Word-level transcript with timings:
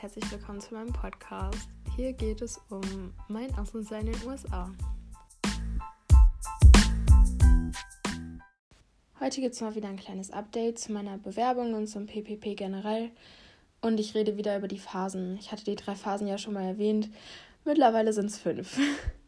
herzlich 0.00 0.32
willkommen 0.32 0.62
zu 0.62 0.72
meinem 0.72 0.94
Podcast. 0.94 1.68
Hier 1.94 2.14
geht 2.14 2.40
es 2.40 2.58
um 2.70 3.12
mein 3.28 3.54
Auslandsjahr 3.58 4.00
in 4.00 4.06
den 4.06 4.26
USA. 4.26 4.72
Heute 9.20 9.42
gibt 9.42 9.54
es 9.54 9.60
mal 9.60 9.74
wieder 9.74 9.88
ein 9.88 9.98
kleines 9.98 10.30
Update 10.30 10.78
zu 10.78 10.92
meiner 10.92 11.18
Bewerbung 11.18 11.74
und 11.74 11.86
zum 11.86 12.06
PPP 12.06 12.56
generell. 12.56 13.10
Und 13.82 14.00
ich 14.00 14.14
rede 14.14 14.38
wieder 14.38 14.56
über 14.56 14.68
die 14.68 14.78
Phasen. 14.78 15.36
Ich 15.38 15.52
hatte 15.52 15.64
die 15.64 15.76
drei 15.76 15.94
Phasen 15.94 16.26
ja 16.26 16.38
schon 16.38 16.54
mal 16.54 16.64
erwähnt. 16.64 17.10
Mittlerweile 17.66 18.14
sind 18.14 18.26
es 18.26 18.38
fünf. 18.38 18.78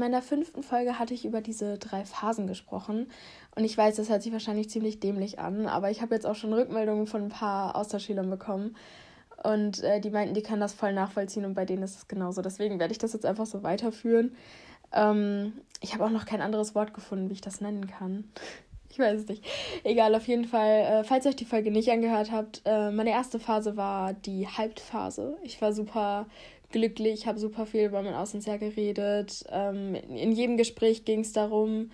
meiner 0.00 0.22
fünften 0.22 0.64
Folge 0.64 0.98
hatte 0.98 1.14
ich 1.14 1.24
über 1.24 1.40
diese 1.40 1.78
drei 1.78 2.04
Phasen 2.04 2.46
gesprochen. 2.48 3.08
Und 3.54 3.64
ich 3.64 3.76
weiß, 3.76 3.96
das 3.96 4.08
hört 4.10 4.22
sich 4.22 4.32
wahrscheinlich 4.32 4.70
ziemlich 4.70 4.98
dämlich 4.98 5.38
an, 5.38 5.66
aber 5.66 5.90
ich 5.90 6.02
habe 6.02 6.14
jetzt 6.14 6.26
auch 6.26 6.34
schon 6.34 6.52
Rückmeldungen 6.52 7.06
von 7.06 7.22
ein 7.22 7.28
paar 7.28 7.76
Austauschschülern 7.76 8.28
bekommen. 8.28 8.76
Und 9.42 9.82
äh, 9.82 10.00
die 10.00 10.10
meinten, 10.10 10.34
die 10.34 10.42
können 10.42 10.60
das 10.60 10.74
voll 10.74 10.92
nachvollziehen 10.92 11.44
und 11.44 11.54
bei 11.54 11.64
denen 11.64 11.82
ist 11.82 11.96
es 11.96 12.08
genauso. 12.08 12.42
Deswegen 12.42 12.78
werde 12.78 12.92
ich 12.92 12.98
das 12.98 13.12
jetzt 13.12 13.24
einfach 13.24 13.46
so 13.46 13.62
weiterführen. 13.62 14.36
Ähm, 14.92 15.52
ich 15.80 15.94
habe 15.94 16.04
auch 16.04 16.10
noch 16.10 16.26
kein 16.26 16.42
anderes 16.42 16.74
Wort 16.74 16.92
gefunden, 16.92 17.30
wie 17.30 17.34
ich 17.34 17.40
das 17.40 17.60
nennen 17.60 17.86
kann. 17.86 18.24
Ich 18.90 18.98
weiß 18.98 19.20
es 19.20 19.28
nicht. 19.28 19.44
Egal, 19.84 20.14
auf 20.16 20.26
jeden 20.26 20.44
Fall, 20.44 20.80
äh, 20.80 21.04
falls 21.04 21.24
ihr 21.24 21.30
euch 21.30 21.36
die 21.36 21.44
Folge 21.44 21.70
nicht 21.70 21.90
angehört 21.90 22.32
habt, 22.32 22.62
äh, 22.64 22.90
meine 22.90 23.10
erste 23.10 23.38
Phase 23.38 23.76
war 23.76 24.12
die 24.12 24.48
Halbphase. 24.48 25.36
Ich 25.42 25.62
war 25.62 25.72
super 25.72 26.26
glücklich, 26.70 27.26
habe 27.26 27.38
super 27.38 27.66
viel 27.66 27.86
über 27.86 28.02
mein 28.02 28.14
Auslandsjahr 28.14 28.58
geredet. 28.58 29.44
Ähm, 29.50 29.94
in 29.94 30.32
jedem 30.32 30.56
Gespräch 30.56 31.04
ging 31.04 31.20
es 31.20 31.32
darum. 31.32 31.90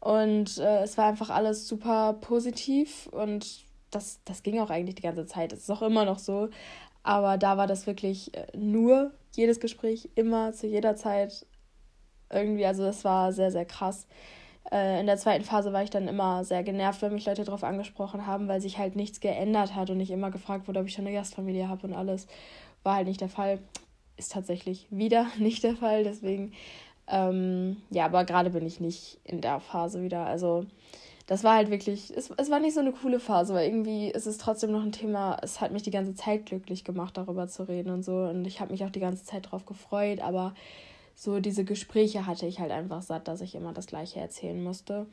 Und 0.00 0.58
äh, 0.58 0.82
es 0.82 0.98
war 0.98 1.06
einfach 1.06 1.30
alles 1.30 1.66
super 1.66 2.14
positiv 2.20 3.06
und 3.06 3.64
das, 3.90 4.20
das 4.24 4.42
ging 4.42 4.60
auch 4.60 4.70
eigentlich 4.70 4.96
die 4.96 5.02
ganze 5.02 5.24
Zeit. 5.26 5.52
Es 5.52 5.60
ist 5.60 5.70
auch 5.70 5.82
immer 5.82 6.04
noch 6.04 6.18
so. 6.18 6.50
Aber 7.02 7.38
da 7.38 7.56
war 7.56 7.66
das 7.66 7.86
wirklich 7.86 8.34
äh, 8.34 8.46
nur 8.56 9.12
jedes 9.32 9.60
Gespräch, 9.60 10.10
immer, 10.14 10.52
zu 10.52 10.66
jeder 10.66 10.96
Zeit 10.96 11.46
irgendwie. 12.30 12.66
Also 12.66 12.82
das 12.82 13.04
war 13.04 13.32
sehr, 13.32 13.50
sehr 13.50 13.64
krass. 13.64 14.06
Äh, 14.70 15.00
in 15.00 15.06
der 15.06 15.18
zweiten 15.18 15.44
Phase 15.44 15.72
war 15.72 15.82
ich 15.82 15.90
dann 15.90 16.08
immer 16.08 16.44
sehr 16.44 16.62
genervt, 16.62 17.02
wenn 17.02 17.14
mich 17.14 17.26
Leute 17.26 17.44
darauf 17.44 17.64
angesprochen 17.64 18.26
haben, 18.26 18.48
weil 18.48 18.60
sich 18.60 18.78
halt 18.78 18.96
nichts 18.96 19.20
geändert 19.20 19.74
hat 19.74 19.90
und 19.90 20.00
ich 20.00 20.10
immer 20.10 20.30
gefragt 20.30 20.66
wurde, 20.68 20.80
ob 20.80 20.86
ich 20.86 20.94
schon 20.94 21.06
eine 21.06 21.16
Gastfamilie 21.16 21.68
habe 21.68 21.86
und 21.86 21.94
alles. 21.94 22.26
War 22.82 22.96
halt 22.96 23.06
nicht 23.06 23.20
der 23.20 23.28
Fall 23.28 23.58
ist 24.16 24.32
tatsächlich 24.32 24.86
wieder 24.90 25.26
nicht 25.38 25.62
der 25.62 25.76
Fall. 25.76 26.04
Deswegen, 26.04 26.52
ähm, 27.08 27.76
ja, 27.90 28.06
aber 28.06 28.24
gerade 28.24 28.50
bin 28.50 28.66
ich 28.66 28.80
nicht 28.80 29.18
in 29.24 29.40
der 29.40 29.60
Phase 29.60 30.02
wieder. 30.02 30.26
Also, 30.26 30.66
das 31.26 31.42
war 31.42 31.54
halt 31.54 31.70
wirklich, 31.70 32.12
es, 32.14 32.30
es 32.36 32.50
war 32.50 32.60
nicht 32.60 32.74
so 32.74 32.80
eine 32.80 32.92
coole 32.92 33.18
Phase, 33.18 33.54
weil 33.54 33.66
irgendwie 33.66 34.10
ist 34.10 34.26
es 34.26 34.38
trotzdem 34.38 34.72
noch 34.72 34.82
ein 34.82 34.92
Thema, 34.92 35.38
es 35.42 35.60
hat 35.60 35.72
mich 35.72 35.82
die 35.82 35.90
ganze 35.90 36.14
Zeit 36.14 36.46
glücklich 36.46 36.84
gemacht, 36.84 37.16
darüber 37.16 37.48
zu 37.48 37.66
reden 37.66 37.90
und 37.90 38.02
so. 38.04 38.16
Und 38.16 38.44
ich 38.44 38.60
habe 38.60 38.72
mich 38.72 38.84
auch 38.84 38.90
die 38.90 39.00
ganze 39.00 39.24
Zeit 39.24 39.50
drauf 39.50 39.64
gefreut, 39.64 40.20
aber 40.20 40.54
so 41.14 41.40
diese 41.40 41.64
Gespräche 41.64 42.26
hatte 42.26 42.46
ich 42.46 42.60
halt 42.60 42.72
einfach 42.72 43.02
satt, 43.02 43.28
dass 43.28 43.40
ich 43.40 43.54
immer 43.54 43.72
das 43.72 43.86
Gleiche 43.86 44.20
erzählen 44.20 44.62
musste. 44.62 45.06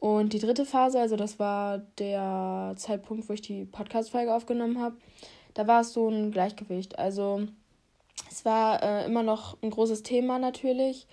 Und 0.00 0.32
die 0.32 0.38
dritte 0.38 0.64
Phase, 0.64 1.00
also 1.00 1.16
das 1.16 1.38
war 1.38 1.78
der 1.98 2.74
Zeitpunkt, 2.76 3.28
wo 3.28 3.32
ich 3.32 3.42
die 3.42 3.64
Podcast-Folge 3.64 4.34
aufgenommen 4.34 4.80
habe, 4.80 4.96
da 5.54 5.66
war 5.66 5.80
es 5.80 5.92
so 5.92 6.08
ein 6.08 6.30
Gleichgewicht. 6.30 6.98
Also 6.98 7.46
es 8.30 8.44
war 8.44 8.82
äh, 8.82 9.06
immer 9.06 9.22
noch 9.22 9.56
ein 9.62 9.70
großes 9.70 10.02
Thema 10.02 10.38
natürlich, 10.38 11.06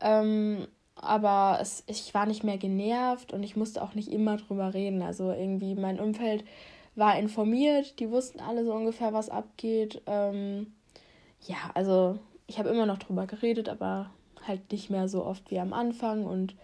ähm, 0.00 0.66
aber 0.96 1.58
es, 1.60 1.84
ich 1.86 2.14
war 2.14 2.26
nicht 2.26 2.44
mehr 2.44 2.58
genervt 2.58 3.32
und 3.32 3.42
ich 3.42 3.56
musste 3.56 3.82
auch 3.82 3.94
nicht 3.94 4.12
immer 4.12 4.36
drüber 4.36 4.74
reden. 4.74 5.02
Also 5.02 5.32
irgendwie 5.32 5.74
mein 5.74 5.98
Umfeld 5.98 6.44
war 6.94 7.18
informiert, 7.18 7.98
die 7.98 8.10
wussten 8.10 8.40
alle 8.40 8.64
so 8.64 8.72
ungefähr, 8.74 9.12
was 9.12 9.30
abgeht. 9.30 10.02
Ähm, 10.06 10.74
ja, 11.40 11.56
also 11.74 12.18
ich 12.46 12.58
habe 12.58 12.68
immer 12.68 12.86
noch 12.86 12.98
drüber 12.98 13.26
geredet, 13.26 13.68
aber 13.68 14.10
halt 14.46 14.70
nicht 14.72 14.90
mehr 14.90 15.08
so 15.08 15.24
oft 15.24 15.50
wie 15.50 15.58
am 15.58 15.72
Anfang 15.72 16.24
und 16.24 16.54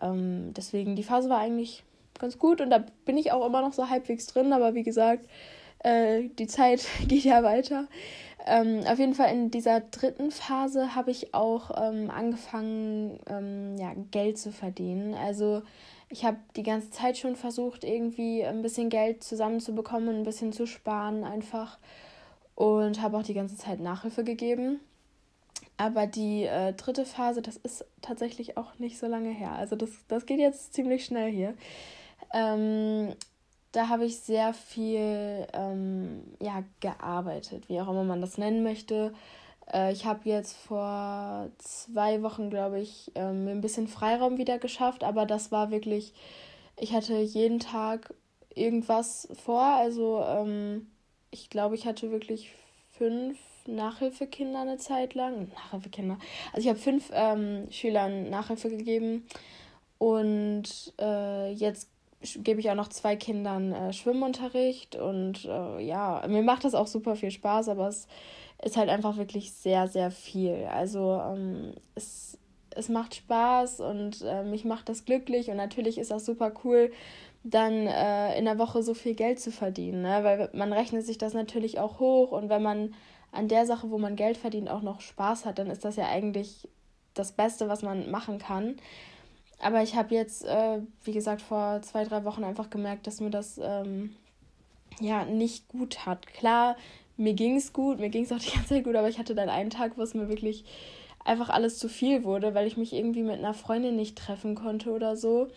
ähm, 0.00 0.52
deswegen 0.54 0.96
die 0.96 1.02
Phase 1.02 1.28
war 1.28 1.38
eigentlich 1.38 1.84
ganz 2.18 2.38
gut 2.38 2.60
und 2.60 2.70
da 2.70 2.84
bin 3.04 3.16
ich 3.18 3.32
auch 3.32 3.46
immer 3.46 3.60
noch 3.60 3.72
so 3.72 3.88
halbwegs 3.88 4.26
drin, 4.26 4.52
aber 4.52 4.74
wie 4.74 4.82
gesagt, 4.82 5.28
äh, 5.84 6.28
die 6.38 6.46
Zeit 6.46 6.86
geht 7.08 7.24
ja 7.24 7.42
weiter. 7.42 7.86
Ähm, 8.46 8.82
auf 8.86 8.98
jeden 8.98 9.14
Fall 9.14 9.32
in 9.32 9.50
dieser 9.50 9.80
dritten 9.80 10.30
Phase 10.30 10.94
habe 10.94 11.10
ich 11.10 11.32
auch 11.32 11.70
ähm, 11.80 12.10
angefangen, 12.10 13.18
ähm, 13.26 13.76
ja, 13.78 13.94
Geld 14.10 14.36
zu 14.36 14.52
verdienen. 14.52 15.14
Also 15.14 15.62
ich 16.10 16.24
habe 16.24 16.36
die 16.56 16.62
ganze 16.62 16.90
Zeit 16.90 17.16
schon 17.16 17.36
versucht, 17.36 17.84
irgendwie 17.84 18.44
ein 18.44 18.60
bisschen 18.60 18.90
Geld 18.90 19.24
zusammenzubekommen 19.24 20.16
ein 20.16 20.24
bisschen 20.24 20.52
zu 20.52 20.66
sparen 20.66 21.24
einfach. 21.24 21.78
Und 22.54 23.02
habe 23.02 23.16
auch 23.16 23.22
die 23.22 23.34
ganze 23.34 23.56
Zeit 23.56 23.80
Nachhilfe 23.80 24.24
gegeben. 24.24 24.78
Aber 25.76 26.06
die 26.06 26.44
äh, 26.44 26.72
dritte 26.72 27.04
Phase, 27.04 27.42
das 27.42 27.56
ist 27.56 27.84
tatsächlich 28.00 28.56
auch 28.56 28.78
nicht 28.78 28.98
so 28.98 29.06
lange 29.06 29.30
her. 29.30 29.52
Also 29.52 29.74
das, 29.74 29.90
das 30.06 30.24
geht 30.26 30.38
jetzt 30.38 30.72
ziemlich 30.72 31.04
schnell 31.04 31.32
hier. 31.32 31.54
Ähm, 32.32 33.14
da 33.74 33.88
habe 33.88 34.04
ich 34.04 34.20
sehr 34.20 34.54
viel 34.54 35.46
ähm, 35.52 36.22
ja, 36.40 36.62
gearbeitet, 36.80 37.68
wie 37.68 37.80
auch 37.80 37.88
immer 37.88 38.04
man 38.04 38.20
das 38.20 38.38
nennen 38.38 38.62
möchte. 38.62 39.12
Äh, 39.72 39.92
ich 39.92 40.06
habe 40.06 40.28
jetzt 40.28 40.56
vor 40.56 41.50
zwei 41.58 42.22
Wochen, 42.22 42.50
glaube 42.50 42.80
ich, 42.80 43.10
ähm, 43.16 43.48
ein 43.48 43.60
bisschen 43.60 43.88
Freiraum 43.88 44.38
wieder 44.38 44.58
geschafft, 44.58 45.02
aber 45.02 45.26
das 45.26 45.50
war 45.50 45.72
wirklich, 45.72 46.12
ich 46.78 46.92
hatte 46.94 47.16
jeden 47.18 47.58
Tag 47.58 48.14
irgendwas 48.54 49.28
vor. 49.44 49.62
Also 49.62 50.22
ähm, 50.22 50.86
ich 51.32 51.50
glaube, 51.50 51.74
ich 51.74 51.84
hatte 51.84 52.12
wirklich 52.12 52.52
fünf 52.92 53.38
Nachhilfekinder 53.66 54.60
eine 54.60 54.78
Zeit 54.78 55.14
lang. 55.14 55.50
Nachhilfekinder. 55.52 56.18
Also 56.52 56.66
ich 56.66 56.68
habe 56.68 56.78
fünf 56.78 57.10
ähm, 57.12 57.66
Schülern 57.70 58.30
Nachhilfe 58.30 58.68
gegeben 58.68 59.26
und 59.98 60.92
äh, 61.00 61.50
jetzt 61.52 61.88
gebe 62.42 62.60
ich 62.60 62.70
auch 62.70 62.74
noch 62.74 62.88
zwei 62.88 63.16
Kindern 63.16 63.72
äh, 63.72 63.92
Schwimmunterricht 63.92 64.96
und 64.96 65.44
äh, 65.44 65.80
ja, 65.80 66.24
mir 66.28 66.42
macht 66.42 66.64
das 66.64 66.74
auch 66.74 66.86
super 66.86 67.16
viel 67.16 67.30
Spaß, 67.30 67.68
aber 67.68 67.88
es 67.88 68.08
ist 68.62 68.76
halt 68.76 68.88
einfach 68.88 69.16
wirklich 69.16 69.52
sehr, 69.52 69.88
sehr 69.88 70.10
viel. 70.10 70.66
Also 70.70 71.20
ähm, 71.20 71.74
es, 71.94 72.38
es 72.70 72.88
macht 72.88 73.14
Spaß 73.14 73.80
und 73.80 74.22
äh, 74.22 74.42
mich 74.44 74.64
macht 74.64 74.88
das 74.88 75.04
glücklich 75.04 75.50
und 75.50 75.56
natürlich 75.56 75.98
ist 75.98 76.10
das 76.10 76.24
super 76.24 76.52
cool, 76.64 76.92
dann 77.42 77.86
äh, 77.86 78.38
in 78.38 78.46
der 78.46 78.58
Woche 78.58 78.82
so 78.82 78.94
viel 78.94 79.14
Geld 79.14 79.38
zu 79.38 79.52
verdienen, 79.52 80.02
ne? 80.02 80.20
weil 80.22 80.50
man 80.54 80.72
rechnet 80.72 81.04
sich 81.04 81.18
das 81.18 81.34
natürlich 81.34 81.78
auch 81.78 82.00
hoch 82.00 82.32
und 82.32 82.48
wenn 82.48 82.62
man 82.62 82.94
an 83.32 83.48
der 83.48 83.66
Sache, 83.66 83.90
wo 83.90 83.98
man 83.98 84.16
Geld 84.16 84.36
verdient, 84.36 84.70
auch 84.70 84.82
noch 84.82 85.00
Spaß 85.00 85.44
hat, 85.44 85.58
dann 85.58 85.70
ist 85.70 85.84
das 85.84 85.96
ja 85.96 86.08
eigentlich 86.08 86.68
das 87.12 87.32
Beste, 87.32 87.68
was 87.68 87.82
man 87.82 88.10
machen 88.10 88.38
kann. 88.38 88.76
Aber 89.64 89.82
ich 89.82 89.94
habe 89.96 90.14
jetzt, 90.14 90.44
äh, 90.44 90.80
wie 91.04 91.12
gesagt, 91.12 91.40
vor 91.40 91.80
zwei, 91.80 92.04
drei 92.04 92.24
Wochen 92.24 92.44
einfach 92.44 92.68
gemerkt, 92.68 93.06
dass 93.06 93.20
mir 93.20 93.30
das 93.30 93.58
ähm, 93.62 94.14
ja 95.00 95.24
nicht 95.24 95.68
gut 95.68 96.04
hat. 96.04 96.26
Klar, 96.26 96.76
mir 97.16 97.32
ging 97.32 97.56
es 97.56 97.72
gut, 97.72 97.98
mir 97.98 98.10
ging 98.10 98.24
es 98.24 98.32
auch 98.32 98.38
die 98.38 98.50
ganze 98.54 98.74
Zeit 98.74 98.84
gut, 98.84 98.94
aber 98.94 99.08
ich 99.08 99.18
hatte 99.18 99.34
dann 99.34 99.48
einen 99.48 99.70
Tag, 99.70 99.96
wo 99.96 100.02
es 100.02 100.12
mir 100.12 100.28
wirklich 100.28 100.66
einfach 101.24 101.48
alles 101.48 101.78
zu 101.78 101.88
viel 101.88 102.24
wurde, 102.24 102.54
weil 102.54 102.66
ich 102.66 102.76
mich 102.76 102.92
irgendwie 102.92 103.22
mit 103.22 103.38
einer 103.38 103.54
Freundin 103.54 103.96
nicht 103.96 104.18
treffen 104.18 104.54
konnte 104.54 104.90
oder 104.90 105.16
so. 105.16 105.48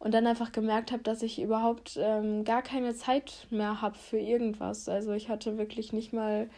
Und 0.00 0.12
dann 0.12 0.26
einfach 0.26 0.50
gemerkt 0.50 0.90
habe, 0.90 1.04
dass 1.04 1.22
ich 1.22 1.40
überhaupt 1.40 1.96
ähm, 2.02 2.42
gar 2.42 2.62
keine 2.62 2.96
Zeit 2.96 3.46
mehr 3.50 3.80
habe 3.80 3.96
für 3.96 4.18
irgendwas. 4.18 4.88
Also 4.88 5.12
ich 5.12 5.28
hatte 5.28 5.56
wirklich 5.56 5.92
nicht 5.92 6.12
mal 6.12 6.50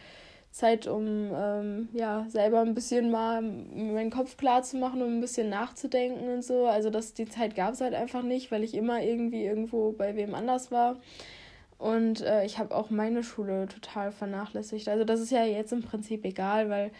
Zeit, 0.55 0.87
um 0.87 1.33
ähm, 1.35 1.89
ja 1.91 2.25
selber 2.29 2.61
ein 2.61 2.75
bisschen 2.75 3.11
mal 3.11 3.41
meinen 3.41 4.09
Kopf 4.09 4.37
klar 4.37 4.63
zu 4.63 4.77
machen, 4.77 5.01
um 5.01 5.17
ein 5.17 5.19
bisschen 5.19 5.49
nachzudenken 5.49 6.29
und 6.29 6.45
so. 6.45 6.65
Also 6.65 6.89
das, 6.89 7.13
die 7.13 7.27
Zeit 7.27 7.55
gab 7.55 7.73
es 7.73 7.81
halt 7.81 7.93
einfach 7.93 8.23
nicht, 8.23 8.51
weil 8.51 8.63
ich 8.63 8.73
immer 8.73 9.03
irgendwie 9.03 9.43
irgendwo 9.43 9.91
bei 9.91 10.15
wem 10.15 10.33
anders 10.33 10.71
war. 10.71 10.95
Und 11.77 12.21
äh, 12.21 12.45
ich 12.45 12.57
habe 12.57 12.73
auch 12.73 12.89
meine 12.89 13.21
Schule 13.21 13.67
total 13.67 14.13
vernachlässigt. 14.13 14.87
Also 14.87 15.03
das 15.03 15.19
ist 15.19 15.31
ja 15.31 15.43
jetzt 15.43 15.73
im 15.73 15.83
Prinzip 15.83 16.23
egal, 16.23 16.69
weil 16.69 16.91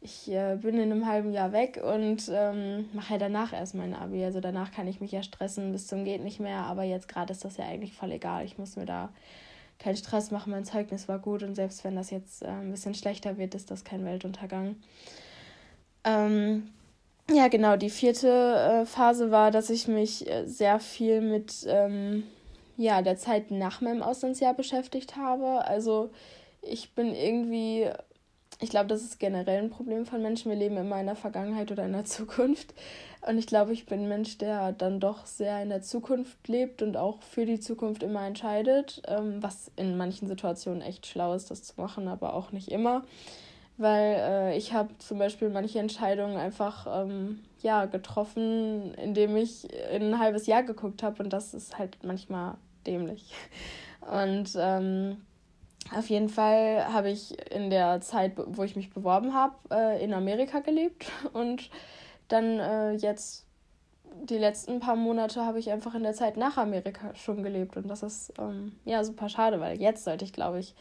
ich 0.00 0.30
äh, 0.30 0.56
bin 0.62 0.76
in 0.76 0.92
einem 0.92 1.06
halben 1.08 1.32
Jahr 1.32 1.50
weg 1.50 1.82
und 1.82 2.30
ähm, 2.32 2.88
mache 2.92 3.14
ja 3.14 3.18
danach 3.18 3.52
erst 3.52 3.74
mein 3.74 3.94
Abi. 3.96 4.24
Also 4.24 4.38
danach 4.38 4.70
kann 4.70 4.86
ich 4.86 5.00
mich 5.00 5.10
ja 5.10 5.24
stressen 5.24 5.72
bis 5.72 5.88
zum 5.88 6.04
geht 6.04 6.22
nicht 6.22 6.38
mehr. 6.38 6.66
Aber 6.66 6.84
jetzt 6.84 7.08
gerade 7.08 7.32
ist 7.32 7.44
das 7.44 7.56
ja 7.56 7.64
eigentlich 7.64 7.94
voll 7.94 8.12
egal. 8.12 8.44
Ich 8.44 8.58
muss 8.58 8.76
mir 8.76 8.86
da 8.86 9.08
keinen 9.82 9.96
Stress 9.96 10.30
machen, 10.30 10.50
mein 10.50 10.64
Zeugnis 10.64 11.08
war 11.08 11.18
gut 11.18 11.42
und 11.42 11.54
selbst 11.54 11.84
wenn 11.84 11.96
das 11.96 12.10
jetzt 12.10 12.42
äh, 12.42 12.48
ein 12.48 12.70
bisschen 12.70 12.94
schlechter 12.94 13.36
wird, 13.38 13.54
ist 13.54 13.70
das 13.70 13.84
kein 13.84 14.04
Weltuntergang. 14.04 14.76
Ähm, 16.04 16.68
ja, 17.30 17.48
genau, 17.48 17.76
die 17.76 17.90
vierte 17.90 18.28
äh, 18.28 18.86
Phase 18.86 19.30
war, 19.30 19.50
dass 19.50 19.70
ich 19.70 19.88
mich 19.88 20.28
äh, 20.28 20.46
sehr 20.46 20.80
viel 20.80 21.20
mit 21.20 21.66
ähm, 21.66 22.24
ja, 22.76 23.02
der 23.02 23.16
Zeit 23.16 23.50
nach 23.50 23.80
meinem 23.80 24.02
Auslandsjahr 24.02 24.54
beschäftigt 24.54 25.16
habe. 25.16 25.64
Also 25.64 26.10
ich 26.62 26.94
bin 26.94 27.14
irgendwie 27.14 27.88
ich 28.62 28.70
glaube, 28.70 28.86
das 28.86 29.02
ist 29.02 29.18
generell 29.18 29.60
ein 29.60 29.70
Problem 29.70 30.06
von 30.06 30.22
Menschen. 30.22 30.50
Wir 30.50 30.56
leben 30.56 30.76
immer 30.76 31.00
in 31.00 31.06
der 31.06 31.16
Vergangenheit 31.16 31.72
oder 31.72 31.84
in 31.84 31.92
der 31.92 32.04
Zukunft. 32.06 32.72
Und 33.26 33.36
ich 33.38 33.46
glaube, 33.46 33.72
ich 33.72 33.86
bin 33.86 34.02
ein 34.02 34.08
Mensch, 34.08 34.38
der 34.38 34.72
dann 34.72 35.00
doch 35.00 35.26
sehr 35.26 35.62
in 35.62 35.68
der 35.68 35.82
Zukunft 35.82 36.46
lebt 36.48 36.80
und 36.80 36.96
auch 36.96 37.22
für 37.22 37.44
die 37.44 37.60
Zukunft 37.60 38.02
immer 38.02 38.24
entscheidet, 38.24 39.02
ähm, 39.06 39.42
was 39.42 39.70
in 39.76 39.96
manchen 39.96 40.28
Situationen 40.28 40.80
echt 40.80 41.06
schlau 41.06 41.34
ist, 41.34 41.50
das 41.50 41.64
zu 41.64 41.80
machen, 41.80 42.08
aber 42.08 42.34
auch 42.34 42.52
nicht 42.52 42.70
immer. 42.70 43.02
Weil 43.78 44.16
äh, 44.18 44.56
ich 44.56 44.72
habe 44.72 44.96
zum 44.98 45.18
Beispiel 45.18 45.50
manche 45.50 45.80
Entscheidungen 45.80 46.36
einfach 46.36 46.86
ähm, 46.88 47.40
ja, 47.62 47.86
getroffen, 47.86 48.94
indem 48.94 49.36
ich 49.36 49.72
in 49.92 50.14
ein 50.14 50.18
halbes 50.20 50.46
Jahr 50.46 50.62
geguckt 50.62 51.02
habe 51.02 51.22
und 51.24 51.32
das 51.32 51.52
ist 51.52 51.78
halt 51.78 51.98
manchmal 52.02 52.54
dämlich. 52.86 53.32
Und 54.00 54.56
ähm, 54.58 55.18
auf 55.96 56.08
jeden 56.08 56.28
Fall 56.28 56.86
habe 56.92 57.10
ich 57.10 57.36
in 57.50 57.70
der 57.70 58.00
Zeit, 58.00 58.32
wo 58.36 58.62
ich 58.62 58.76
mich 58.76 58.90
beworben 58.90 59.34
habe, 59.34 59.54
äh, 59.70 60.02
in 60.02 60.14
Amerika 60.14 60.60
gelebt. 60.60 61.10
Und 61.32 61.70
dann 62.28 62.58
äh, 62.58 62.92
jetzt 62.92 63.46
die 64.24 64.38
letzten 64.38 64.80
paar 64.80 64.96
Monate 64.96 65.44
habe 65.44 65.58
ich 65.58 65.70
einfach 65.70 65.94
in 65.94 66.02
der 66.02 66.14
Zeit 66.14 66.36
nach 66.36 66.56
Amerika 66.56 67.14
schon 67.14 67.42
gelebt. 67.42 67.76
Und 67.76 67.88
das 67.88 68.02
ist 68.02 68.32
ähm, 68.38 68.72
ja 68.84 69.02
super 69.04 69.28
schade, 69.28 69.60
weil 69.60 69.80
jetzt 69.80 70.04
sollte 70.04 70.24
ich, 70.24 70.32
glaube 70.32 70.60
ich, 70.60 70.74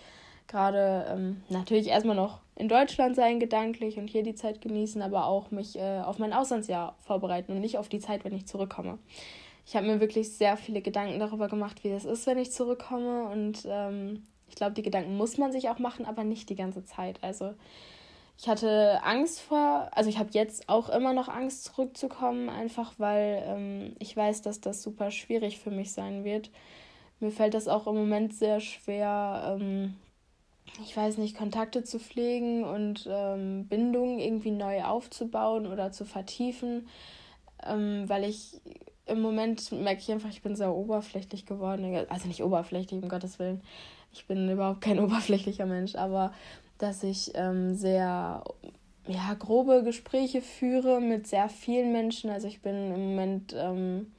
gerade 0.48 1.06
ähm, 1.10 1.42
natürlich 1.50 1.88
erstmal 1.88 2.16
noch 2.16 2.40
in 2.56 2.68
Deutschland 2.68 3.16
sein, 3.16 3.40
gedanklich 3.40 3.98
und 3.98 4.10
hier 4.10 4.24
die 4.24 4.36
Zeit 4.36 4.62
genießen, 4.62 5.02
aber 5.02 5.26
auch 5.26 5.50
mich 5.52 5.78
äh, 5.78 6.02
auf 6.02 6.20
mein 6.20 6.34
Auslandsjahr 6.34 6.96
vorbereiten 7.00 7.54
und 7.54 7.62
nicht 7.62 7.78
auf 7.78 7.90
die 7.90 8.00
Zeit, 8.00 8.24
wenn 8.26 8.36
ich 8.36 8.46
zurückkomme. 8.46 9.00
Ich 9.66 9.76
habe 9.76 9.88
mir 9.88 10.00
wirklich 10.00 10.32
sehr 10.34 10.58
viele 10.58 10.82
Gedanken 10.82 11.20
darüber 11.20 11.48
gemacht, 11.48 11.84
wie 11.84 11.90
das 11.90 12.06
ist, 12.06 12.28
wenn 12.28 12.38
ich 12.38 12.52
zurückkomme. 12.52 13.30
Und 13.30 13.66
ähm, 13.66 14.24
ich 14.52 14.56
glaube, 14.56 14.74
die 14.74 14.82
Gedanken 14.82 15.16
muss 15.16 15.38
man 15.38 15.54
sich 15.54 15.70
auch 15.70 15.80
machen, 15.80 16.06
aber 16.06 16.26
nicht 16.26 16.50
die 16.50 16.56
ganze 16.56 16.84
Zeit. 16.84 17.24
Also 17.24 17.54
ich 18.38 18.50
hatte 18.50 19.00
Angst 19.02 19.40
vor, 19.40 19.90
also 19.94 20.10
ich 20.10 20.20
habe 20.20 20.32
jetzt 20.34 20.68
auch 20.68 20.90
immer 20.90 21.14
noch 21.14 21.30
Angst 21.30 21.64
zurückzukommen, 21.64 22.50
einfach 22.50 22.94
weil 22.98 23.44
ähm, 23.48 23.96
ich 24.00 24.16
weiß, 24.16 24.42
dass 24.42 24.60
das 24.60 24.84
super 24.84 25.10
schwierig 25.10 25.58
für 25.60 25.72
mich 25.72 25.94
sein 25.94 26.26
wird. 26.26 26.52
Mir 27.22 27.32
fällt 27.32 27.54
das 27.54 27.70
auch 27.70 27.88
im 27.88 27.96
Moment 27.96 28.34
sehr 28.34 28.60
schwer, 28.60 29.58
ähm, 29.58 29.96
ich 30.84 30.98
weiß 30.98 31.18
nicht, 31.18 31.38
Kontakte 31.38 31.86
zu 31.86 31.98
pflegen 31.98 32.66
und 32.66 33.08
ähm, 33.10 33.68
Bindungen 33.68 34.20
irgendwie 34.20 34.52
neu 34.52 34.84
aufzubauen 34.84 35.66
oder 35.66 35.94
zu 35.94 36.04
vertiefen, 36.04 36.90
ähm, 37.66 38.04
weil 38.08 38.26
ich 38.26 38.60
im 39.06 39.22
Moment 39.22 39.72
merke 39.72 40.02
ich 40.02 40.12
einfach, 40.12 40.30
ich 40.30 40.42
bin 40.42 40.56
sehr 40.56 40.74
oberflächlich 40.74 41.46
geworden. 41.46 42.06
Also 42.10 42.28
nicht 42.28 42.44
oberflächlich, 42.44 43.02
um 43.02 43.10
Gottes 43.10 43.40
Willen 43.40 43.62
ich 44.12 44.28
bin 44.28 44.50
überhaupt 44.50 44.82
kein 44.82 45.00
oberflächlicher 45.04 45.66
Mensch, 45.66 45.96
aber 45.96 46.34
dass 46.78 47.04
ich 47.04 47.32
ähm, 47.36 47.76
sehr 47.76 48.44
ja, 49.08 49.34
grobe 49.38 49.84
Gespräche 49.84 50.42
führe 50.42 51.02
mit 51.02 51.28
sehr 51.28 51.50
vielen 51.50 51.92
Menschen. 51.92 52.30
Also 52.30 52.48
ich 52.48 52.62
bin 52.62 52.94
im 52.94 53.10
Moment, 53.10 53.56
ähm, 53.58 54.12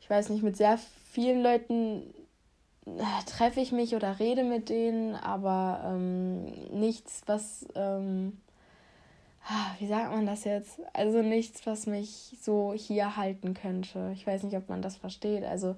ich 0.00 0.08
weiß 0.08 0.28
nicht, 0.30 0.42
mit 0.42 0.56
sehr 0.56 0.78
vielen 1.12 1.42
Leuten 1.42 2.02
äh, 2.86 3.24
treffe 3.26 3.60
ich 3.60 3.72
mich 3.72 3.94
oder 3.94 4.18
rede 4.18 4.44
mit 4.44 4.68
denen, 4.68 5.14
aber 5.14 5.82
ähm, 5.84 6.44
nichts, 6.72 7.22
was, 7.26 7.66
ähm, 7.74 8.40
ah, 9.46 9.74
wie 9.78 9.86
sagt 9.86 10.12
man 10.12 10.26
das 10.26 10.44
jetzt? 10.44 10.80
Also 10.92 11.22
nichts, 11.22 11.66
was 11.66 11.86
mich 11.86 12.36
so 12.40 12.74
hier 12.74 13.16
halten 13.16 13.54
könnte. 13.54 14.12
Ich 14.14 14.26
weiß 14.26 14.42
nicht, 14.44 14.56
ob 14.56 14.68
man 14.68 14.82
das 14.82 14.96
versteht. 14.96 15.44
Also 15.44 15.76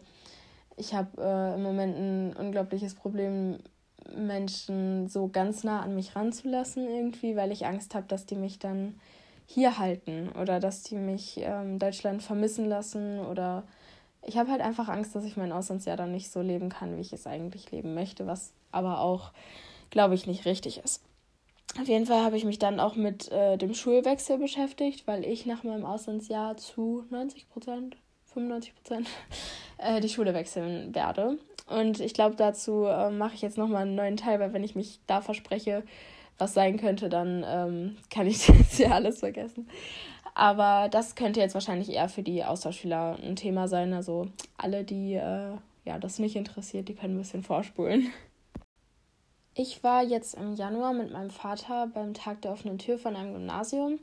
ich 0.77 0.95
habe 0.95 1.23
äh, 1.23 1.55
im 1.55 1.63
Moment 1.63 1.97
ein 1.97 2.37
unglaubliches 2.37 2.95
Problem, 2.95 3.59
Menschen 4.15 5.09
so 5.09 5.29
ganz 5.29 5.65
nah 5.65 5.81
an 5.81 5.95
mich 5.95 6.15
ranzulassen 6.15 6.89
irgendwie, 6.89 7.37
weil 7.37 7.53
ich 7.53 7.67
Angst 7.67 7.95
habe, 7.95 8.07
dass 8.07 8.27
die 8.27 8.37
mich 8.37 8.59
dann 8.59 9.01
hier 9.47 9.79
halten 9.79 10.31
oder 10.41 10.61
dass 10.61 10.83
die 10.83 10.97
mich 10.97 11.41
ähm, 11.43 11.79
Deutschland 11.79 12.23
vermissen 12.23 12.69
lassen 12.69 13.21
oder 13.21 13.65
ich 14.27 14.39
habe 14.39 14.51
halt 14.51 14.63
einfach 14.63 14.89
Angst, 14.89 15.15
dass 15.15 15.25
ich 15.25 15.37
mein 15.37 15.53
Auslandsjahr 15.53 15.97
dann 15.97 16.13
nicht 16.13 16.31
so 16.31 16.41
leben 16.41 16.71
kann, 16.71 16.97
wie 16.97 17.03
ich 17.03 17.13
es 17.13 17.27
eigentlich 17.27 17.71
leben 17.71 17.95
möchte, 17.95 18.27
was 18.27 18.53
aber 18.73 19.01
auch, 19.01 19.33
glaube 19.91 20.15
ich, 20.15 20.27
nicht 20.27 20.47
richtig 20.47 20.79
ist. 20.83 21.03
Auf 21.79 21.89
jeden 21.89 22.07
Fall 22.07 22.23
habe 22.23 22.37
ich 22.37 22.45
mich 22.45 22.59
dann 22.59 22.81
auch 22.81 22.95
mit 22.95 23.31
äh, 23.33 23.59
dem 23.59 23.75
Schulwechsel 23.75 24.39
beschäftigt, 24.39 25.07
weil 25.07 25.25
ich 25.25 25.45
nach 25.45 25.65
meinem 25.65 25.85
Auslandsjahr 25.85 26.57
zu 26.57 27.05
90 27.11 27.49
Prozent 27.51 27.97
95 28.35 28.75
Prozent, 28.75 29.09
äh, 29.79 30.01
die 30.01 30.09
Schule 30.09 30.35
wechseln 30.35 30.95
werde. 30.95 31.39
Und 31.67 32.01
ich 32.01 32.13
glaube, 32.13 32.37
dazu 32.37 32.85
äh, 32.85 33.11
mache 33.11 33.35
ich 33.35 33.43
jetzt 33.43 33.57
nochmal 33.57 33.83
einen 33.83 33.95
neuen 33.95 34.17
Teil, 34.17 34.39
weil 34.41 34.53
wenn 34.53 34.65
ich 34.65 34.75
mich 34.75 35.01
da 35.07 35.23
verspreche, 35.23 35.83
was 36.37 36.53
sein 36.53 36.79
könnte, 36.79 37.09
dann 37.09 37.45
ähm, 37.47 37.97
kann 38.11 38.27
ich 38.27 38.47
das 38.47 38.79
ja 38.79 38.91
alles 38.91 39.21
vergessen. 39.21 39.69
Aber 40.35 40.89
das 40.89 41.15
könnte 41.15 41.41
jetzt 41.41 41.55
wahrscheinlich 41.55 41.91
eher 41.91 42.09
für 42.09 42.23
die 42.23 42.45
Austauschschüler 42.45 43.19
ein 43.23 43.37
Thema 43.37 43.69
sein. 43.69 43.95
Also 43.95 44.27
alle, 44.59 44.85
die 44.85 45.15
äh, 45.15 45.53
ja, 45.85 45.99
das 45.99 46.19
nicht 46.19 46.37
interessiert, 46.37 46.89
die 46.89 46.95
können 46.95 47.15
ein 47.15 47.19
bisschen 47.19 47.43
vorspulen. 47.43 48.11
Ich 49.55 49.85
war 49.85 50.03
jetzt 50.03 50.35
im 50.35 50.55
Januar 50.55 50.93
mit 50.93 51.13
meinem 51.13 51.31
Vater 51.31 51.87
beim 51.87 52.13
Tag 52.15 52.43
der 52.43 52.53
offenen 52.53 52.79
Tür 52.79 52.99
von 52.99 53.15
einem 53.15 53.35
Gymnasium. 53.35 54.01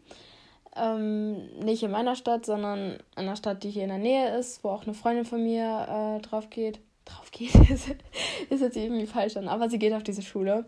Ähm, 0.76 1.48
nicht 1.60 1.84
in 1.84 1.92
meiner 1.92 2.16
Stadt, 2.16 2.46
sondern 2.46 2.94
in 2.94 3.00
einer 3.16 3.36
Stadt, 3.36 3.64
die 3.64 3.70
hier 3.70 3.84
in 3.84 3.90
der 3.90 3.98
Nähe 3.98 4.38
ist, 4.38 4.64
wo 4.64 4.70
auch 4.70 4.84
eine 4.84 4.94
Freundin 4.94 5.26
von 5.26 5.44
mir 5.44 6.18
äh, 6.18 6.22
drauf 6.22 6.50
geht. 6.50 6.80
Drauf 7.06 7.32
geht, 7.32 7.54
ist 8.50 8.62
jetzt 8.62 8.78
irgendwie 8.78 9.08
falsch 9.08 9.36
an, 9.36 9.48
aber 9.48 9.70
sie 9.70 9.80
geht 9.80 9.94
auf 9.94 10.04
diese 10.04 10.22
Schule. 10.22 10.66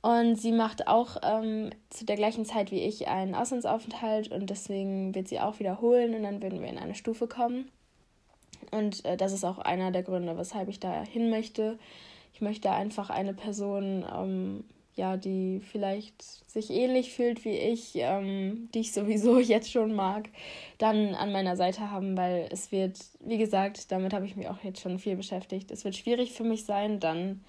Und 0.00 0.36
sie 0.36 0.52
macht 0.52 0.86
auch 0.86 1.16
ähm, 1.22 1.70
zu 1.90 2.04
der 2.04 2.16
gleichen 2.16 2.44
Zeit 2.44 2.70
wie 2.70 2.80
ich 2.80 3.08
einen 3.08 3.34
Auslandsaufenthalt 3.34 4.30
und 4.30 4.48
deswegen 4.48 5.14
wird 5.14 5.28
sie 5.28 5.40
auch 5.40 5.58
wiederholen 5.58 6.14
und 6.14 6.22
dann 6.22 6.40
würden 6.40 6.60
wir 6.60 6.68
in 6.68 6.78
eine 6.78 6.94
Stufe 6.94 7.26
kommen. 7.26 7.70
Und 8.70 9.04
äh, 9.04 9.16
das 9.16 9.32
ist 9.32 9.44
auch 9.44 9.58
einer 9.58 9.90
der 9.90 10.02
Gründe, 10.02 10.36
weshalb 10.36 10.68
ich 10.68 10.78
da 10.78 11.02
hin 11.02 11.30
möchte. 11.30 11.78
Ich 12.32 12.40
möchte 12.40 12.70
einfach 12.70 13.10
eine 13.10 13.34
Person 13.34 14.04
ähm, 14.14 14.64
ja, 14.98 15.16
die 15.16 15.60
vielleicht 15.60 16.22
sich 16.50 16.70
ähnlich 16.70 17.14
fühlt 17.14 17.44
wie 17.44 17.56
ich, 17.56 17.92
ähm, 17.94 18.68
die 18.74 18.80
ich 18.80 18.92
sowieso 18.92 19.38
jetzt 19.38 19.70
schon 19.70 19.94
mag, 19.94 20.28
dann 20.78 21.14
an 21.14 21.32
meiner 21.32 21.56
Seite 21.56 21.90
haben, 21.90 22.16
weil 22.16 22.48
es 22.50 22.72
wird, 22.72 22.98
wie 23.20 23.38
gesagt, 23.38 23.90
damit 23.92 24.12
habe 24.12 24.26
ich 24.26 24.36
mich 24.36 24.48
auch 24.48 24.62
jetzt 24.62 24.80
schon 24.80 24.98
viel 24.98 25.16
beschäftigt. 25.16 25.70
Es 25.70 25.84
wird 25.84 25.96
schwierig 25.96 26.32
für 26.32 26.44
mich 26.44 26.64
sein, 26.64 27.00
dann 27.00 27.44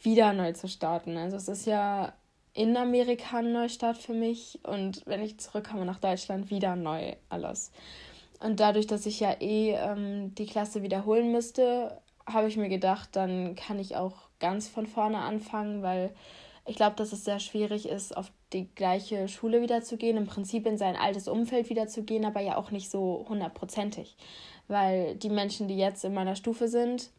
wieder 0.00 0.32
neu 0.32 0.52
zu 0.52 0.68
starten. 0.68 1.16
Also 1.16 1.36
es 1.36 1.48
ist 1.48 1.66
ja 1.66 2.12
in 2.54 2.76
Amerika 2.76 3.38
ein 3.38 3.52
Neustart 3.52 3.98
für 3.98 4.14
mich 4.14 4.60
und 4.62 5.02
wenn 5.06 5.22
ich 5.22 5.38
zurückkomme 5.38 5.84
nach 5.84 5.98
Deutschland, 5.98 6.50
wieder 6.50 6.76
neu 6.76 7.14
alles. 7.28 7.72
Und 8.40 8.60
dadurch, 8.60 8.86
dass 8.86 9.06
ich 9.06 9.20
ja 9.20 9.36
eh 9.40 9.72
ähm, 9.72 10.34
die 10.34 10.46
Klasse 10.46 10.82
wiederholen 10.82 11.32
müsste, 11.32 12.00
habe 12.26 12.48
ich 12.48 12.56
mir 12.56 12.68
gedacht, 12.68 13.10
dann 13.12 13.54
kann 13.56 13.78
ich 13.78 13.96
auch 13.96 14.14
ganz 14.40 14.68
von 14.68 14.86
vorne 14.86 15.18
anfangen, 15.18 15.82
weil 15.82 16.10
ich 16.64 16.76
glaube, 16.76 16.96
dass 16.96 17.12
es 17.12 17.24
sehr 17.24 17.40
schwierig 17.40 17.88
ist, 17.88 18.16
auf 18.16 18.30
die 18.52 18.68
gleiche 18.74 19.28
Schule 19.28 19.62
wieder 19.62 19.82
zu 19.82 19.96
gehen, 19.96 20.16
im 20.16 20.26
Prinzip 20.26 20.66
in 20.66 20.78
sein 20.78 20.96
altes 20.96 21.26
Umfeld 21.26 21.70
wieder 21.70 21.88
zu 21.88 22.04
gehen, 22.04 22.24
aber 22.24 22.40
ja 22.40 22.56
auch 22.56 22.70
nicht 22.70 22.90
so 22.90 23.26
hundertprozentig. 23.28 24.16
Weil 24.68 25.16
die 25.16 25.30
Menschen, 25.30 25.66
die 25.66 25.76
jetzt 25.76 26.04
in 26.04 26.14
meiner 26.14 26.36
Stufe 26.36 26.68
sind, 26.68 27.10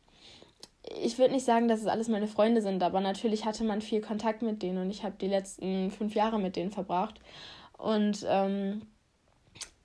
ich 1.01 1.17
würde 1.17 1.33
nicht 1.33 1.45
sagen, 1.45 1.67
dass 1.67 1.81
es 1.81 1.87
alles 1.87 2.07
meine 2.07 2.27
Freunde 2.27 2.61
sind, 2.61 2.83
aber 2.83 3.01
natürlich 3.01 3.45
hatte 3.45 3.63
man 3.63 3.81
viel 3.81 4.01
Kontakt 4.01 4.41
mit 4.41 4.61
denen 4.61 4.79
und 4.79 4.89
ich 4.89 5.03
habe 5.03 5.15
die 5.19 5.27
letzten 5.27 5.91
fünf 5.91 6.13
Jahre 6.13 6.39
mit 6.39 6.55
denen 6.55 6.71
verbracht. 6.71 7.19
Und 7.77 8.25
ähm, 8.27 8.83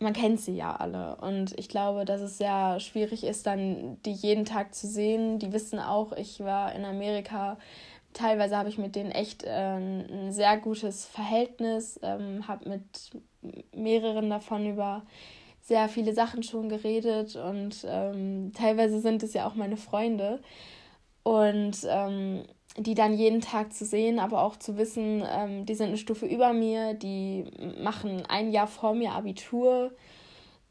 man 0.00 0.12
kennt 0.12 0.41
sie 0.41 0.57
ja 0.57 0.77
alle. 0.77 1.17
Und 1.17 1.59
ich 1.59 1.69
glaube, 1.69 2.05
dass 2.05 2.21
es 2.21 2.38
sehr 2.38 2.79
schwierig 2.81 3.25
ist, 3.25 3.47
dann 3.47 4.00
die 4.05 4.12
jeden 4.12 4.45
Tag 4.45 4.75
zu 4.75 4.87
sehen. 4.87 5.38
Die 5.38 5.53
wissen 5.53 5.81
auch, 5.81 6.12
ich 6.12 6.41
war 6.41 6.75
in 6.75 6.85
Amerika 6.85 7.59
teilweise 8.18 8.56
habe 8.56 8.68
ich 8.68 8.78
mit 8.78 8.96
denen 8.96 9.10
echt 9.10 9.44
äh, 9.44 9.76
ein 9.76 10.32
sehr 10.32 10.56
gutes 10.58 11.04
Verhältnis, 11.06 11.98
ähm, 12.02 12.46
habe 12.48 12.68
mit 12.68 13.10
mehreren 13.75 14.28
davon 14.28 14.68
über 14.68 15.02
sehr 15.62 15.88
viele 15.88 16.12
Sachen 16.12 16.42
schon 16.42 16.68
geredet 16.68 17.37
und 17.37 17.87
ähm, 17.87 18.52
teilweise 18.54 19.00
sind 19.00 19.22
es 19.22 19.34
ja 19.34 19.46
auch 19.46 19.54
meine 19.54 19.76
Freunde. 19.76 20.40
Und 21.22 21.76
ähm, 21.87 22.44
die 22.76 22.94
dann 22.94 23.12
jeden 23.12 23.40
Tag 23.40 23.72
zu 23.72 23.84
sehen, 23.84 24.18
aber 24.18 24.42
auch 24.42 24.56
zu 24.56 24.78
wissen, 24.78 25.22
ähm, 25.30 25.66
die 25.66 25.75
sind 25.75 25.88
eine 25.88 25.96
Stufe 25.98 26.26
über 26.26 26.52
mir, 26.52 26.94
die 26.94 27.44
machen 27.82 28.22
ein 28.28 28.50
Jahr 28.50 28.66
vor 28.66 28.94
mir 28.94 29.12
Abitur, 29.12 29.92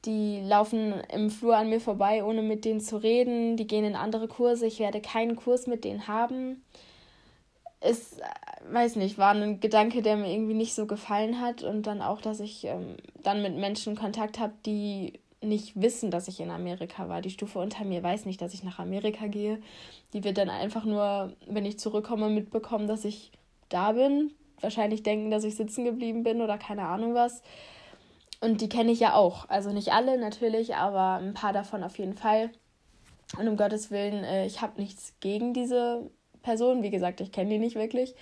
die 0.06 0.42
laufen 0.42 0.94
im 1.14 1.30
Flur 1.30 1.58
an 1.58 1.70
mir 1.70 1.82
vorbei, 1.82 2.24
ohne 2.24 2.42
mit 2.42 2.66
denen 2.66 2.80
zu 2.80 2.98
reden, 2.98 3.56
die 3.56 3.68
gehen 3.68 3.86
in 3.86 3.96
andere 3.96 4.28
Kurse, 4.28 4.66
ich 4.66 4.80
werde 4.80 5.02
keinen 5.02 5.36
Kurs 5.36 5.68
mit 5.68 5.84
denen 5.84 6.08
haben 6.08 6.64
ist, 7.82 8.20
weiß 8.70 8.96
nicht, 8.96 9.18
war 9.18 9.34
ein 9.34 9.60
Gedanke, 9.60 10.02
der 10.02 10.18
mir 10.18 10.32
irgendwie 10.32 10.54
nicht 10.54 10.74
so 10.74 10.88
gefallen 10.88 11.42
hat. 11.42 11.64
Und 11.64 11.84
dann 11.84 12.02
auch, 12.02 12.22
dass 12.22 12.40
ich 12.40 12.66
ähm, 12.66 12.98
dann 13.24 13.42
mit 13.42 13.56
Menschen 13.56 13.96
Kontakt 13.96 14.40
habe, 14.40 14.54
die 14.66 15.20
nicht 15.42 15.80
wissen, 15.80 16.10
dass 16.10 16.28
ich 16.28 16.40
in 16.40 16.50
Amerika 16.50 17.10
war. 17.10 17.22
Die 17.22 17.30
Stufe 17.30 17.60
unter 17.60 17.86
mir 17.86 18.02
weiß 18.02 18.26
nicht, 18.26 18.42
dass 18.42 18.54
ich 18.54 18.64
nach 18.64 18.80
Amerika 18.80 19.28
gehe. 19.28 19.62
Die 20.14 20.24
wird 20.24 20.38
dann 20.38 20.50
einfach 20.50 20.86
nur, 20.86 21.34
wenn 21.48 21.66
ich 21.66 21.80
zurückkomme, 21.80 22.30
mitbekommen, 22.30 22.88
dass 22.88 23.06
ich 23.06 23.32
da 23.70 23.92
bin. 23.92 24.32
wahrscheinlich 24.60 25.04
denken, 25.04 25.30
dass 25.30 25.44
ich 25.44 25.56
sitzen 25.56 25.86
geblieben 25.86 26.24
bin 26.24 26.42
oder 26.42 26.58
keine 26.58 26.88
Ahnung 26.88 27.14
was. 27.14 27.44
Und 28.42 28.62
die 28.62 28.70
kenne 28.70 28.92
ich 28.92 29.00
ja 29.00 29.14
auch. 29.14 29.48
Also 29.50 29.72
nicht 29.72 29.94
alle 29.94 30.18
natürlich, 30.18 30.76
aber 30.76 31.18
ein 31.18 31.36
paar 31.36 31.54
davon 31.54 31.84
auf 31.84 32.00
jeden 32.00 32.16
Fall. 32.16 32.50
Und 33.38 33.48
um 33.48 33.58
Gottes 33.58 33.92
Willen, 33.92 34.24
äh, 34.24 34.48
ich 34.48 34.62
habe 34.62 34.80
nichts 34.80 35.14
gegen 35.20 35.54
diese 35.54 36.10
Person. 36.48 36.82
Wie 36.82 36.90
gesagt, 36.90 37.20
ich 37.20 37.34
kenne 37.34 37.50
die 37.50 37.60
nicht 37.60 37.76
wirklich. 37.76 38.16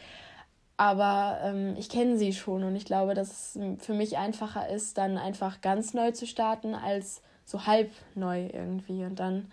Aber 0.78 1.40
ähm, 1.44 1.76
ich 1.78 1.90
kenne 1.90 2.18
sie 2.18 2.34
schon 2.34 2.64
und 2.64 2.76
ich 2.76 2.86
glaube, 2.86 3.14
dass 3.14 3.56
es 3.56 3.60
für 3.80 3.94
mich 3.94 4.18
einfacher 4.18 4.68
ist, 4.68 4.98
dann 4.98 5.18
einfach 5.18 5.62
ganz 5.62 5.94
neu 5.94 6.12
zu 6.12 6.26
starten, 6.26 6.74
als 6.74 7.22
so 7.46 7.68
halb 7.68 7.92
neu 8.16 8.48
irgendwie. 8.52 9.06
Und 9.06 9.20
dann, 9.20 9.52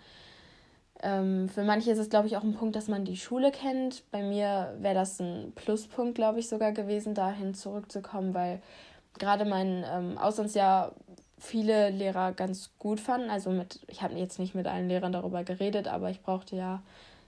ähm, 1.01 1.47
für 1.49 1.63
manche 1.63 1.91
ist 1.91 1.99
es, 1.99 2.09
glaube 2.09 2.27
ich, 2.27 2.35
auch 2.35 2.43
ein 2.43 2.55
Punkt, 2.55 2.75
dass 2.75 2.87
man 2.87 3.05
die 3.05 3.15
Schule 3.15 3.51
kennt. 3.51 4.03
Bei 4.11 4.23
mir 4.23 4.75
wäre 4.79 4.95
das 4.95 5.19
ein 5.21 5.53
Pluspunkt, 5.55 6.15
glaube 6.15 6.39
ich, 6.39 6.49
sogar 6.49 6.71
gewesen, 6.71 7.13
dahin 7.13 7.53
zurückzukommen, 7.53 8.33
weil 8.33 8.61
gerade 9.17 9.45
mein 9.45 9.85
ähm, 9.87 10.17
Auslandsjahr 10.17 10.93
viele 11.37 11.89
Lehrer 11.91 12.33
ganz 12.33 12.71
gut 12.79 12.99
fanden. 12.99 13.29
Also 13.29 13.51
mit, 13.51 13.79
ich 13.87 14.01
habe 14.01 14.15
jetzt 14.15 14.39
nicht 14.39 14.55
mit 14.55 14.67
allen 14.67 14.89
Lehrern 14.89 15.13
darüber 15.13 15.43
geredet, 15.43 15.87
aber 15.87 16.09
ich 16.09 16.21
brauchte 16.21 16.55
ja 16.55 16.81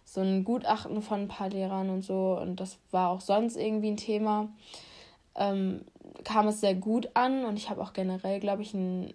so 0.06 0.22
ein 0.22 0.44
Gutachten 0.44 1.02
von 1.02 1.22
ein 1.22 1.28
paar 1.28 1.50
Lehrern 1.50 1.90
und 1.90 2.04
so. 2.04 2.40
Und 2.40 2.60
das 2.60 2.78
war 2.92 3.10
auch 3.10 3.22
sonst 3.22 3.58
irgendwie 3.58 3.92
ein 3.92 3.98
Thema. 3.98 4.48
Ähm, 5.36 5.82
kam 6.24 6.48
es 6.48 6.62
sehr 6.62 6.76
gut 6.76 7.10
an 7.16 7.44
und 7.44 7.58
ich 7.58 7.70
habe 7.70 7.82
auch 7.82 7.92
generell, 7.92 8.40
glaube 8.40 8.62
ich, 8.62 8.74
einen 8.74 9.12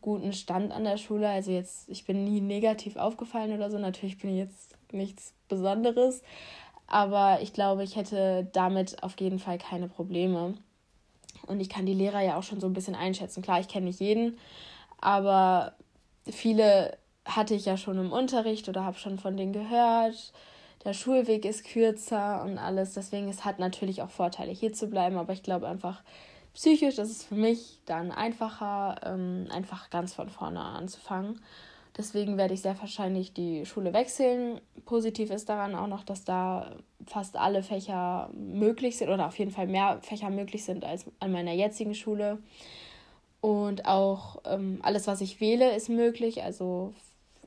guten 0.00 0.32
Stand 0.32 0.72
an 0.72 0.84
der 0.84 0.96
Schule. 0.96 1.28
Also 1.28 1.52
jetzt, 1.52 1.88
ich 1.88 2.04
bin 2.04 2.24
nie 2.24 2.40
negativ 2.40 2.96
aufgefallen 2.96 3.52
oder 3.52 3.70
so. 3.70 3.78
Natürlich 3.78 4.18
bin 4.18 4.30
ich 4.30 4.38
jetzt 4.38 4.74
nichts 4.90 5.34
Besonderes. 5.48 6.22
Aber 6.88 7.40
ich 7.42 7.52
glaube, 7.52 7.84
ich 7.84 7.96
hätte 7.96 8.48
damit 8.52 9.02
auf 9.02 9.20
jeden 9.20 9.38
Fall 9.38 9.58
keine 9.58 9.88
Probleme. 9.88 10.54
Und 11.46 11.60
ich 11.60 11.68
kann 11.68 11.86
die 11.86 11.94
Lehrer 11.94 12.22
ja 12.22 12.38
auch 12.38 12.42
schon 12.42 12.60
so 12.60 12.66
ein 12.66 12.72
bisschen 12.72 12.94
einschätzen. 12.94 13.42
Klar, 13.42 13.60
ich 13.60 13.68
kenne 13.68 13.86
nicht 13.86 14.00
jeden, 14.00 14.38
aber 15.00 15.74
viele 16.24 16.96
hatte 17.26 17.54
ich 17.54 17.66
ja 17.66 17.76
schon 17.76 17.98
im 17.98 18.12
Unterricht 18.12 18.68
oder 18.68 18.84
habe 18.84 18.98
schon 18.98 19.18
von 19.18 19.36
denen 19.36 19.52
gehört. 19.52 20.32
Der 20.84 20.92
Schulweg 20.92 21.44
ist 21.44 21.64
kürzer 21.64 22.42
und 22.44 22.58
alles. 22.58 22.94
Deswegen 22.94 23.28
es 23.28 23.44
hat 23.44 23.58
natürlich 23.58 24.02
auch 24.02 24.10
Vorteile, 24.10 24.52
hier 24.52 24.72
zu 24.72 24.86
bleiben. 24.86 25.16
Aber 25.16 25.32
ich 25.32 25.42
glaube 25.42 25.66
einfach, 25.66 26.02
psychisch 26.54 26.98
ist 26.98 27.10
es 27.10 27.24
für 27.24 27.34
mich 27.34 27.80
dann 27.86 28.12
einfacher, 28.12 28.96
ähm, 29.04 29.48
einfach 29.50 29.90
ganz 29.90 30.14
von 30.14 30.28
vorne 30.28 30.60
anzufangen. 30.60 31.40
Deswegen 31.96 32.36
werde 32.36 32.54
ich 32.54 32.60
sehr 32.60 32.78
wahrscheinlich 32.78 33.32
die 33.32 33.64
Schule 33.64 33.94
wechseln. 33.94 34.60
Positiv 34.84 35.30
ist 35.30 35.48
daran 35.48 35.74
auch 35.74 35.86
noch, 35.86 36.04
dass 36.04 36.24
da 36.24 36.76
fast 37.06 37.36
alle 37.36 37.62
Fächer 37.62 38.30
möglich 38.34 38.98
sind 38.98 39.08
oder 39.08 39.26
auf 39.26 39.38
jeden 39.38 39.50
Fall 39.50 39.66
mehr 39.66 39.98
Fächer 40.02 40.28
möglich 40.30 40.64
sind 40.64 40.84
als 40.84 41.06
an 41.20 41.32
meiner 41.32 41.52
jetzigen 41.52 41.94
Schule. 41.94 42.38
Und 43.40 43.86
auch 43.86 44.42
ähm, 44.44 44.80
alles, 44.82 45.06
was 45.06 45.20
ich 45.20 45.40
wähle, 45.40 45.74
ist 45.74 45.88
möglich. 45.88 46.42
Also 46.42 46.94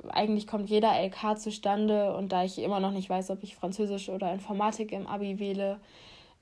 eigentlich 0.08 0.48
kommt 0.48 0.70
jeder 0.70 0.92
LK 1.02 1.38
zustande 1.38 2.16
und 2.16 2.32
da 2.32 2.44
ich 2.44 2.60
immer 2.60 2.80
noch 2.80 2.92
nicht 2.92 3.10
weiß, 3.10 3.30
ob 3.32 3.44
ich 3.44 3.56
Französisch 3.56 4.10
oder 4.10 4.32
Informatik 4.34 4.92
im 4.92 5.08
Abi 5.08 5.40
wähle, 5.40 5.80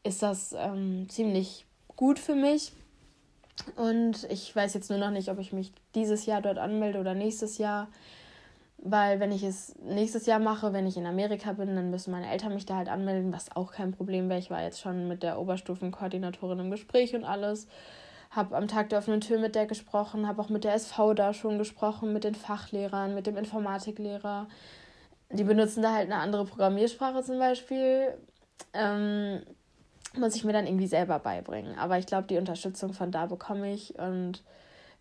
ist 0.03 0.21
das 0.23 0.53
ähm, 0.57 1.07
ziemlich 1.09 1.65
gut 1.95 2.19
für 2.19 2.35
mich. 2.35 2.71
Und 3.75 4.27
ich 4.29 4.55
weiß 4.55 4.73
jetzt 4.75 4.89
nur 4.89 4.99
noch 4.99 5.09
nicht, 5.09 5.29
ob 5.29 5.39
ich 5.39 5.51
mich 5.51 5.71
dieses 5.95 6.25
Jahr 6.25 6.41
dort 6.41 6.59
anmelde 6.59 6.99
oder 6.99 7.13
nächstes 7.13 7.57
Jahr. 7.57 7.87
Weil 8.77 9.19
wenn 9.19 9.31
ich 9.31 9.43
es 9.43 9.75
nächstes 9.79 10.27
Jahr 10.27 10.39
mache, 10.39 10.71
wenn 10.71 10.85
ich 10.85 10.97
in 10.97 11.07
Amerika 11.07 11.53
bin, 11.53 11.75
dann 11.75 11.89
müssen 11.89 12.11
meine 12.11 12.29
Eltern 12.29 12.53
mich 12.53 12.67
da 12.67 12.75
halt 12.75 12.89
anmelden, 12.89 13.33
was 13.33 13.55
auch 13.55 13.71
kein 13.71 13.91
Problem 13.91 14.29
wäre. 14.29 14.39
Ich 14.39 14.51
war 14.51 14.61
jetzt 14.61 14.79
schon 14.79 15.07
mit 15.07 15.23
der 15.23 15.39
Oberstufenkoordinatorin 15.39 16.59
im 16.59 16.71
Gespräch 16.71 17.15
und 17.15 17.23
alles. 17.23 17.67
Habe 18.37 18.55
am 18.55 18.67
Tag 18.67 18.89
der 18.89 18.99
offenen 18.99 19.19
Tür 19.19 19.39
mit 19.39 19.55
der 19.55 19.65
gesprochen, 19.65 20.27
habe 20.27 20.41
auch 20.41 20.49
mit 20.49 20.63
der 20.63 20.75
SV 20.75 21.15
da 21.15 21.33
schon 21.33 21.57
gesprochen, 21.57 22.13
mit 22.13 22.23
den 22.23 22.35
Fachlehrern, 22.35 23.15
mit 23.15 23.25
dem 23.25 23.35
Informatiklehrer. 23.35 24.47
Die 25.31 25.43
benutzen 25.43 25.81
da 25.81 25.93
halt 25.93 26.05
eine 26.11 26.21
andere 26.21 26.45
Programmiersprache 26.45 27.23
zum 27.23 27.39
Beispiel. 27.39 28.13
Ähm, 28.73 29.41
muss 30.15 30.35
ich 30.35 30.43
mir 30.43 30.53
dann 30.53 30.67
irgendwie 30.67 30.87
selber 30.87 31.19
beibringen. 31.19 31.77
Aber 31.77 31.97
ich 31.97 32.05
glaube, 32.05 32.27
die 32.27 32.37
Unterstützung 32.37 32.93
von 32.93 33.11
da 33.11 33.25
bekomme 33.25 33.73
ich. 33.73 33.97
Und 33.97 34.43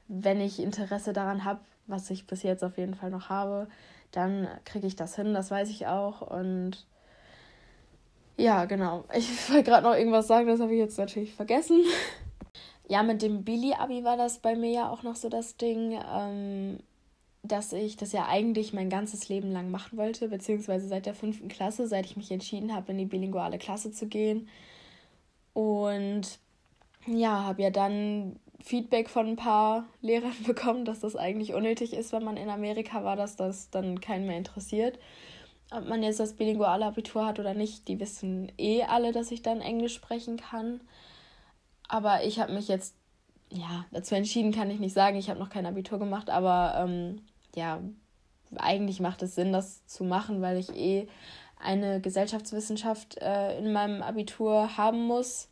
wenn 0.09 0.41
ich 0.41 0.59
Interesse 0.59 1.13
daran 1.13 1.45
habe, 1.45 1.61
was 1.87 2.11
ich 2.11 2.27
bis 2.27 2.43
jetzt 2.43 2.65
auf 2.65 2.79
jeden 2.79 2.95
Fall 2.95 3.11
noch 3.11 3.29
habe, 3.29 3.69
dann 4.13 4.49
kriege 4.65 4.87
ich 4.87 4.97
das 4.97 5.15
hin, 5.15 5.35
das 5.35 5.51
weiß 5.51 5.69
ich 5.69 5.87
auch. 5.87 6.23
Und 6.23 6.87
ja, 8.37 8.65
genau. 8.65 9.05
Ich 9.15 9.29
wollte 9.51 9.65
gerade 9.65 9.87
noch 9.87 9.95
irgendwas 9.95 10.27
sagen, 10.27 10.49
das 10.49 10.61
habe 10.61 10.73
ich 10.73 10.79
jetzt 10.79 10.99
natürlich 10.99 11.35
vergessen. 11.35 11.85
Ja, 12.89 13.03
mit 13.03 13.23
dem 13.23 13.45
Billy-Abi 13.45 14.05
war 14.05 14.17
das 14.17 14.39
bei 14.39 14.55
mir 14.55 14.71
ja 14.71 14.91
auch 14.91 15.03
noch 15.03 15.17
so 15.17 15.29
das 15.29 15.57
Ding, 15.57 15.99
ähm, 16.15 16.79
dass 17.43 17.73
ich 17.73 17.97
das 17.97 18.13
ja 18.13 18.27
eigentlich 18.27 18.73
mein 18.73 18.91
ganzes 18.91 19.29
Leben 19.29 19.51
lang 19.53 19.71
machen 19.71 19.99
wollte, 19.99 20.29
beziehungsweise 20.29 20.89
seit 20.89 21.07
der 21.07 21.15
fünften 21.15 21.49
Klasse, 21.49 21.89
seit 21.89 22.07
ich 22.07 22.17
mich 22.17 22.31
entschieden 22.31 22.75
habe, 22.75 22.93
in 22.93 22.99
die 22.99 23.05
bilinguale 23.07 23.59
Klasse 23.59 23.93
zu 23.93 24.07
gehen 24.07 24.49
und 25.57 26.39
ja, 27.07 27.45
habe 27.45 27.63
ja 27.63 27.71
dann 27.71 28.39
Feedback 28.63 29.09
von 29.09 29.29
ein 29.29 29.37
paar 29.37 29.87
Lehrern 30.03 30.35
bekommen, 30.47 30.85
dass 30.85 31.01
das 31.01 31.17
eigentlich 31.17 31.55
unnötig 31.55 31.95
ist, 31.95 32.13
wenn 32.13 32.25
man 32.25 32.37
in 32.37 32.51
Amerika 32.51 33.05
war, 33.05 33.17
dass 33.17 33.37
das 33.37 33.71
dann 33.71 34.01
keinen 34.01 34.27
mehr 34.27 34.37
interessiert. 34.37 34.99
Ob 35.71 35.89
man 35.89 36.03
jetzt 36.03 36.21
das 36.21 36.35
bilinguale 36.35 36.85
Abitur 36.85 37.27
hat 37.27 37.41
oder 37.41 37.55
nicht, 37.55 37.89
die 37.89 37.99
wissen 37.99 38.53
eh 38.59 38.83
alle, 38.85 39.13
dass 39.13 39.31
ich 39.31 39.43
dann 39.43 39.61
Englisch 39.63 39.95
sprechen 39.95 40.37
kann. 40.37 40.81
Aber 41.89 42.25
ich 42.25 42.41
habe 42.41 42.53
mich 42.53 42.69
jetzt, 42.69 42.95
ja, 43.51 43.85
dazu 43.93 44.15
entschieden 44.15 44.53
kann 44.53 44.71
ich 44.71 44.81
nicht 44.81 44.95
sagen, 44.95 45.17
ich 45.17 45.31
habe 45.31 45.39
noch 45.39 45.51
kein 45.51 45.67
Abitur 45.67 45.99
gemacht, 45.99 46.31
aber 46.31 46.75
ähm, 46.79 47.23
ja, 47.55 47.81
eigentlich 48.57 49.01
macht 49.01 49.23
es 49.23 49.35
Sinn, 49.35 49.53
das 49.53 49.87
zu 49.87 50.05
machen, 50.05 50.41
weil 50.41 50.57
ich 50.57 50.75
eh 50.75 51.09
eine 51.59 52.01
Gesellschaftswissenschaft 52.01 53.19
äh, 53.19 53.59
in 53.59 53.73
meinem 53.73 54.03
Abitur 54.03 54.77
haben 54.77 55.07
muss. 55.07 55.49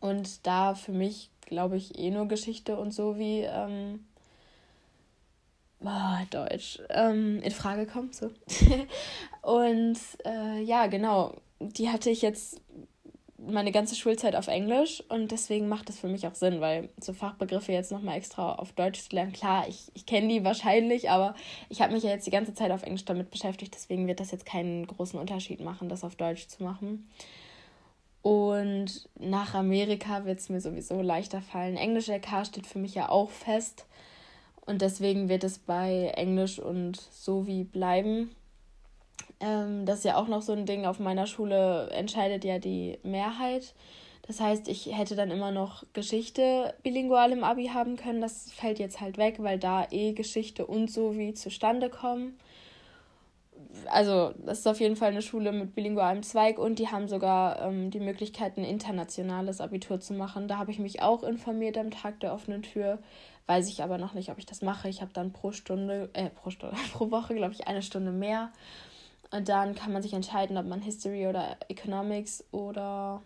Und 0.00 0.46
da 0.46 0.74
für 0.74 0.92
mich, 0.92 1.30
glaube 1.42 1.76
ich, 1.76 1.98
eh 1.98 2.10
nur 2.10 2.28
Geschichte 2.28 2.76
und 2.76 2.92
so 2.92 3.18
wie 3.18 3.40
ähm, 3.40 4.06
oh, 5.80 6.24
Deutsch 6.30 6.80
ähm, 6.88 7.40
in 7.42 7.50
Frage 7.50 7.86
kommt. 7.86 8.14
So. 8.14 8.30
und 9.42 9.98
äh, 10.24 10.62
ja, 10.62 10.86
genau, 10.86 11.34
die 11.58 11.90
hatte 11.90 12.10
ich 12.10 12.22
jetzt 12.22 12.60
meine 13.46 13.72
ganze 13.72 13.94
Schulzeit 13.94 14.36
auf 14.36 14.48
Englisch 14.48 15.02
und 15.08 15.32
deswegen 15.32 15.68
macht 15.68 15.88
das 15.88 15.98
für 15.98 16.08
mich 16.08 16.26
auch 16.26 16.34
Sinn, 16.34 16.60
weil 16.60 16.90
so 17.00 17.12
Fachbegriffe 17.12 17.72
jetzt 17.72 17.92
nochmal 17.92 18.16
extra 18.16 18.54
auf 18.54 18.72
Deutsch 18.72 19.00
zu 19.00 19.14
lernen, 19.14 19.32
klar, 19.32 19.66
ich, 19.68 19.90
ich 19.94 20.06
kenne 20.06 20.28
die 20.28 20.44
wahrscheinlich, 20.44 21.10
aber 21.10 21.34
ich 21.68 21.80
habe 21.80 21.92
mich 21.92 22.04
ja 22.04 22.10
jetzt 22.10 22.26
die 22.26 22.30
ganze 22.30 22.54
Zeit 22.54 22.70
auf 22.70 22.82
Englisch 22.82 23.04
damit 23.04 23.30
beschäftigt, 23.30 23.74
deswegen 23.74 24.06
wird 24.06 24.20
das 24.20 24.30
jetzt 24.30 24.46
keinen 24.46 24.86
großen 24.86 25.18
Unterschied 25.18 25.60
machen, 25.60 25.88
das 25.88 26.04
auf 26.04 26.16
Deutsch 26.16 26.48
zu 26.48 26.62
machen. 26.62 27.08
Und 28.22 29.08
nach 29.18 29.54
Amerika 29.54 30.24
wird 30.24 30.38
es 30.38 30.48
mir 30.48 30.60
sowieso 30.60 31.02
leichter 31.02 31.40
fallen. 31.40 31.76
Englisch 31.76 32.08
LK 32.08 32.46
steht 32.46 32.68
für 32.68 32.78
mich 32.78 32.94
ja 32.94 33.08
auch 33.08 33.30
fest 33.30 33.86
und 34.64 34.80
deswegen 34.80 35.28
wird 35.28 35.42
es 35.42 35.58
bei 35.58 36.12
Englisch 36.14 36.60
und 36.60 37.00
so 37.10 37.48
wie 37.48 37.64
bleiben. 37.64 38.30
Ähm, 39.42 39.84
das 39.84 39.98
ist 39.98 40.04
ja 40.04 40.16
auch 40.16 40.28
noch 40.28 40.40
so 40.40 40.52
ein 40.52 40.64
Ding. 40.64 40.86
Auf 40.86 41.00
meiner 41.00 41.26
Schule 41.26 41.90
entscheidet 41.90 42.44
ja 42.44 42.58
die 42.58 42.98
Mehrheit. 43.02 43.74
Das 44.26 44.40
heißt, 44.40 44.68
ich 44.68 44.96
hätte 44.96 45.16
dann 45.16 45.32
immer 45.32 45.50
noch 45.50 45.82
Geschichte 45.92 46.74
bilingual 46.84 47.32
im 47.32 47.42
Abi 47.42 47.66
haben 47.66 47.96
können. 47.96 48.20
Das 48.20 48.52
fällt 48.52 48.78
jetzt 48.78 49.00
halt 49.00 49.18
weg, 49.18 49.36
weil 49.38 49.58
da 49.58 49.86
eh 49.90 50.12
Geschichte 50.12 50.64
und 50.64 50.90
so 50.90 51.18
wie 51.18 51.34
zustande 51.34 51.90
kommen. 51.90 52.38
Also, 53.90 54.32
das 54.44 54.60
ist 54.60 54.66
auf 54.68 54.80
jeden 54.80 54.96
Fall 54.96 55.10
eine 55.10 55.22
Schule 55.22 55.50
mit 55.50 55.74
bilingualem 55.74 56.22
Zweig 56.22 56.58
und 56.58 56.78
die 56.78 56.88
haben 56.88 57.08
sogar 57.08 57.62
ähm, 57.62 57.90
die 57.90 58.00
Möglichkeit, 58.00 58.56
ein 58.56 58.64
internationales 58.64 59.60
Abitur 59.60 59.98
zu 59.98 60.14
machen. 60.14 60.46
Da 60.46 60.58
habe 60.58 60.70
ich 60.70 60.78
mich 60.78 61.02
auch 61.02 61.22
informiert 61.22 61.76
am 61.78 61.90
Tag 61.90 62.20
der 62.20 62.32
offenen 62.32 62.62
Tür. 62.62 62.98
Weiß 63.46 63.68
ich 63.68 63.82
aber 63.82 63.98
noch 63.98 64.14
nicht, 64.14 64.30
ob 64.30 64.38
ich 64.38 64.46
das 64.46 64.62
mache. 64.62 64.88
Ich 64.88 65.00
habe 65.00 65.12
dann 65.12 65.32
pro 65.32 65.52
Stunde, 65.52 66.10
äh, 66.12 66.30
pro 66.30 66.50
Stunde, 66.50 66.76
pro 66.92 67.10
Woche, 67.10 67.34
glaube 67.34 67.54
ich, 67.54 67.66
eine 67.66 67.82
Stunde 67.82 68.12
mehr. 68.12 68.52
Und 69.32 69.48
dann 69.48 69.74
kann 69.74 69.92
man 69.92 70.02
sich 70.02 70.12
entscheiden, 70.12 70.58
ob 70.58 70.66
man 70.66 70.82
History 70.82 71.26
oder 71.26 71.56
Economics 71.68 72.44
oder 72.52 73.22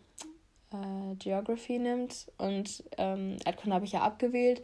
äh, 0.73 1.17
Geography 1.17 1.79
nimmt. 1.81 2.31
Und 2.39 2.85
ähm, 2.97 3.37
Erdkunde 3.45 3.75
habe 3.75 3.85
ich 3.85 3.93
ja 3.93 4.03
abgewählt. 4.03 4.63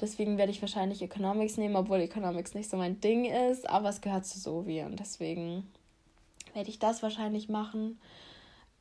Deswegen 0.00 0.36
werde 0.36 0.50
ich 0.50 0.60
wahrscheinlich 0.60 1.00
Economics 1.00 1.56
nehmen, 1.56 1.76
obwohl 1.76 2.00
Economics 2.00 2.54
nicht 2.54 2.68
so 2.68 2.76
mein 2.76 3.00
Ding 3.00 3.24
ist. 3.24 3.70
Aber 3.70 3.88
es 3.88 4.00
gehört 4.00 4.26
zu 4.26 4.40
Sovi 4.40 4.82
und 4.82 4.98
deswegen 4.98 5.70
werde 6.52 6.68
ich 6.68 6.80
das 6.80 7.04
wahrscheinlich 7.04 7.48
machen. 7.48 8.00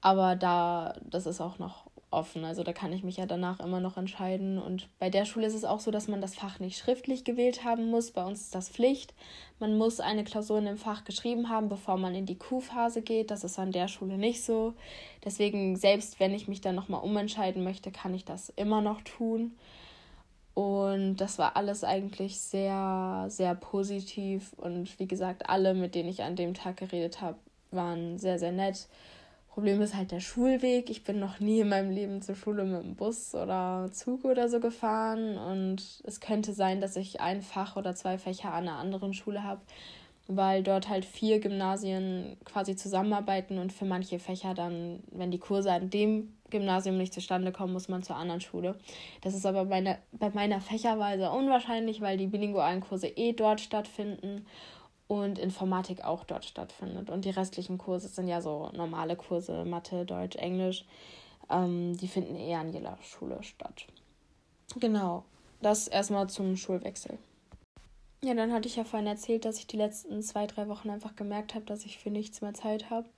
Aber 0.02 0.36
da, 0.36 0.96
das 1.04 1.28
ist 1.28 1.40
auch 1.40 1.60
noch 1.60 1.91
offen. 2.12 2.46
Also 2.46 2.64
da 2.64 2.74
kann 2.74 2.94
ich 2.94 3.04
mich 3.04 3.18
ja 3.18 3.26
danach 3.26 3.60
immer 3.60 3.80
noch 3.80 3.98
entscheiden. 3.98 4.60
Und 4.60 4.88
bei 5.00 5.10
der 5.10 5.26
Schule 5.26 5.48
ist 5.48 5.56
es 5.56 5.66
auch 5.66 5.80
so, 5.80 5.92
dass 5.92 6.08
man 6.08 6.22
das 6.22 6.36
Fach 6.36 6.60
nicht 6.60 6.78
schriftlich 6.78 7.24
gewählt 7.24 7.64
haben 7.64 7.90
muss. 7.90 8.12
Bei 8.12 8.24
uns 8.26 8.42
ist 8.42 8.56
das 8.56 8.70
Pflicht. 8.70 9.14
Man 9.60 9.78
muss 9.78 10.00
eine 10.00 10.24
Klausur 10.24 10.60
in 10.60 10.66
dem 10.66 10.78
Fach 10.78 11.04
geschrieben 11.04 11.50
haben, 11.50 11.70
bevor 11.70 11.98
man 11.98 12.14
in 12.14 12.26
die 12.26 12.38
Q-Phase 12.38 13.02
geht. 13.02 13.32
Das 13.32 13.44
ist 13.44 13.58
an 13.58 13.72
der 13.72 13.88
Schule 13.88 14.18
nicht 14.18 14.44
so. 14.44 14.74
Deswegen, 15.24 15.76
selbst 15.76 16.20
wenn 16.20 16.34
ich 16.34 16.48
mich 16.48 16.62
dann 16.62 16.76
nochmal 16.76 17.04
umentscheiden 17.04 17.64
möchte, 17.64 17.92
kann 17.92 18.14
ich 18.14 18.26
das 18.26 18.50
immer 18.50 18.82
noch 18.82 19.02
tun. 19.02 19.54
Und 20.54 21.16
das 21.18 21.40
war 21.40 21.56
alles 21.56 21.84
eigentlich 21.84 22.40
sehr, 22.40 23.26
sehr 23.30 23.56
positiv. 23.56 24.54
Und 24.58 25.00
wie 25.00 25.08
gesagt, 25.08 25.50
alle, 25.50 25.74
mit 25.74 25.96
denen 25.96 26.10
ich 26.10 26.24
an 26.24 26.36
dem 26.36 26.54
Tag 26.54 26.78
geredet 26.78 27.22
habe, 27.22 27.38
waren 27.72 28.18
sehr, 28.20 28.38
sehr 28.38 28.52
nett. 28.52 28.88
Problem 29.54 29.82
ist 29.82 29.96
halt 29.96 30.12
der 30.12 30.22
Schulweg. 30.22 30.90
Ich 30.90 31.04
bin 31.04 31.20
noch 31.20 31.42
nie 31.42 31.60
in 31.60 31.68
meinem 31.68 31.92
Leben 31.92 32.22
zur 32.22 32.36
Schule 32.36 32.64
mit 32.64 32.84
dem 32.84 32.96
Bus 32.96 33.36
oder 33.36 33.90
Zug 33.92 34.24
oder 34.24 34.48
so 34.48 34.62
gefahren. 34.62 35.38
Und 35.38 36.02
es 36.06 36.22
könnte 36.22 36.54
sein, 36.54 36.80
dass 36.80 36.96
ich 36.96 37.20
ein 37.20 37.42
Fach 37.42 37.76
oder 37.76 37.94
zwei 37.94 38.18
Fächer 38.18 38.54
an 38.54 38.70
einer 38.70 38.78
anderen 38.78 39.14
Schule 39.14 39.44
habe, 39.44 39.60
weil 40.30 40.64
dort 40.64 40.88
halt 40.88 41.04
vier 41.04 41.42
Gymnasien 41.42 42.38
quasi 42.46 42.78
zusammenarbeiten 42.78 43.58
und 43.58 43.74
für 43.74 43.84
manche 43.84 44.20
Fächer 44.20 44.54
dann, 44.54 45.04
wenn 45.12 45.32
die 45.32 45.40
Kurse 45.40 45.74
an 45.74 45.90
dem 45.90 46.34
Gymnasium 46.50 46.98
nicht 46.98 47.14
zustande 47.14 47.52
kommen, 47.52 47.74
muss 47.74 47.90
man 47.90 48.04
zur 48.04 48.16
anderen 48.16 48.40
Schule. 48.40 48.76
Das 49.20 49.34
ist 49.34 49.46
aber 49.46 49.66
bei, 49.66 50.00
bei 50.14 50.30
meiner 50.30 50.62
Fächerwahl 50.62 51.18
sehr 51.18 51.34
unwahrscheinlich, 51.34 52.00
weil 52.00 52.18
die 52.18 52.28
bilingualen 52.28 52.80
Kurse 52.80 53.08
eh 53.08 53.34
dort 53.34 53.60
stattfinden 53.60 54.46
und 55.12 55.38
Informatik 55.40 56.06
auch 56.06 56.24
dort 56.24 56.46
stattfindet. 56.46 57.10
Und 57.10 57.26
die 57.26 57.32
restlichen 57.32 57.78
Kurse 57.78 58.08
sind 58.08 58.30
ja 58.30 58.40
so 58.40 58.70
normale 58.74 59.18
Kurse, 59.18 59.66
Mathe, 59.66 60.06
Deutsch, 60.06 60.38
Englisch. 60.38 60.86
Ähm, 61.50 61.98
die 61.98 62.08
finden 62.08 62.38
eher 62.38 62.60
an 62.60 62.72
jeder 62.72 62.98
Schule 63.02 63.44
statt. 63.44 63.88
Genau, 64.80 65.26
das 65.62 65.90
erstmal 65.90 66.30
zum 66.30 66.56
Schulwechsel. 66.56 67.18
Ja, 68.24 68.36
dann 68.36 68.54
hatte 68.54 68.70
ich 68.70 68.78
ja 68.78 68.86
vorhin 68.86 69.06
erzählt, 69.06 69.44
dass 69.44 69.58
ich 69.58 69.68
die 69.68 69.76
letzten 69.76 70.24
zwei, 70.24 70.48
drei 70.48 70.70
Wochen 70.70 70.90
einfach 70.90 71.18
gemerkt 71.18 71.56
habe, 71.56 71.66
dass 71.66 71.86
ich 71.86 71.98
für 71.98 72.10
nichts 72.10 72.40
mehr 72.40 72.54
Zeit 72.54 72.90
habe. 72.90 73.10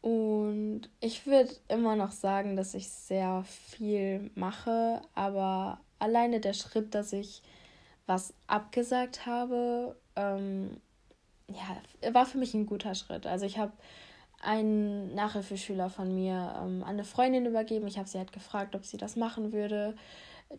Und 0.00 0.90
ich 0.98 1.24
würde 1.24 1.54
immer 1.68 1.94
noch 1.94 2.10
sagen, 2.10 2.56
dass 2.56 2.74
ich 2.74 2.88
sehr 2.88 3.44
viel 3.44 4.32
mache, 4.34 5.02
aber 5.14 5.78
alleine 6.00 6.40
der 6.40 6.52
Schritt, 6.52 6.96
dass 6.96 7.12
ich 7.12 7.42
was 8.06 8.34
abgesagt 8.48 9.24
habe, 9.26 9.94
ähm, 10.16 10.80
ja, 11.48 12.12
war 12.12 12.26
für 12.26 12.38
mich 12.38 12.54
ein 12.54 12.66
guter 12.66 12.94
Schritt. 12.94 13.26
Also 13.26 13.46
ich 13.46 13.58
habe 13.58 13.72
einen 14.42 15.14
Nachhilfeschüler 15.14 15.90
von 15.90 16.14
mir 16.14 16.54
ähm, 16.56 16.82
an 16.82 16.90
eine 16.90 17.04
Freundin 17.04 17.46
übergeben. 17.46 17.86
Ich 17.86 17.98
habe 17.98 18.08
sie 18.08 18.18
halt 18.18 18.32
gefragt, 18.32 18.74
ob 18.74 18.84
sie 18.84 18.96
das 18.96 19.16
machen 19.16 19.52
würde. 19.52 19.96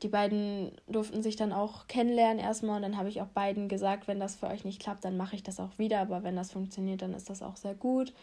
Die 0.01 0.10
beiden 0.10 0.72
durften 0.88 1.24
sich 1.24 1.38
dann 1.38 1.53
auch 1.53 1.88
kennenlernen 1.88 2.39
erstmal 2.39 2.77
und 2.77 2.82
dann 2.82 2.98
habe 2.98 3.08
ich 3.08 3.22
auch 3.22 3.27
beiden 3.27 3.70
gesagt, 3.70 4.08
wenn 4.08 4.20
das 4.20 4.36
für 4.36 4.48
euch 4.48 4.65
nicht 4.65 4.82
klappt, 4.82 5.06
dann 5.06 5.15
mache 5.15 5.36
ich 5.36 5.44
das 5.44 5.62
auch 5.62 5.77
wieder, 5.77 6.00
aber 6.00 6.24
wenn 6.24 6.36
das 6.36 6.51
funktioniert, 6.51 7.01
dann 7.01 7.13
ist 7.13 7.29
das 7.29 7.41
auch 7.41 7.56
sehr 7.56 7.74
gut. 7.74 8.13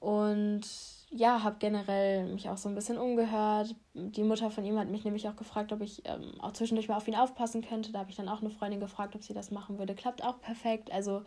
Und 0.00 0.62
ja, 1.10 1.42
habe 1.44 1.56
generell 1.58 2.26
mich 2.32 2.48
auch 2.48 2.56
so 2.56 2.68
ein 2.68 2.74
bisschen 2.74 2.98
umgehört. 2.98 3.74
Die 3.94 4.24
Mutter 4.24 4.50
von 4.50 4.64
ihm 4.64 4.78
hat 4.78 4.88
mich 4.88 5.04
nämlich 5.04 5.28
auch 5.28 5.36
gefragt, 5.36 5.72
ob 5.72 5.82
ich 5.82 6.02
ähm, 6.06 6.32
auch 6.40 6.52
zwischendurch 6.52 6.88
mal 6.88 6.96
auf 6.96 7.06
ihn 7.06 7.16
aufpassen 7.16 7.62
könnte. 7.62 7.92
Da 7.92 8.00
habe 8.00 8.10
ich 8.10 8.16
dann 8.16 8.28
auch 8.28 8.40
eine 8.40 8.50
Freundin 8.50 8.80
gefragt, 8.80 9.14
ob 9.14 9.22
sie 9.22 9.34
das 9.34 9.50
machen 9.50 9.78
würde. 9.78 9.94
Klappt 9.94 10.24
auch 10.24 10.40
perfekt. 10.40 10.90
Also 10.90 11.22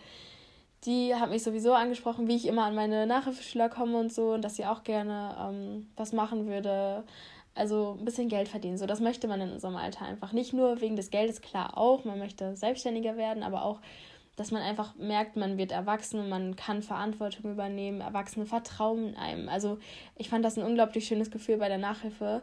die 0.85 1.15
hat 1.15 1.29
mich 1.29 1.43
sowieso 1.43 1.73
angesprochen, 1.73 2.27
wie 2.27 2.35
ich 2.35 2.47
immer 2.47 2.65
an 2.65 2.75
meine 2.75 3.07
Nachhilfeschüler 3.07 3.69
komme 3.69 3.97
und 3.97 4.11
so 4.11 4.33
und 4.33 4.41
dass 4.43 4.55
sie 4.55 4.65
auch 4.65 4.83
gerne 4.83 5.35
ähm, 5.39 5.87
was 5.95 6.13
machen 6.13 6.47
würde. 6.47 7.03
Also 7.55 7.97
ein 7.99 8.05
bisschen 8.05 8.29
Geld 8.29 8.47
verdienen. 8.47 8.77
So, 8.77 8.87
das 8.87 8.99
möchte 8.99 9.27
man 9.27 9.39
in 9.39 9.51
unserem 9.51 9.75
Alter 9.75 10.05
einfach. 10.05 10.33
Nicht 10.33 10.53
nur 10.53 10.81
wegen 10.81 10.95
des 10.95 11.11
Geldes, 11.11 11.41
klar 11.41 11.77
auch. 11.77 12.03
Man 12.03 12.17
möchte 12.17 12.55
selbstständiger 12.55 13.15
werden, 13.15 13.43
aber 13.43 13.63
auch 13.63 13.79
dass 14.35 14.51
man 14.51 14.63
einfach 14.63 14.95
merkt, 14.95 15.35
man 15.35 15.57
wird 15.57 15.71
erwachsen 15.71 16.19
und 16.19 16.29
man 16.29 16.55
kann 16.55 16.81
Verantwortung 16.81 17.51
übernehmen, 17.51 18.01
Erwachsene 18.01 18.45
vertrauen 18.45 19.15
einem. 19.15 19.47
Also 19.47 19.77
ich 20.17 20.29
fand 20.29 20.43
das 20.43 20.57
ein 20.57 20.65
unglaublich 20.65 21.05
schönes 21.05 21.29
Gefühl 21.29 21.57
bei 21.57 21.67
der 21.67 21.77
Nachhilfe, 21.77 22.41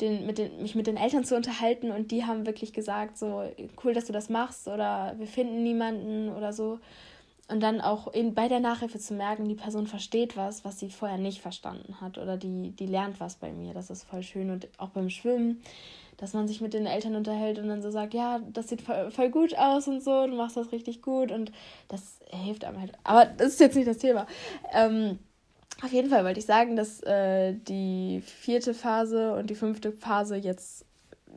den, 0.00 0.26
mit 0.26 0.38
den, 0.38 0.62
mich 0.62 0.74
mit 0.74 0.86
den 0.86 0.96
Eltern 0.96 1.24
zu 1.24 1.36
unterhalten 1.36 1.90
und 1.90 2.10
die 2.10 2.24
haben 2.24 2.46
wirklich 2.46 2.72
gesagt, 2.72 3.18
so 3.18 3.44
cool, 3.84 3.94
dass 3.94 4.06
du 4.06 4.12
das 4.12 4.28
machst 4.28 4.68
oder 4.68 5.14
wir 5.18 5.26
finden 5.26 5.62
niemanden 5.62 6.28
oder 6.30 6.52
so. 6.52 6.78
Und 7.48 7.60
dann 7.60 7.80
auch 7.80 8.08
in, 8.12 8.34
bei 8.34 8.46
der 8.46 8.60
Nachhilfe 8.60 8.98
zu 8.98 9.14
merken, 9.14 9.48
die 9.48 9.54
Person 9.54 9.86
versteht 9.86 10.36
was, 10.36 10.64
was 10.64 10.78
sie 10.78 10.90
vorher 10.90 11.16
nicht 11.16 11.40
verstanden 11.40 12.00
hat 12.00 12.18
oder 12.18 12.36
die, 12.36 12.72
die 12.72 12.86
lernt 12.86 13.20
was 13.20 13.36
bei 13.36 13.52
mir. 13.52 13.72
Das 13.72 13.88
ist 13.88 14.04
voll 14.04 14.22
schön. 14.22 14.50
Und 14.50 14.68
auch 14.78 14.90
beim 14.90 15.08
Schwimmen 15.08 15.62
dass 16.18 16.32
man 16.32 16.48
sich 16.48 16.60
mit 16.60 16.74
den 16.74 16.86
Eltern 16.86 17.14
unterhält 17.14 17.58
und 17.58 17.68
dann 17.68 17.80
so 17.80 17.90
sagt, 17.90 18.12
ja, 18.12 18.40
das 18.52 18.68
sieht 18.68 18.82
voll, 18.82 19.10
voll 19.10 19.30
gut 19.30 19.56
aus 19.56 19.86
und 19.86 20.02
so, 20.02 20.26
du 20.26 20.34
machst 20.34 20.56
das 20.56 20.72
richtig 20.72 21.00
gut 21.00 21.30
und 21.32 21.52
das 21.86 22.18
hilft 22.30 22.64
einem 22.64 22.80
halt. 22.80 22.92
Aber 23.04 23.24
das 23.24 23.52
ist 23.52 23.60
jetzt 23.60 23.76
nicht 23.76 23.88
das 23.88 23.98
Thema. 23.98 24.26
Ähm, 24.72 25.20
auf 25.80 25.92
jeden 25.92 26.10
Fall 26.10 26.24
wollte 26.24 26.40
ich 26.40 26.46
sagen, 26.46 26.74
dass 26.74 27.00
äh, 27.04 27.54
die 27.54 28.20
vierte 28.26 28.74
Phase 28.74 29.34
und 29.34 29.48
die 29.48 29.54
fünfte 29.54 29.92
Phase 29.92 30.34
jetzt 30.34 30.84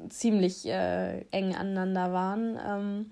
ziemlich 0.10 0.66
äh, 0.66 1.26
eng 1.30 1.56
aneinander 1.56 2.12
waren. 2.12 2.60
Ähm, 2.68 3.12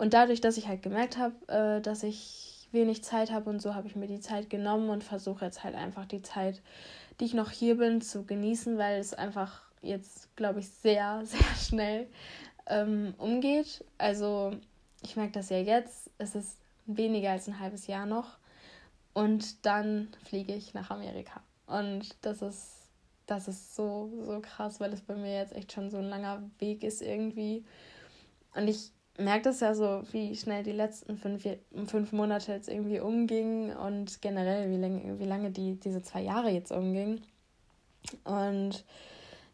und 0.00 0.14
dadurch, 0.14 0.40
dass 0.40 0.56
ich 0.56 0.66
halt 0.66 0.82
gemerkt 0.82 1.18
habe, 1.18 1.34
äh, 1.48 1.82
dass 1.82 2.04
ich 2.04 2.66
wenig 2.72 3.04
Zeit 3.04 3.30
habe 3.30 3.50
und 3.50 3.60
so, 3.60 3.74
habe 3.74 3.86
ich 3.86 3.96
mir 3.96 4.06
die 4.06 4.20
Zeit 4.20 4.48
genommen 4.48 4.88
und 4.88 5.04
versuche 5.04 5.44
jetzt 5.44 5.62
halt 5.62 5.74
einfach 5.74 6.06
die 6.06 6.22
Zeit, 6.22 6.62
die 7.20 7.26
ich 7.26 7.34
noch 7.34 7.50
hier 7.50 7.76
bin, 7.76 8.00
zu 8.00 8.24
genießen, 8.24 8.78
weil 8.78 8.98
es 8.98 9.12
einfach 9.12 9.60
jetzt, 9.82 10.34
glaube 10.36 10.60
ich, 10.60 10.70
sehr, 10.70 11.20
sehr 11.26 11.54
schnell 11.54 12.06
ähm, 12.66 13.12
umgeht. 13.18 13.84
Also 13.98 14.52
ich 15.02 15.16
merke 15.16 15.32
das 15.32 15.50
ja 15.50 15.58
jetzt, 15.58 16.10
es 16.16 16.34
ist 16.34 16.56
weniger 16.86 17.32
als 17.32 17.46
ein 17.46 17.60
halbes 17.60 17.86
Jahr 17.86 18.06
noch 18.06 18.38
und 19.12 19.66
dann 19.66 20.08
fliege 20.24 20.54
ich 20.54 20.72
nach 20.72 20.88
Amerika. 20.88 21.42
Und 21.66 22.16
das 22.22 22.40
ist, 22.40 22.88
das 23.26 23.48
ist 23.48 23.76
so, 23.76 24.10
so 24.24 24.40
krass, 24.40 24.80
weil 24.80 24.94
es 24.94 25.02
bei 25.02 25.14
mir 25.14 25.34
jetzt 25.34 25.54
echt 25.54 25.72
schon 25.72 25.90
so 25.90 25.98
ein 25.98 26.08
langer 26.08 26.42
Weg 26.58 26.84
ist 26.84 27.02
irgendwie. 27.02 27.66
Und 28.54 28.66
ich 28.66 28.92
merke 29.18 29.42
das 29.42 29.60
ja 29.60 29.74
so, 29.74 30.02
wie 30.12 30.34
schnell 30.36 30.62
die 30.62 30.72
letzten 30.72 31.16
fünf, 31.16 31.46
fünf 31.86 32.12
Monate 32.12 32.52
jetzt 32.52 32.68
irgendwie 32.68 33.00
umgingen 33.00 33.76
und 33.76 34.22
generell, 34.22 34.70
wie 34.70 34.76
lange, 34.76 35.18
wie 35.18 35.24
lange 35.24 35.50
die, 35.50 35.78
diese 35.78 36.02
zwei 36.02 36.22
Jahre 36.22 36.50
jetzt 36.50 36.72
umgingen. 36.72 37.20
Und 38.24 38.84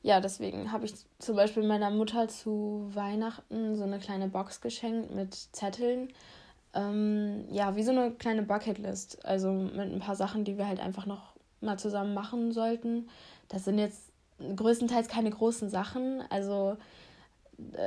ja, 0.02 0.20
deswegen 0.20 0.70
habe 0.70 0.84
ich 0.86 0.94
zum 1.18 1.36
Beispiel 1.36 1.64
meiner 1.64 1.90
Mutter 1.90 2.28
zu 2.28 2.88
Weihnachten 2.94 3.76
so 3.76 3.82
eine 3.82 3.98
kleine 3.98 4.28
Box 4.28 4.60
geschenkt 4.60 5.12
mit 5.14 5.34
Zetteln. 5.34 6.12
Ähm, 6.74 7.44
ja, 7.50 7.74
wie 7.74 7.82
so 7.82 7.90
eine 7.90 8.12
kleine 8.12 8.42
Bucketlist. 8.42 9.24
Also 9.24 9.50
mit 9.50 9.92
ein 9.92 9.98
paar 9.98 10.16
Sachen, 10.16 10.44
die 10.44 10.58
wir 10.58 10.68
halt 10.68 10.78
einfach 10.78 11.06
noch 11.06 11.32
mal 11.60 11.78
zusammen 11.78 12.14
machen 12.14 12.52
sollten. 12.52 13.08
Das 13.48 13.64
sind 13.64 13.78
jetzt 13.78 14.12
größtenteils 14.38 15.08
keine 15.08 15.30
großen 15.30 15.70
Sachen. 15.70 16.22
Also 16.30 16.76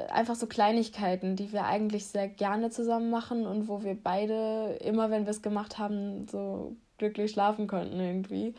einfach 0.10 0.36
so 0.36 0.48
Kleinigkeiten, 0.48 1.36
die 1.36 1.52
wir 1.52 1.66
eigentlich 1.66 2.08
sehr 2.08 2.28
gerne 2.28 2.70
zusammen 2.70 3.10
machen 3.10 3.46
und 3.46 3.68
wo 3.68 3.84
wir 3.84 3.96
beide 3.96 4.78
immer, 4.82 5.12
wenn 5.12 5.26
wir 5.26 5.32
es 5.32 5.42
gemacht 5.42 5.78
haben, 5.78 6.28
so 6.28 6.76
glücklich 6.98 7.32
schlafen 7.32 7.68
konnten 7.68 8.00
irgendwie. 8.00 8.56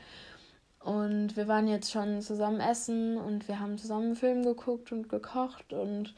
Und 0.80 1.36
wir 1.36 1.46
waren 1.46 1.68
jetzt 1.68 1.90
schon 1.90 2.22
zusammen 2.22 2.60
essen 2.60 3.18
und 3.18 3.48
wir 3.48 3.60
haben 3.60 3.76
zusammen 3.76 4.06
einen 4.06 4.16
Film 4.16 4.42
geguckt 4.44 4.92
und 4.92 5.08
gekocht 5.08 5.74
und 5.74 6.14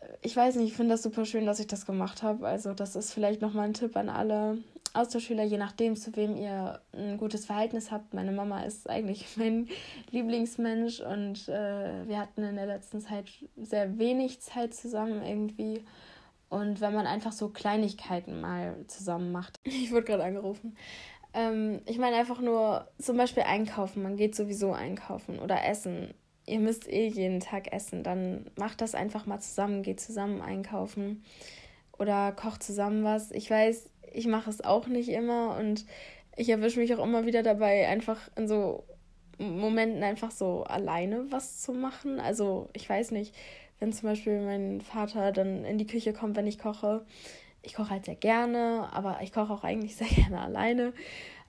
äh, 0.00 0.06
ich 0.22 0.36
weiß 0.36 0.56
nicht, 0.56 0.70
ich 0.70 0.76
finde 0.76 0.94
das 0.94 1.02
super 1.02 1.24
schön, 1.24 1.44
dass 1.44 1.58
ich 1.58 1.66
das 1.66 1.84
gemacht 1.84 2.22
habe. 2.22 2.46
Also 2.46 2.72
das 2.72 2.94
ist 2.94 3.12
vielleicht 3.12 3.42
nochmal 3.42 3.66
ein 3.66 3.74
Tipp 3.74 3.96
an 3.96 4.10
alle 4.10 4.58
Austauschschüler, 4.94 5.44
je 5.44 5.58
nachdem, 5.58 5.96
zu 5.96 6.14
wem 6.16 6.36
ihr 6.36 6.80
ein 6.92 7.18
gutes 7.18 7.46
Verhältnis 7.46 7.90
habt. 7.90 8.14
Meine 8.14 8.32
Mama 8.32 8.62
ist 8.62 8.88
eigentlich 8.88 9.26
mein 9.36 9.68
Lieblingsmensch 10.10 11.00
und 11.00 11.48
äh, 11.48 12.06
wir 12.06 12.18
hatten 12.18 12.42
in 12.42 12.56
der 12.56 12.66
letzten 12.66 13.00
Zeit 13.00 13.26
sehr 13.56 13.98
wenig 13.98 14.40
Zeit 14.40 14.74
zusammen 14.74 15.22
irgendwie. 15.22 15.84
Und 16.48 16.80
wenn 16.80 16.94
man 16.94 17.06
einfach 17.06 17.32
so 17.32 17.50
Kleinigkeiten 17.50 18.40
mal 18.40 18.76
zusammen 18.86 19.32
macht. 19.32 19.56
Ich 19.64 19.92
wurde 19.92 20.04
gerade 20.04 20.24
angerufen. 20.24 20.76
Ähm, 21.34 21.80
ich 21.86 21.98
meine 21.98 22.16
einfach 22.16 22.40
nur 22.40 22.88
zum 22.98 23.16
Beispiel 23.16 23.42
einkaufen. 23.42 24.02
Man 24.02 24.16
geht 24.16 24.34
sowieso 24.34 24.72
einkaufen 24.72 25.38
oder 25.38 25.64
essen. 25.66 26.14
Ihr 26.46 26.60
müsst 26.60 26.88
eh 26.88 27.06
jeden 27.06 27.40
Tag 27.40 27.72
essen. 27.72 28.02
Dann 28.02 28.50
macht 28.56 28.80
das 28.80 28.94
einfach 28.94 29.26
mal 29.26 29.40
zusammen. 29.40 29.82
Geht 29.82 30.00
zusammen 30.00 30.40
einkaufen 30.40 31.22
oder 31.98 32.32
kocht 32.32 32.62
zusammen 32.62 33.04
was. 33.04 33.30
Ich 33.30 33.50
weiß, 33.50 33.90
ich 34.12 34.26
mache 34.26 34.50
es 34.50 34.62
auch 34.62 34.86
nicht 34.86 35.08
immer 35.08 35.56
und 35.58 35.84
ich 36.36 36.48
erwische 36.48 36.80
mich 36.80 36.94
auch 36.94 37.04
immer 37.04 37.26
wieder 37.26 37.42
dabei, 37.42 37.88
einfach 37.88 38.20
in 38.36 38.46
so 38.46 38.84
Momenten 39.38 40.02
einfach 40.02 40.30
so 40.30 40.64
alleine 40.64 41.30
was 41.30 41.60
zu 41.60 41.72
machen. 41.72 42.20
Also 42.20 42.68
ich 42.72 42.88
weiß 42.88 43.10
nicht, 43.12 43.34
wenn 43.78 43.92
zum 43.92 44.08
Beispiel 44.08 44.40
mein 44.40 44.80
Vater 44.80 45.32
dann 45.32 45.64
in 45.64 45.78
die 45.78 45.86
Küche 45.86 46.12
kommt, 46.12 46.36
wenn 46.36 46.46
ich 46.46 46.58
koche, 46.58 47.04
ich 47.62 47.74
koche 47.74 47.90
halt 47.90 48.06
sehr 48.06 48.16
gerne, 48.16 48.88
aber 48.92 49.18
ich 49.22 49.32
koche 49.32 49.52
auch 49.52 49.64
eigentlich 49.64 49.96
sehr 49.96 50.08
gerne 50.08 50.40
alleine 50.40 50.92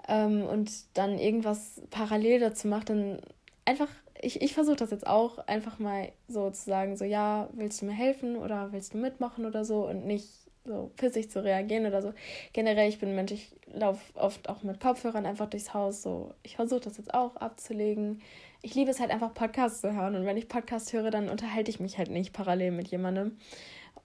ähm, 0.08 0.44
und 0.44 0.72
dann 0.96 1.18
irgendwas 1.18 1.82
parallel 1.90 2.40
dazu 2.40 2.68
macht, 2.68 2.90
dann 2.90 3.20
einfach, 3.66 3.90
ich, 4.22 4.42
ich 4.42 4.54
versuche 4.54 4.78
das 4.78 4.92
jetzt 4.92 5.08
auch 5.08 5.40
einfach 5.48 5.80
mal 5.80 6.12
so 6.28 6.50
zu 6.50 6.66
sagen, 6.66 6.98
so 6.98 7.06
ja, 7.06 7.50
willst 7.54 7.82
du 7.82 7.86
mir 7.86 7.94
helfen 7.94 8.36
oder 8.36 8.72
willst 8.72 8.94
du 8.94 8.98
mitmachen 8.98 9.46
oder 9.46 9.66
so 9.66 9.88
und 9.88 10.06
nicht 10.06 10.49
so 10.70 10.92
pissig 10.96 11.30
zu 11.30 11.44
reagieren 11.44 11.86
oder 11.86 12.02
so. 12.02 12.14
Generell, 12.54 12.88
ich 12.88 13.00
bin 13.00 13.10
ein 13.10 13.16
Mensch, 13.16 13.32
ich 13.32 13.52
laufe 13.74 14.02
oft 14.16 14.48
auch 14.48 14.64
mit 14.64 14.80
Kopfhörern 14.80 15.26
einfach 15.26 15.50
durchs 15.50 15.74
Haus. 15.74 16.02
So, 16.02 16.34
ich 16.44 16.56
versuche 16.56 16.82
das 16.82 16.98
jetzt 16.98 17.14
auch 17.14 17.36
abzulegen. 17.36 18.22
Ich 18.62 18.76
liebe 18.76 18.92
es 18.92 19.00
halt 19.00 19.12
einfach, 19.12 19.34
Podcasts 19.34 19.82
zu 19.82 19.94
hören. 19.94 20.16
Und 20.16 20.26
wenn 20.26 20.38
ich 20.38 20.48
Podcasts 20.48 20.94
höre, 20.94 21.12
dann 21.12 21.30
unterhalte 21.30 21.72
ich 21.72 21.80
mich 21.80 21.98
halt 21.98 22.10
nicht 22.10 22.34
parallel 22.34 22.72
mit 22.72 22.88
jemandem. 22.90 23.38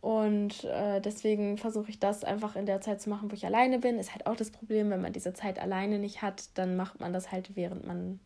Und 0.00 0.64
äh, 0.64 1.00
deswegen 1.00 1.56
versuche 1.56 1.90
ich 1.90 1.98
das 1.98 2.24
einfach 2.24 2.56
in 2.56 2.66
der 2.66 2.80
Zeit 2.80 3.00
zu 3.00 3.10
machen, 3.10 3.30
wo 3.30 3.34
ich 3.34 3.46
alleine 3.46 3.78
bin. 3.78 3.98
Ist 3.98 4.12
halt 4.12 4.26
auch 4.26 4.36
das 4.36 4.50
Problem, 4.50 4.90
wenn 4.90 5.00
man 5.00 5.12
diese 5.12 5.34
Zeit 5.34 5.58
alleine 5.58 5.98
nicht 5.98 6.22
hat, 6.22 6.44
dann 6.54 6.76
macht 6.76 7.00
man 7.00 7.12
das 7.12 7.30
halt, 7.32 7.56
während 7.56 7.86
man, 7.86 8.20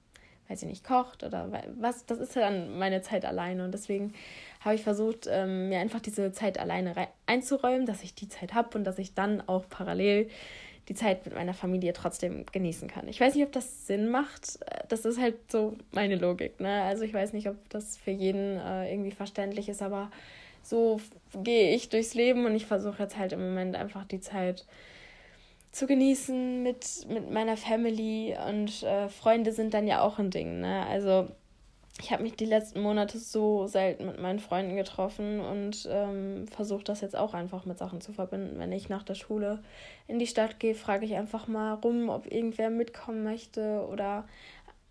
weiß 0.49 0.63
ich 0.63 0.69
nicht, 0.69 0.85
kocht 0.85 1.25
oder 1.25 1.51
was. 1.79 2.07
Das 2.07 2.19
ist 2.19 2.35
ja 2.35 2.43
dann 2.43 2.79
meine 2.79 3.03
Zeit 3.03 3.25
alleine. 3.25 3.65
Und 3.65 3.73
deswegen 3.73 4.15
habe 4.61 4.75
ich 4.75 4.83
versucht, 4.83 5.29
ähm, 5.31 5.69
mir 5.69 5.79
einfach 5.79 6.01
diese 6.01 6.33
Zeit 6.33 6.59
alleine 6.59 6.95
einzuräumen, 7.27 7.87
dass 7.87 8.03
ich 8.03 8.15
die 8.15 8.29
Zeit 8.29 8.55
habe 8.55 8.77
und 8.77 8.85
dass 8.85 8.99
ich 8.99 9.15
dann 9.15 9.43
auch 9.47 9.69
parallel 9.69 10.29
die 10.89 10.95
Zeit 10.95 11.27
mit 11.27 11.35
meiner 11.35 11.53
Familie 11.53 11.93
trotzdem 11.93 12.47
genießen 12.51 12.89
kann. 12.89 13.09
Ich 13.09 13.21
weiß 13.21 13.35
nicht, 13.35 13.45
ob 13.45 13.53
das 13.53 13.87
Sinn 13.87 14.09
macht. 14.09 14.59
Das 14.89 15.05
ist 15.05 15.21
halt 15.21 15.37
so 15.53 15.77
meine 15.93 16.17
Logik. 16.17 16.61
Ne? 16.61 16.83
Also 16.83 17.05
ich 17.05 17.13
weiß 17.13 17.35
nicht, 17.35 17.49
ob 17.49 17.57
das 17.69 17.99
für 17.99 18.11
jeden 18.11 18.59
äh, 18.59 18.91
irgendwie 18.91 19.11
verständlich 19.11 19.69
ist, 19.69 19.83
aber 19.83 20.11
so 20.63 21.01
gehe 21.43 21.75
ich 21.75 21.91
durchs 21.91 22.15
Leben 22.15 22.47
und 22.47 22.55
ich 22.55 22.67
versuche 22.67 23.03
jetzt 23.03 23.19
halt 23.19 23.33
im 23.33 23.41
Moment 23.41 23.77
einfach 23.77 24.05
die 24.07 24.21
Zeit 24.21 24.65
zu 25.79 25.87
genießen 25.87 26.61
mit, 26.63 27.07
mit 27.09 27.31
meiner 27.31 27.57
Family 27.57 28.37
und 28.49 28.83
äh, 28.83 29.09
Freunde 29.09 29.53
sind 29.53 29.75
dann 29.75 29.87
ja 29.87 30.03
auch 30.03 30.19
ein 30.19 30.31
Ding. 30.31 30.61
Ne? 30.61 30.85
Also 30.87 31.29
ich 32.01 32.11
habe 32.11 32.25
mich 32.25 32.35
die 32.35 32.47
letzten 32.47 32.81
Monate 32.81 33.19
so 33.19 33.69
selten 33.69 34.07
mit 34.07 34.21
meinen 34.21 34.41
Freunden 34.41 34.75
getroffen 34.75 35.39
und 35.39 35.89
ähm, 35.89 36.49
versuche 36.49 36.83
das 36.83 37.01
jetzt 37.01 37.17
auch 37.17 37.33
einfach 37.33 37.65
mit 37.65 37.79
Sachen 37.79 38.01
zu 38.01 38.13
verbinden. 38.13 38.59
Wenn 38.59 38.73
ich 38.73 38.89
nach 38.89 39.05
der 39.05 39.15
Schule 39.15 39.63
in 40.09 40.19
die 40.19 40.27
Stadt 40.27 40.59
gehe, 40.59 40.75
frage 40.75 41.07
ich 41.07 41.15
einfach 41.15 41.47
mal 41.47 41.75
rum, 41.75 42.09
ob 42.09 42.27
irgendwer 42.27 42.71
mitkommen 42.71 43.23
möchte 43.23 43.87
oder 43.89 44.27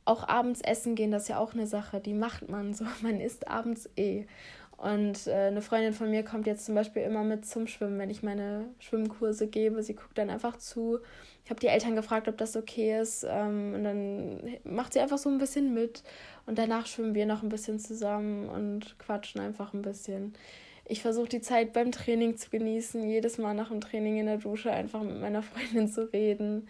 auch 0.06 0.26
abends 0.26 0.62
essen 0.62 0.96
gehen, 0.96 1.12
das 1.12 1.24
ist 1.24 1.30
ja 1.30 1.40
auch 1.40 1.54
eine 1.54 1.68
Sache, 1.68 2.00
die 2.00 2.14
macht 2.14 2.48
man 2.48 2.74
so. 2.74 2.86
Man 3.02 3.20
isst 3.20 3.50
abends 3.50 3.90
eh. 3.98 4.26
Und 4.78 5.26
äh, 5.26 5.48
eine 5.48 5.64
Freundin 5.64 5.94
von 5.94 6.12
mir 6.12 6.24
kommt 6.24 6.46
jetzt 6.46 6.66
zum 6.66 6.76
Beispiel 6.76 7.02
immer 7.02 7.24
mit 7.24 7.48
zum 7.48 7.66
Schwimmen, 7.66 7.98
wenn 7.98 8.12
ich 8.12 8.22
meine 8.22 8.66
Schwimmkurse 8.78 9.48
gebe. 9.48 9.82
Sie 9.82 9.96
guckt 9.96 10.18
dann 10.18 10.30
einfach 10.30 10.58
zu. 10.58 11.00
Ich 11.44 11.50
habe 11.50 11.60
die 11.60 11.68
Eltern 11.68 11.96
gefragt, 11.96 12.28
ob 12.28 12.38
das 12.38 12.56
okay 12.56 13.00
ist. 13.00 13.26
Ähm, 13.28 13.74
und 13.74 13.84
dann 13.84 14.58
macht 14.64 14.94
sie 14.94 15.00
einfach 15.00 15.18
so 15.18 15.30
ein 15.30 15.40
bisschen 15.40 15.74
mit. 15.74 16.04
Und 16.46 16.60
danach 16.60 16.86
schwimmen 16.86 17.16
wir 17.16 17.26
noch 17.26 17.42
ein 17.42 17.50
bisschen 17.50 17.80
zusammen 17.80 18.48
und 18.50 19.00
quatschen 19.00 19.42
einfach 19.42 19.74
ein 19.74 19.82
bisschen. 19.82 20.34
Ich 20.86 21.02
versuche 21.02 21.28
die 21.28 21.42
Zeit 21.42 21.74
beim 21.74 21.92
Training 21.92 22.38
zu 22.38 22.50
genießen, 22.52 23.04
jedes 23.10 23.40
Mal 23.40 23.56
nach 23.56 23.70
dem 23.70 23.82
Training 23.82 24.20
in 24.20 24.28
der 24.28 24.38
Dusche 24.38 24.72
einfach 24.72 25.02
mit 25.02 25.20
meiner 25.20 25.42
Freundin 25.42 25.88
zu 25.88 26.14
reden 26.14 26.68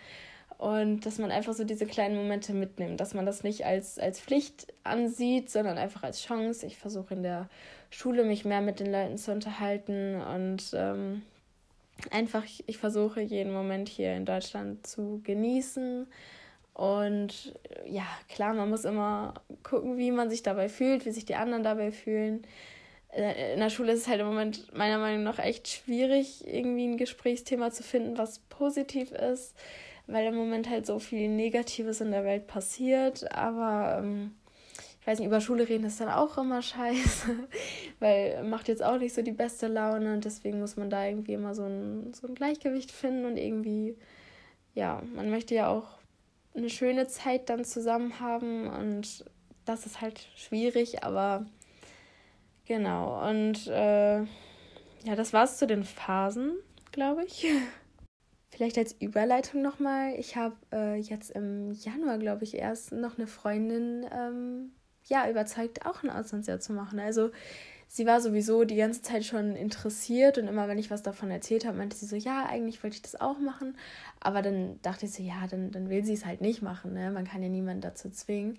und 0.58 1.06
dass 1.06 1.20
man 1.20 1.30
einfach 1.30 1.54
so 1.54 1.64
diese 1.64 1.86
kleinen 1.86 2.16
Momente 2.16 2.54
mitnimmt, 2.54 3.00
dass 3.00 3.14
man 3.14 3.26
das 3.26 3.44
nicht 3.44 3.66
als, 3.66 4.00
als 4.00 4.20
Pflicht 4.20 4.74
ansieht, 4.84 5.52
sondern 5.52 5.78
einfach 5.78 6.02
als 6.02 6.24
Chance. 6.24 6.66
Ich 6.66 6.78
versuche 6.78 7.14
in 7.14 7.22
der 7.22 7.48
Schule 7.92 8.24
mich 8.24 8.44
mehr 8.44 8.62
mit 8.62 8.80
den 8.80 8.92
Leuten 8.92 9.18
zu 9.20 9.32
unterhalten 9.32 10.20
und 10.20 10.72
ähm, 10.74 11.22
einfach, 12.10 12.44
ich, 12.44 12.64
ich 12.68 12.80
versuche 12.80 13.22
jeden 13.22 13.54
Moment 13.54 13.88
hier 13.88 14.16
in 14.16 14.26
Deutschland 14.26 14.86
zu 14.88 15.22
genießen. 15.24 16.08
Und 16.74 17.54
ja, 17.86 18.06
klar, 18.28 18.54
man 18.54 18.70
muss 18.70 18.86
immer 18.86 19.36
gucken, 19.62 19.98
wie 19.98 20.12
man 20.12 20.30
sich 20.30 20.42
dabei 20.42 20.70
fühlt, 20.70 21.06
wie 21.06 21.12
sich 21.12 21.26
die 21.26 21.36
anderen 21.36 21.64
dabei 21.64 21.92
fühlen. 21.92 22.42
Äh, 23.12 23.54
in 23.54 23.60
der 23.60 23.70
Schule 23.70 23.92
ist 23.92 24.02
es 24.02 24.08
halt 24.08 24.22
im 24.22 24.28
Moment 24.28 24.76
meiner 24.76 24.98
Meinung 24.98 25.24
nach 25.24 25.38
echt 25.38 25.68
schwierig, 25.68 26.48
irgendwie 26.48 26.88
ein 26.88 26.98
Gesprächsthema 26.98 27.70
zu 27.70 27.84
finden, 27.84 28.18
was 28.18 28.40
positiv 28.50 29.12
ist 29.12 29.56
weil 30.08 30.28
im 30.28 30.36
Moment 30.36 30.70
halt 30.70 30.86
so 30.86 31.00
viel 31.00 31.28
Negatives 31.30 32.02
in 32.02 32.12
der 32.12 32.24
Welt 32.24 32.48
passiert. 32.48 33.32
Aber 33.32 34.00
ähm, 34.00 34.36
ich 35.02 35.08
weiß 35.08 35.20
nicht, 35.20 35.28
über 35.28 35.42
Schule 35.42 35.70
reden 35.70 35.86
ist 35.86 36.02
dann 36.02 36.10
auch 36.10 36.38
immer 36.38 36.62
scheiße, 36.62 37.36
weil 38.00 38.44
macht 38.44 38.68
jetzt 38.68 38.84
auch 38.84 38.98
nicht 38.98 39.14
so 39.14 39.22
die 39.22 39.32
beste 39.32 39.68
Laune 39.68 40.14
und 40.14 40.26
deswegen 40.26 40.60
muss 40.60 40.78
man 40.78 40.90
da 40.90 41.06
irgendwie 41.06 41.34
immer 41.34 41.54
so 41.54 41.64
ein, 41.64 42.14
so 42.14 42.28
ein 42.28 42.36
Gleichgewicht 42.36 42.92
finden 42.92 43.26
und 43.26 43.38
irgendwie, 43.38 43.96
ja, 44.74 45.02
man 45.16 45.30
möchte 45.30 45.56
ja 45.56 45.70
auch 45.70 45.98
eine 46.56 46.70
schöne 46.70 47.08
Zeit 47.08 47.50
dann 47.50 47.64
zusammen 47.64 48.20
haben 48.20 48.68
und 48.68 49.26
das 49.66 49.86
ist 49.86 50.02
halt 50.02 50.28
schwierig, 50.36 51.04
aber 51.04 51.46
genau. 52.66 53.26
Und 53.30 53.68
äh, 53.68 54.20
ja, 54.20 55.16
das 55.16 55.34
war's 55.34 55.58
zu 55.58 55.68
den 55.68 55.84
Phasen, 55.84 56.54
glaube 56.92 57.24
ich. 57.26 57.46
Vielleicht 58.50 58.78
als 58.78 58.94
Überleitung 58.94 59.62
nochmal. 59.62 60.14
Ich 60.18 60.36
habe 60.36 60.56
äh, 60.72 60.96
jetzt 60.96 61.32
im 61.32 61.72
Januar, 61.72 62.18
glaube 62.18 62.44
ich, 62.44 62.56
erst 62.56 62.94
noch 62.94 63.18
eine 63.18 63.28
Freundin 63.28 64.06
ähm, 64.12 64.72
ja, 65.06 65.30
überzeugt, 65.30 65.86
auch 65.86 66.04
ein 66.04 66.10
Auslandsjahr 66.10 66.60
zu 66.60 66.74
machen. 66.74 67.00
Also 67.00 67.32
sie 67.88 68.06
war 68.06 68.22
sowieso 68.22 68.64
die 68.64 68.76
ganze 68.76 69.02
Zeit 69.02 69.26
schon 69.26 69.56
interessiert 69.56 70.38
und 70.38 70.48
immer, 70.48 70.68
wenn 70.68 70.80
ich 70.80 70.92
was 70.92 71.04
davon 71.04 71.30
erzählt 71.30 71.66
habe, 71.66 71.78
meinte 71.78 71.98
sie 71.98 72.06
so, 72.06 72.16
ja, 72.16 72.46
eigentlich 72.46 72.84
wollte 72.84 72.96
ich 72.96 73.02
das 73.02 73.20
auch 73.20 73.40
machen. 73.40 73.78
Aber 74.20 74.42
dann 74.42 74.82
dachte 74.82 75.06
ich 75.06 75.14
so, 75.14 75.24
ja, 75.24 75.48
dann, 75.50 75.72
dann 75.72 75.90
will 75.90 76.04
sie 76.06 76.14
es 76.14 76.26
halt 76.26 76.42
nicht 76.42 76.62
machen. 76.62 76.94
Ne? 76.94 77.12
Man 77.12 77.26
kann 77.28 77.44
ja 77.44 77.50
niemanden 77.50 77.82
dazu 77.82 78.10
zwingen. 78.10 78.58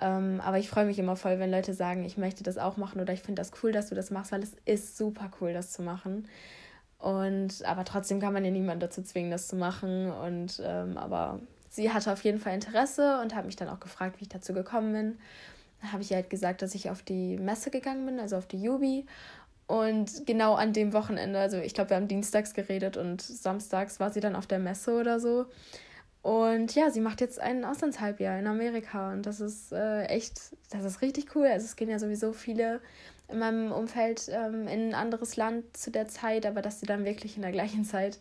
Ähm, 0.00 0.40
aber 0.40 0.58
ich 0.58 0.68
freue 0.68 0.86
mich 0.86 0.98
immer 0.98 1.16
voll, 1.16 1.38
wenn 1.38 1.50
Leute 1.50 1.72
sagen, 1.72 2.04
ich 2.04 2.18
möchte 2.18 2.44
das 2.44 2.58
auch 2.58 2.76
machen 2.76 3.00
oder 3.00 3.12
ich 3.12 3.22
finde 3.22 3.40
das 3.40 3.50
cool, 3.62 3.72
dass 3.72 3.88
du 3.88 3.94
das 3.94 4.10
machst, 4.10 4.30
weil 4.30 4.42
es 4.42 4.54
ist 4.66 4.96
super 4.96 5.30
cool, 5.40 5.52
das 5.52 5.72
zu 5.72 5.82
machen. 5.82 6.28
Und 6.98 7.64
aber 7.64 7.84
trotzdem 7.84 8.20
kann 8.20 8.32
man 8.32 8.44
ja 8.44 8.50
niemanden 8.50 8.80
dazu 8.80 9.02
zwingen, 9.02 9.30
das 9.30 9.48
zu 9.48 9.56
machen. 9.56 10.10
Und 10.10 10.62
ähm, 10.64 10.96
aber 10.96 11.40
sie 11.68 11.92
hatte 11.92 12.12
auf 12.12 12.24
jeden 12.24 12.38
Fall 12.38 12.54
Interesse 12.54 13.20
und 13.20 13.34
hat 13.34 13.44
mich 13.44 13.56
dann 13.56 13.68
auch 13.68 13.80
gefragt, 13.80 14.18
wie 14.18 14.22
ich 14.22 14.28
dazu 14.28 14.54
gekommen 14.54 14.92
bin. 14.92 15.18
Da 15.82 15.92
habe 15.92 16.02
ich 16.02 16.10
ihr 16.10 16.16
halt 16.16 16.30
gesagt, 16.30 16.62
dass 16.62 16.74
ich 16.74 16.90
auf 16.90 17.02
die 17.02 17.36
Messe 17.36 17.70
gegangen 17.70 18.06
bin, 18.06 18.18
also 18.18 18.36
auf 18.36 18.46
die 18.46 18.62
Jubi. 18.62 19.06
Und 19.66 20.26
genau 20.26 20.54
an 20.54 20.72
dem 20.72 20.92
Wochenende, 20.92 21.40
also 21.40 21.58
ich 21.58 21.74
glaube, 21.74 21.90
wir 21.90 21.96
haben 21.96 22.08
dienstags 22.08 22.54
geredet 22.54 22.96
und 22.96 23.20
samstags 23.20 23.98
war 23.98 24.10
sie 24.10 24.20
dann 24.20 24.36
auf 24.36 24.46
der 24.46 24.60
Messe 24.60 24.98
oder 24.98 25.18
so. 25.18 25.46
Und 26.22 26.74
ja, 26.74 26.90
sie 26.90 27.00
macht 27.00 27.20
jetzt 27.20 27.40
ein 27.40 27.64
Auslandshalbjahr 27.64 28.38
in 28.38 28.46
Amerika 28.46 29.12
und 29.12 29.26
das 29.26 29.40
ist 29.40 29.72
äh, 29.72 30.06
echt, 30.06 30.56
das 30.70 30.84
ist 30.84 31.02
richtig 31.02 31.34
cool. 31.36 31.46
Also 31.46 31.66
es 31.66 31.76
gehen 31.76 31.88
ja 31.88 31.98
sowieso 31.98 32.32
viele 32.32 32.80
in 33.28 33.38
meinem 33.38 33.72
Umfeld 33.72 34.28
ähm, 34.28 34.68
in 34.68 34.88
ein 34.88 34.94
anderes 34.94 35.36
Land 35.36 35.76
zu 35.76 35.90
der 35.90 36.08
Zeit, 36.08 36.46
aber 36.46 36.62
dass 36.62 36.80
sie 36.80 36.86
dann 36.86 37.04
wirklich 37.04 37.36
in 37.36 37.42
der 37.42 37.52
gleichen 37.52 37.84
Zeit 37.84 38.18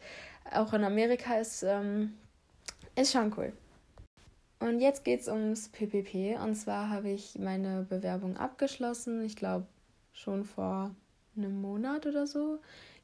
auch 0.52 0.74
in 0.74 0.84
Amerika 0.84 1.38
ist, 1.40 1.64
ähm, 1.64 2.14
ist 2.96 3.12
schon 3.12 3.34
cool. 3.38 3.54
Und 4.60 4.80
jetzt 4.80 5.04
geht 5.04 5.22
es 5.22 5.28
ums 5.28 5.70
PPP. 5.70 6.40
Und 6.42 6.56
zwar 6.56 6.90
habe 6.90 7.10
ich 7.10 7.38
meine 7.38 7.86
Bewerbung 7.88 8.38
abgeschlossen. 8.38 9.24
Ich 9.24 9.36
glaube 9.36 9.68
schon 10.14 10.46
vor 10.46 10.92
einem 11.36 11.62
Monat 11.62 12.06
oder 12.06 12.26
so. 12.26 12.60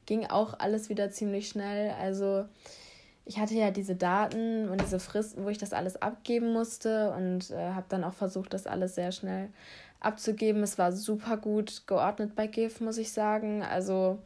Ging 0.06 0.26
auch 0.26 0.58
alles 0.58 0.88
wieder 0.88 1.10
ziemlich 1.10 1.48
schnell. 1.48 1.90
Also 1.90 2.46
ich 3.24 3.38
hatte 3.38 3.54
ja 3.54 3.70
diese 3.70 3.94
Daten 3.94 4.68
und 4.68 4.80
diese 4.80 4.98
Fristen, 4.98 5.44
wo 5.44 5.48
ich 5.48 5.58
das 5.58 5.72
alles 5.72 6.00
abgeben 6.00 6.52
musste 6.52 7.12
und 7.12 7.50
äh, 7.50 7.70
habe 7.72 7.86
dann 7.88 8.04
auch 8.04 8.14
versucht, 8.14 8.52
das 8.52 8.66
alles 8.66 8.94
sehr 8.94 9.12
schnell 9.12 9.50
abzugeben. 10.00 10.62
Es 10.62 10.78
war 10.78 10.92
super 10.92 11.36
gut 11.36 11.86
geordnet 11.86 12.34
bei 12.34 12.46
GIF, 12.46 12.80
muss 12.80 12.98
ich 12.98 13.12
sagen. 13.12 13.62
Also 13.62 14.18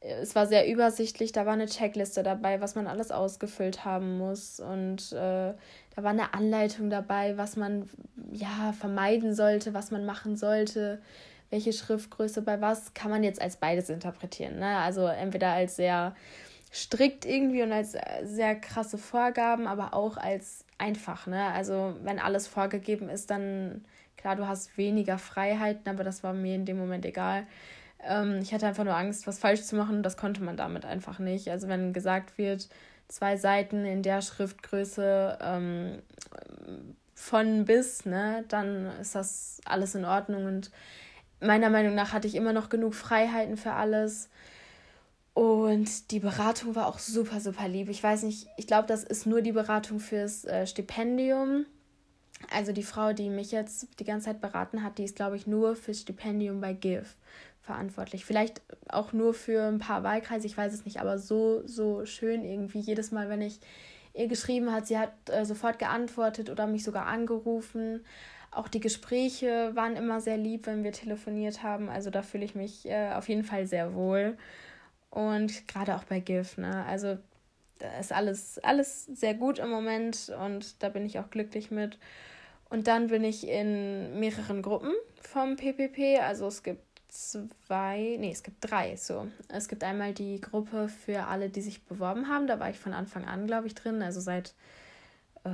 es 0.00 0.34
war 0.34 0.46
sehr 0.46 0.70
übersichtlich. 0.70 1.32
Da 1.32 1.46
war 1.46 1.54
eine 1.54 1.66
Checkliste 1.66 2.22
dabei, 2.22 2.60
was 2.60 2.74
man 2.74 2.86
alles 2.86 3.10
ausgefüllt 3.10 3.84
haben 3.84 4.18
muss. 4.18 4.60
Und 4.60 5.12
äh, 5.12 5.52
da 5.94 6.02
war 6.02 6.10
eine 6.10 6.34
Anleitung 6.34 6.90
dabei, 6.90 7.36
was 7.36 7.56
man 7.56 7.88
ja 8.30 8.72
vermeiden 8.78 9.34
sollte, 9.34 9.74
was 9.74 9.90
man 9.90 10.06
machen 10.06 10.36
sollte, 10.36 11.00
welche 11.50 11.72
Schriftgröße 11.72 12.42
bei 12.42 12.60
was. 12.60 12.94
Kann 12.94 13.10
man 13.10 13.24
jetzt 13.24 13.42
als 13.42 13.56
beides 13.56 13.90
interpretieren. 13.90 14.60
Ne? 14.60 14.78
Also 14.78 15.06
entweder 15.06 15.48
als 15.48 15.74
sehr 15.74 16.14
strikt 16.72 17.24
irgendwie 17.24 17.62
und 17.62 17.72
als 17.72 17.96
sehr 18.22 18.54
krasse 18.56 18.98
Vorgaben, 18.98 19.66
aber 19.66 19.94
auch 19.94 20.16
als 20.16 20.64
einfach. 20.78 21.26
Ne? 21.26 21.44
Also 21.52 21.96
wenn 22.02 22.18
alles 22.18 22.46
vorgegeben 22.46 23.08
ist, 23.08 23.30
dann 23.30 23.82
Klar, 24.18 24.34
du 24.34 24.48
hast 24.48 24.76
weniger 24.76 25.16
Freiheiten, 25.16 25.88
aber 25.88 26.02
das 26.02 26.24
war 26.24 26.32
mir 26.32 26.56
in 26.56 26.66
dem 26.66 26.76
Moment 26.76 27.06
egal. 27.06 27.46
Ähm, 28.02 28.40
ich 28.42 28.52
hatte 28.52 28.66
einfach 28.66 28.84
nur 28.84 28.96
Angst, 28.96 29.26
was 29.28 29.38
falsch 29.38 29.62
zu 29.62 29.76
machen 29.76 30.02
das 30.02 30.16
konnte 30.16 30.42
man 30.42 30.56
damit 30.56 30.84
einfach 30.84 31.20
nicht. 31.20 31.48
Also 31.50 31.68
wenn 31.68 31.92
gesagt 31.92 32.36
wird, 32.36 32.68
zwei 33.06 33.36
Seiten 33.36 33.84
in 33.86 34.02
der 34.02 34.20
Schriftgröße 34.20 35.38
ähm, 35.40 36.02
von 37.14 37.64
bis, 37.64 38.06
ne, 38.06 38.44
dann 38.48 38.86
ist 39.00 39.14
das 39.14 39.60
alles 39.64 39.94
in 39.94 40.04
Ordnung 40.04 40.46
und 40.46 40.72
meiner 41.40 41.70
Meinung 41.70 41.94
nach 41.94 42.12
hatte 42.12 42.26
ich 42.26 42.34
immer 42.34 42.52
noch 42.52 42.68
genug 42.68 42.96
Freiheiten 42.96 43.56
für 43.56 43.72
alles. 43.72 44.28
Und 45.38 46.10
die 46.10 46.18
Beratung 46.18 46.74
war 46.74 46.88
auch 46.88 46.98
super, 46.98 47.38
super 47.38 47.68
lieb. 47.68 47.88
Ich 47.90 48.02
weiß 48.02 48.24
nicht, 48.24 48.48
ich 48.56 48.66
glaube, 48.66 48.88
das 48.88 49.04
ist 49.04 49.24
nur 49.24 49.40
die 49.40 49.52
Beratung 49.52 50.00
fürs 50.00 50.44
äh, 50.44 50.66
Stipendium. 50.66 51.64
Also 52.50 52.72
die 52.72 52.82
Frau, 52.82 53.12
die 53.12 53.30
mich 53.30 53.52
jetzt 53.52 53.86
die 54.00 54.04
ganze 54.04 54.26
Zeit 54.26 54.40
beraten 54.40 54.82
hat, 54.82 54.98
die 54.98 55.04
ist, 55.04 55.14
glaube 55.14 55.36
ich, 55.36 55.46
nur 55.46 55.76
fürs 55.76 56.00
Stipendium 56.00 56.60
bei 56.60 56.72
GIF 56.72 57.14
verantwortlich. 57.62 58.24
Vielleicht 58.24 58.62
auch 58.88 59.12
nur 59.12 59.32
für 59.32 59.62
ein 59.68 59.78
paar 59.78 60.02
Wahlkreise, 60.02 60.48
ich 60.48 60.58
weiß 60.58 60.74
es 60.74 60.84
nicht, 60.84 61.00
aber 61.00 61.20
so, 61.20 61.64
so 61.68 62.04
schön 62.04 62.44
irgendwie 62.44 62.80
jedes 62.80 63.12
Mal, 63.12 63.28
wenn 63.28 63.42
ich 63.42 63.60
ihr 64.14 64.26
geschrieben 64.26 64.72
hat, 64.72 64.88
sie 64.88 64.98
hat 64.98 65.12
äh, 65.30 65.44
sofort 65.44 65.78
geantwortet 65.78 66.50
oder 66.50 66.66
mich 66.66 66.82
sogar 66.82 67.06
angerufen. 67.06 68.04
Auch 68.50 68.66
die 68.66 68.80
Gespräche 68.80 69.70
waren 69.76 69.94
immer 69.94 70.20
sehr 70.20 70.36
lieb, 70.36 70.66
wenn 70.66 70.82
wir 70.82 70.90
telefoniert 70.90 71.62
haben. 71.62 71.88
Also 71.88 72.10
da 72.10 72.22
fühle 72.22 72.44
ich 72.44 72.56
mich 72.56 72.88
äh, 72.88 73.12
auf 73.12 73.28
jeden 73.28 73.44
Fall 73.44 73.68
sehr 73.68 73.94
wohl. 73.94 74.36
Und 75.10 75.66
gerade 75.68 75.96
auch 75.96 76.04
bei 76.04 76.20
GIF, 76.20 76.58
ne? 76.58 76.84
Also 76.86 77.18
da 77.78 77.98
ist 77.98 78.12
alles, 78.12 78.58
alles 78.58 79.06
sehr 79.06 79.34
gut 79.34 79.58
im 79.58 79.70
Moment 79.70 80.32
und 80.44 80.82
da 80.82 80.88
bin 80.88 81.06
ich 81.06 81.18
auch 81.18 81.30
glücklich 81.30 81.70
mit. 81.70 81.98
Und 82.70 82.86
dann 82.86 83.06
bin 83.06 83.24
ich 83.24 83.46
in 83.48 84.18
mehreren 84.20 84.62
Gruppen 84.62 84.92
vom 85.22 85.56
PPP. 85.56 86.20
Also 86.20 86.46
es 86.48 86.62
gibt 86.62 86.82
zwei, 87.08 88.16
nee, 88.18 88.30
es 88.30 88.42
gibt 88.42 88.58
drei. 88.60 88.96
So, 88.96 89.28
es 89.48 89.68
gibt 89.68 89.84
einmal 89.84 90.12
die 90.12 90.40
Gruppe 90.40 90.88
für 90.88 91.26
alle, 91.26 91.48
die 91.48 91.62
sich 91.62 91.84
beworben 91.84 92.28
haben. 92.28 92.46
Da 92.46 92.60
war 92.60 92.68
ich 92.68 92.78
von 92.78 92.92
Anfang 92.92 93.24
an, 93.24 93.46
glaube 93.46 93.66
ich, 93.66 93.74
drin. 93.74 94.02
Also 94.02 94.20
seit 94.20 94.54
äh, 95.44 95.50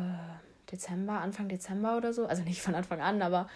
Dezember, 0.73 1.21
Anfang 1.21 1.49
Dezember 1.49 1.97
oder 1.97 2.13
so. 2.13 2.27
Also 2.27 2.43
nicht 2.43 2.63
von 2.63 2.75
Anfang 2.75 3.01
an, 3.01 3.23
aber 3.23 3.49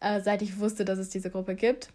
äh, 0.00 0.20
seit 0.20 0.42
ich 0.42 0.58
wusste, 0.58 0.84
dass 0.84 0.98
es 0.98 1.10
diese 1.10 1.30
Gruppe 1.30 1.54
gibt. 1.54 1.90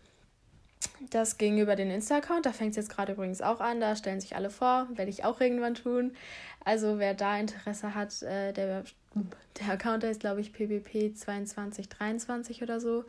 Das 1.09 1.37
ging 1.37 1.59
über 1.59 1.75
den 1.75 1.91
Insta-Account. 1.91 2.45
Da 2.45 2.53
fängt 2.53 2.71
es 2.71 2.77
jetzt 2.77 2.89
gerade 2.89 3.13
übrigens 3.13 3.41
auch 3.41 3.59
an. 3.59 3.79
Da 3.79 3.95
stellen 3.95 4.21
sich 4.21 4.35
alle 4.35 4.49
vor. 4.49 4.87
Werde 4.93 5.11
ich 5.11 5.23
auch 5.23 5.41
irgendwann 5.41 5.75
tun. 5.75 6.13
Also 6.63 6.99
wer 6.99 7.13
da 7.13 7.37
Interesse 7.37 7.95
hat, 7.95 8.21
äh, 8.21 8.53
der, 8.53 8.83
der 9.59 9.73
Account 9.73 10.03
ist, 10.03 10.21
glaube 10.21 10.41
ich, 10.41 10.53
ppp 10.53 11.13
2223 11.13 12.61
oder 12.61 12.79
so. 12.79 13.05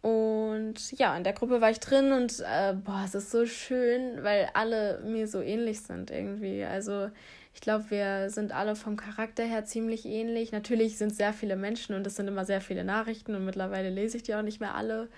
Und 0.00 0.98
ja, 0.98 1.16
in 1.16 1.22
der 1.22 1.32
Gruppe 1.32 1.60
war 1.60 1.70
ich 1.70 1.78
drin 1.78 2.10
und 2.10 2.40
äh, 2.40 2.74
boah, 2.74 3.02
es 3.04 3.14
ist 3.14 3.30
so 3.30 3.46
schön, 3.46 4.24
weil 4.24 4.48
alle 4.52 5.00
mir 5.04 5.28
so 5.28 5.40
ähnlich 5.40 5.80
sind 5.80 6.10
irgendwie. 6.10 6.64
Also 6.64 7.08
ich 7.54 7.60
glaube, 7.60 7.84
wir 7.90 8.28
sind 8.28 8.52
alle 8.52 8.74
vom 8.74 8.96
Charakter 8.96 9.44
her 9.44 9.64
ziemlich 9.64 10.04
ähnlich. 10.04 10.50
Natürlich 10.50 10.98
sind 10.98 11.14
sehr 11.14 11.32
viele 11.32 11.54
Menschen 11.54 11.94
und 11.94 12.04
es 12.04 12.16
sind 12.16 12.26
immer 12.26 12.44
sehr 12.44 12.60
viele 12.60 12.82
Nachrichten 12.82 13.36
und 13.36 13.44
mittlerweile 13.44 13.90
lese 13.90 14.16
ich 14.16 14.24
die 14.24 14.34
auch 14.34 14.42
nicht 14.42 14.58
mehr 14.58 14.74
alle. 14.74 15.08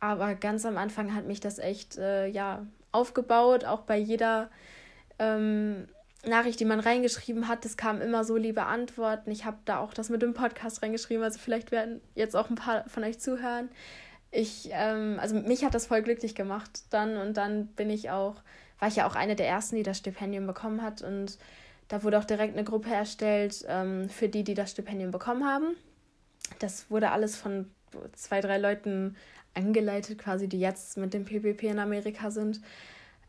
Aber 0.00 0.34
ganz 0.34 0.64
am 0.66 0.76
Anfang 0.76 1.14
hat 1.14 1.26
mich 1.26 1.40
das 1.40 1.58
echt 1.58 1.98
äh, 1.98 2.26
ja 2.26 2.66
aufgebaut, 2.92 3.64
auch 3.64 3.82
bei 3.82 3.96
jeder 3.96 4.50
ähm, 5.18 5.88
Nachricht, 6.26 6.60
die 6.60 6.64
man 6.64 6.80
reingeschrieben 6.80 7.48
hat, 7.48 7.64
es 7.64 7.76
kamen 7.76 8.00
immer 8.00 8.24
so 8.24 8.36
liebe 8.36 8.64
Antworten. 8.64 9.30
Ich 9.30 9.44
habe 9.44 9.58
da 9.64 9.78
auch 9.78 9.94
das 9.94 10.08
mit 10.08 10.22
dem 10.22 10.34
Podcast 10.34 10.82
reingeschrieben, 10.82 11.24
also 11.24 11.38
vielleicht 11.38 11.70
werden 11.70 12.00
jetzt 12.14 12.36
auch 12.36 12.50
ein 12.50 12.56
paar 12.56 12.88
von 12.88 13.04
euch 13.04 13.18
zuhören. 13.18 13.68
Ich, 14.30 14.68
ähm, 14.72 15.18
also 15.20 15.36
mich 15.36 15.64
hat 15.64 15.74
das 15.74 15.86
voll 15.86 16.02
glücklich 16.02 16.34
gemacht 16.34 16.82
dann. 16.90 17.16
Und 17.16 17.36
dann 17.36 17.68
bin 17.68 17.88
ich 17.88 18.10
auch, 18.10 18.34
war 18.80 18.88
ich 18.88 18.96
ja 18.96 19.06
auch 19.06 19.14
eine 19.14 19.36
der 19.36 19.46
ersten, 19.46 19.76
die 19.76 19.84
das 19.84 19.98
Stipendium 19.98 20.46
bekommen 20.46 20.82
hat. 20.82 21.02
Und 21.02 21.38
da 21.86 22.02
wurde 22.02 22.18
auch 22.18 22.24
direkt 22.24 22.54
eine 22.54 22.64
Gruppe 22.64 22.92
erstellt 22.92 23.64
ähm, 23.68 24.08
für 24.08 24.28
die, 24.28 24.42
die 24.42 24.54
das 24.54 24.72
Stipendium 24.72 25.12
bekommen 25.12 25.44
haben. 25.44 25.76
Das 26.58 26.90
wurde 26.90 27.12
alles 27.12 27.36
von 27.36 27.70
zwei, 28.14 28.40
drei 28.40 28.58
Leuten 28.58 29.16
angeleitet, 29.54 30.18
quasi, 30.18 30.48
die 30.48 30.60
jetzt 30.60 30.96
mit 30.96 31.14
dem 31.14 31.24
PPP 31.24 31.64
in 31.64 31.78
Amerika 31.78 32.30
sind. 32.30 32.60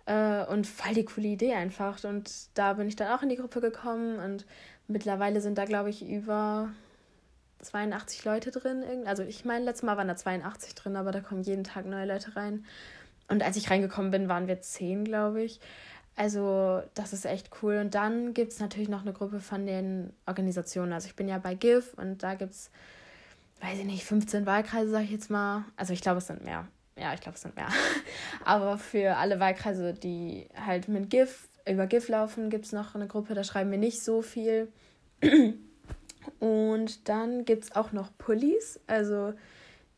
Äh, 0.05 0.45
und 0.45 0.67
voll 0.67 0.93
die 0.93 1.05
coole 1.05 1.27
Idee 1.27 1.53
einfach. 1.53 2.03
Und 2.03 2.31
da 2.53 2.73
bin 2.73 2.87
ich 2.87 2.95
dann 2.95 3.11
auch 3.11 3.23
in 3.23 3.29
die 3.29 3.37
Gruppe 3.37 3.61
gekommen 3.61 4.19
und 4.19 4.45
mittlerweile 4.87 5.41
sind 5.41 5.57
da, 5.57 5.65
glaube 5.65 5.89
ich, 5.89 6.07
über 6.07 6.69
82 7.61 8.23
Leute 8.25 8.51
drin. 8.51 8.83
Also 9.05 9.23
ich 9.23 9.45
meine, 9.45 9.65
letztes 9.65 9.83
Mal 9.83 9.97
waren 9.97 10.07
da 10.07 10.15
82 10.15 10.75
drin, 10.75 10.95
aber 10.95 11.11
da 11.11 11.21
kommen 11.21 11.41
jeden 11.41 11.63
Tag 11.63 11.85
neue 11.85 12.05
Leute 12.05 12.35
rein. 12.35 12.65
Und 13.27 13.41
als 13.43 13.57
ich 13.57 13.71
reingekommen 13.71 14.11
bin, 14.11 14.29
waren 14.29 14.47
wir 14.47 14.61
10, 14.61 15.05
glaube 15.05 15.41
ich. 15.41 15.59
Also 16.15 16.81
das 16.93 17.11
ist 17.11 17.25
echt 17.25 17.49
cool. 17.61 17.77
Und 17.77 17.95
dann 17.95 18.33
gibt 18.33 18.53
es 18.53 18.59
natürlich 18.59 18.89
noch 18.89 19.01
eine 19.01 19.13
Gruppe 19.13 19.39
von 19.39 19.65
den 19.65 20.13
Organisationen. 20.25 20.93
Also 20.93 21.07
ich 21.07 21.15
bin 21.15 21.27
ja 21.27 21.39
bei 21.39 21.55
GIF 21.55 21.93
und 21.95 22.23
da 22.23 22.35
gibt 22.35 22.53
es, 22.53 22.69
weiß 23.61 23.79
ich 23.79 23.85
nicht, 23.85 24.03
15 24.03 24.45
Wahlkreise, 24.45 24.91
sage 24.91 25.05
ich 25.05 25.11
jetzt 25.11 25.29
mal. 25.29 25.65
Also 25.75 25.93
ich 25.93 26.01
glaube, 26.01 26.19
es 26.19 26.27
sind 26.27 26.43
mehr. 26.43 26.67
Ja, 26.97 27.13
ich 27.13 27.21
glaube, 27.21 27.35
es 27.35 27.41
sind 27.41 27.55
mehr. 27.55 27.67
Aber 28.45 28.77
für 28.77 29.17
alle 29.17 29.39
Wahlkreise, 29.39 29.93
die 29.93 30.47
halt 30.55 30.87
mit 30.87 31.09
GIF, 31.09 31.49
über 31.67 31.87
GIF 31.87 32.07
laufen, 32.09 32.49
gibt 32.49 32.65
es 32.65 32.71
noch 32.71 32.95
eine 32.95 33.07
Gruppe, 33.07 33.33
da 33.33 33.43
schreiben 33.43 33.71
wir 33.71 33.77
nicht 33.77 34.03
so 34.03 34.21
viel. 34.21 34.71
Und 36.39 37.09
dann 37.09 37.45
gibt 37.45 37.65
es 37.65 37.75
auch 37.75 37.91
noch 37.91 38.09
Pullis. 38.17 38.79
Also 38.87 39.33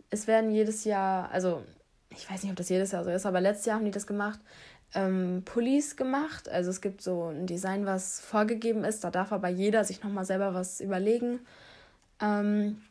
es 0.10 0.28
werden 0.28 0.52
jedes 0.52 0.86
Jahr, 0.86 1.30
also 1.32 1.64
ich 2.10 2.30
weiß 2.30 2.44
nicht, 2.44 2.52
ob 2.52 2.58
das 2.58 2.70
jedes 2.70 2.92
Jahr 2.92 3.04
so 3.04 3.10
ist, 3.10 3.26
aber 3.26 3.42
letztes 3.42 3.66
Jahr 3.66 3.78
haben 3.78 3.86
die 3.86 3.92
das 3.92 4.08
gemacht, 4.08 4.40
ähm, 4.94 5.44
Pullis 5.46 5.96
gemacht. 5.96 6.50
Also 6.50 6.70
es 6.70 6.82
gibt 6.82 7.02
so 7.02 7.26
ein 7.28 7.46
Design, 7.46 7.86
was 7.86 8.20
vorgegeben 8.20 8.84
ist. 8.84 9.04
Da 9.04 9.12
darf 9.12 9.32
aber 9.32 9.50
jeder 9.50 9.84
sich 9.84 10.04
nochmal 10.04 10.26
selber 10.26 10.54
was 10.54 10.80
überlegen. 10.80 11.40
Ähm, 12.22 12.82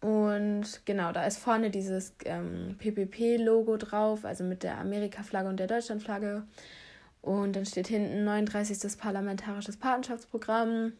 und 0.00 0.82
genau, 0.84 1.10
da 1.10 1.24
ist 1.26 1.38
vorne 1.38 1.70
dieses 1.70 2.14
ähm, 2.24 2.76
PPP-Logo 2.78 3.76
drauf, 3.76 4.24
also 4.24 4.44
mit 4.44 4.62
der 4.62 4.78
Amerika-Flagge 4.78 5.48
und 5.48 5.58
der 5.58 5.66
Deutschland-Flagge. 5.66 6.44
Und 7.20 7.56
dann 7.56 7.66
steht 7.66 7.88
hinten 7.88 8.24
39. 8.24 8.96
Parlamentarisches 8.96 9.76
Patenschaftsprogramm. 9.76 10.92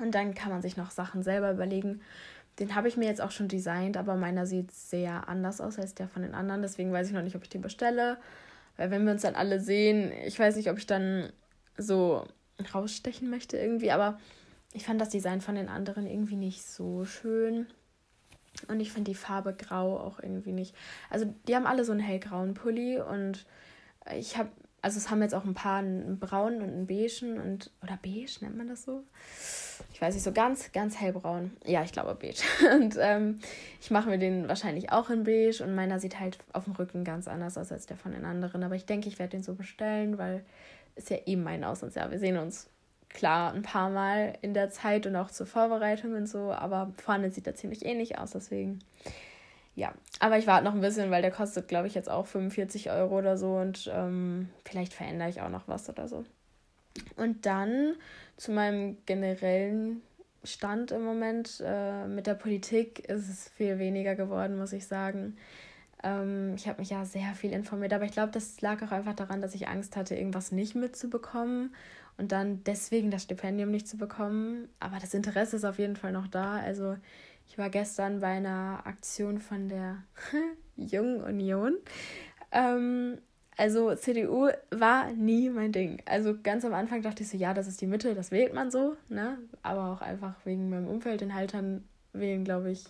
Und 0.00 0.14
dann 0.14 0.34
kann 0.34 0.50
man 0.50 0.62
sich 0.62 0.76
noch 0.76 0.90
Sachen 0.90 1.22
selber 1.22 1.52
überlegen. 1.52 2.00
Den 2.58 2.74
habe 2.74 2.88
ich 2.88 2.96
mir 2.96 3.06
jetzt 3.06 3.20
auch 3.20 3.30
schon 3.30 3.46
designt, 3.46 3.96
aber 3.96 4.16
meiner 4.16 4.46
sieht 4.46 4.72
sehr 4.72 5.28
anders 5.28 5.60
aus 5.60 5.78
als 5.78 5.94
der 5.94 6.08
von 6.08 6.22
den 6.22 6.34
anderen. 6.34 6.60
Deswegen 6.60 6.92
weiß 6.92 7.06
ich 7.06 7.14
noch 7.14 7.22
nicht, 7.22 7.36
ob 7.36 7.44
ich 7.44 7.48
den 7.48 7.62
bestelle. 7.62 8.18
Weil 8.76 8.90
wenn 8.90 9.04
wir 9.04 9.12
uns 9.12 9.22
dann 9.22 9.36
alle 9.36 9.60
sehen, 9.60 10.12
ich 10.26 10.38
weiß 10.38 10.56
nicht, 10.56 10.70
ob 10.70 10.78
ich 10.78 10.86
dann 10.86 11.32
so 11.76 12.26
rausstechen 12.74 13.30
möchte 13.30 13.56
irgendwie. 13.56 13.92
Aber 13.92 14.18
ich 14.72 14.84
fand 14.84 15.00
das 15.00 15.08
Design 15.08 15.40
von 15.40 15.54
den 15.54 15.68
anderen 15.68 16.06
irgendwie 16.06 16.36
nicht 16.36 16.64
so 16.64 17.04
schön. 17.04 17.68
Und 18.66 18.80
ich 18.80 18.92
finde 18.92 19.10
die 19.10 19.14
Farbe 19.14 19.54
grau 19.54 19.98
auch 19.98 20.18
irgendwie 20.18 20.52
nicht. 20.52 20.74
Also 21.10 21.32
die 21.46 21.54
haben 21.54 21.66
alle 21.66 21.84
so 21.84 21.92
einen 21.92 22.00
hellgrauen 22.00 22.54
Pulli 22.54 23.00
und 23.00 23.46
ich 24.16 24.36
habe 24.36 24.50
also 24.80 24.98
es 24.98 25.10
haben 25.10 25.22
jetzt 25.22 25.34
auch 25.34 25.44
ein 25.44 25.54
paar 25.54 25.78
einen 25.78 26.18
braunen 26.18 26.62
und 26.62 26.68
einen 26.68 26.86
beigen 26.86 27.38
und 27.40 27.70
oder 27.82 27.98
beige 28.02 28.30
nennt 28.40 28.56
man 28.56 28.68
das 28.68 28.84
so. 28.84 29.02
Ich 29.92 30.00
weiß 30.00 30.14
nicht, 30.14 30.22
so 30.22 30.32
ganz, 30.32 30.70
ganz 30.72 31.00
hellbraun. 31.00 31.50
Ja, 31.64 31.82
ich 31.82 31.92
glaube 31.92 32.14
beige. 32.14 32.42
Und 32.74 32.96
ähm, 33.00 33.40
ich 33.80 33.90
mache 33.90 34.08
mir 34.08 34.18
den 34.18 34.48
wahrscheinlich 34.48 34.90
auch 34.92 35.10
in 35.10 35.24
beige 35.24 35.62
und 35.62 35.74
meiner 35.74 36.00
sieht 36.00 36.18
halt 36.18 36.38
auf 36.52 36.64
dem 36.64 36.72
Rücken 36.74 37.04
ganz 37.04 37.28
anders 37.28 37.56
aus 37.58 37.70
als 37.72 37.86
der 37.86 37.96
von 37.96 38.12
den 38.12 38.24
anderen. 38.24 38.62
Aber 38.62 38.74
ich 38.74 38.86
denke, 38.86 39.08
ich 39.08 39.18
werde 39.18 39.32
den 39.32 39.42
so 39.42 39.54
bestellen, 39.54 40.18
weil 40.18 40.44
ist 40.96 41.10
ja 41.10 41.18
eben 41.26 41.42
mein 41.42 41.64
Auslandsjahr. 41.64 42.10
Wir 42.10 42.18
sehen 42.18 42.36
uns 42.36 42.68
klar 43.08 43.52
ein 43.52 43.62
paar 43.62 43.90
Mal 43.90 44.34
in 44.42 44.54
der 44.54 44.70
Zeit 44.70 45.06
und 45.06 45.16
auch 45.16 45.30
zur 45.30 45.46
Vorbereitung 45.46 46.14
und 46.14 46.26
so, 46.26 46.52
aber 46.52 46.92
vorne 47.02 47.30
sieht 47.30 47.46
er 47.46 47.54
ziemlich 47.54 47.84
ähnlich 47.84 48.18
aus, 48.18 48.32
deswegen 48.32 48.80
ja, 49.78 49.94
aber 50.18 50.38
ich 50.38 50.48
warte 50.48 50.64
noch 50.64 50.74
ein 50.74 50.80
bisschen, 50.80 51.12
weil 51.12 51.22
der 51.22 51.30
kostet, 51.30 51.68
glaube 51.68 51.86
ich, 51.86 51.94
jetzt 51.94 52.10
auch 52.10 52.26
45 52.26 52.90
Euro 52.90 53.16
oder 53.16 53.38
so 53.38 53.58
und 53.58 53.88
ähm, 53.94 54.48
vielleicht 54.64 54.92
verändere 54.92 55.28
ich 55.28 55.40
auch 55.40 55.50
noch 55.50 55.68
was 55.68 55.88
oder 55.88 56.08
so. 56.08 56.24
Und 57.16 57.46
dann 57.46 57.94
zu 58.36 58.50
meinem 58.50 58.96
generellen 59.06 60.02
Stand 60.42 60.90
im 60.90 61.04
Moment 61.04 61.62
äh, 61.64 62.08
mit 62.08 62.26
der 62.26 62.34
Politik 62.34 63.08
ist 63.08 63.28
es 63.28 63.48
viel 63.50 63.78
weniger 63.78 64.16
geworden, 64.16 64.58
muss 64.58 64.72
ich 64.72 64.84
sagen. 64.84 65.36
Ähm, 66.02 66.54
ich 66.56 66.66
habe 66.66 66.80
mich 66.80 66.90
ja 66.90 67.04
sehr 67.04 67.34
viel 67.34 67.52
informiert, 67.52 67.92
aber 67.92 68.04
ich 68.04 68.12
glaube, 68.12 68.32
das 68.32 68.60
lag 68.60 68.82
auch 68.82 68.90
einfach 68.90 69.14
daran, 69.14 69.40
dass 69.40 69.54
ich 69.54 69.68
Angst 69.68 69.94
hatte, 69.94 70.16
irgendwas 70.16 70.50
nicht 70.50 70.74
mitzubekommen 70.74 71.72
und 72.18 72.32
dann 72.32 72.62
deswegen 72.64 73.10
das 73.10 73.22
Stipendium 73.22 73.70
nicht 73.70 73.88
zu 73.88 73.96
bekommen. 73.96 74.68
Aber 74.80 74.98
das 74.98 75.14
Interesse 75.14 75.56
ist 75.56 75.64
auf 75.64 75.78
jeden 75.78 75.96
Fall 75.96 76.12
noch 76.12 76.26
da. 76.26 76.56
Also 76.58 76.96
ich 77.48 77.56
war 77.56 77.70
gestern 77.70 78.20
bei 78.20 78.28
einer 78.28 78.82
Aktion 78.84 79.38
von 79.38 79.68
der 79.68 80.02
Jungen 80.76 81.22
Union. 81.22 81.76
Ähm, 82.52 83.18
also 83.56 83.94
CDU 83.94 84.48
war 84.70 85.12
nie 85.12 85.48
mein 85.48 85.72
Ding. 85.72 86.02
Also 86.06 86.36
ganz 86.42 86.64
am 86.64 86.74
Anfang 86.74 87.02
dachte 87.02 87.22
ich 87.22 87.28
so, 87.28 87.36
ja, 87.36 87.54
das 87.54 87.66
ist 87.66 87.80
die 87.80 87.86
Mitte, 87.86 88.14
das 88.14 88.30
wählt 88.30 88.52
man 88.52 88.70
so, 88.70 88.96
ne? 89.08 89.38
Aber 89.62 89.92
auch 89.92 90.00
einfach 90.00 90.34
wegen 90.44 90.70
meinem 90.70 90.86
Umfeld 90.86 91.22
in 91.22 91.34
Haltern 91.34 91.84
wählen, 92.12 92.44
glaube 92.44 92.70
ich, 92.70 92.84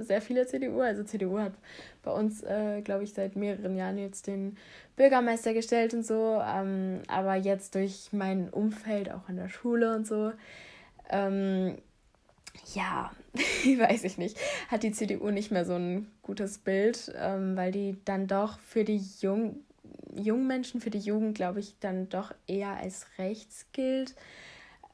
sehr 0.00 0.20
viele 0.20 0.46
CDU. 0.46 0.80
Also 0.80 1.04
CDU 1.04 1.38
hat 1.38 1.54
bei 2.02 2.10
uns, 2.10 2.42
äh, 2.42 2.82
glaube 2.82 3.04
ich, 3.04 3.14
seit 3.14 3.36
mehreren 3.36 3.76
Jahren 3.76 3.98
jetzt 3.98 4.26
den 4.26 4.56
Bürgermeister 4.96 5.54
gestellt 5.54 5.94
und 5.94 6.04
so. 6.04 6.40
Ähm, 6.44 7.02
aber 7.08 7.34
jetzt 7.36 7.74
durch 7.74 8.08
mein 8.12 8.50
Umfeld, 8.50 9.10
auch 9.10 9.28
in 9.28 9.36
der 9.36 9.48
Schule 9.48 9.94
und 9.94 10.06
so, 10.06 10.32
ähm, 11.08 11.78
ja, 12.74 13.10
weiß 13.34 14.04
ich 14.04 14.18
nicht, 14.18 14.36
hat 14.68 14.82
die 14.82 14.92
CDU 14.92 15.30
nicht 15.30 15.50
mehr 15.50 15.64
so 15.64 15.74
ein 15.74 16.10
gutes 16.22 16.58
Bild, 16.58 17.12
ähm, 17.16 17.56
weil 17.56 17.72
die 17.72 17.96
dann 18.04 18.26
doch 18.26 18.58
für 18.58 18.84
die 18.84 19.02
Jung 19.20 19.64
jungen 20.14 20.46
Menschen, 20.46 20.80
für 20.80 20.90
die 20.90 20.98
Jugend, 20.98 21.36
glaube 21.36 21.60
ich, 21.60 21.76
dann 21.80 22.08
doch 22.08 22.34
eher 22.46 22.76
als 22.76 23.06
rechts 23.18 23.66
gilt. 23.72 24.14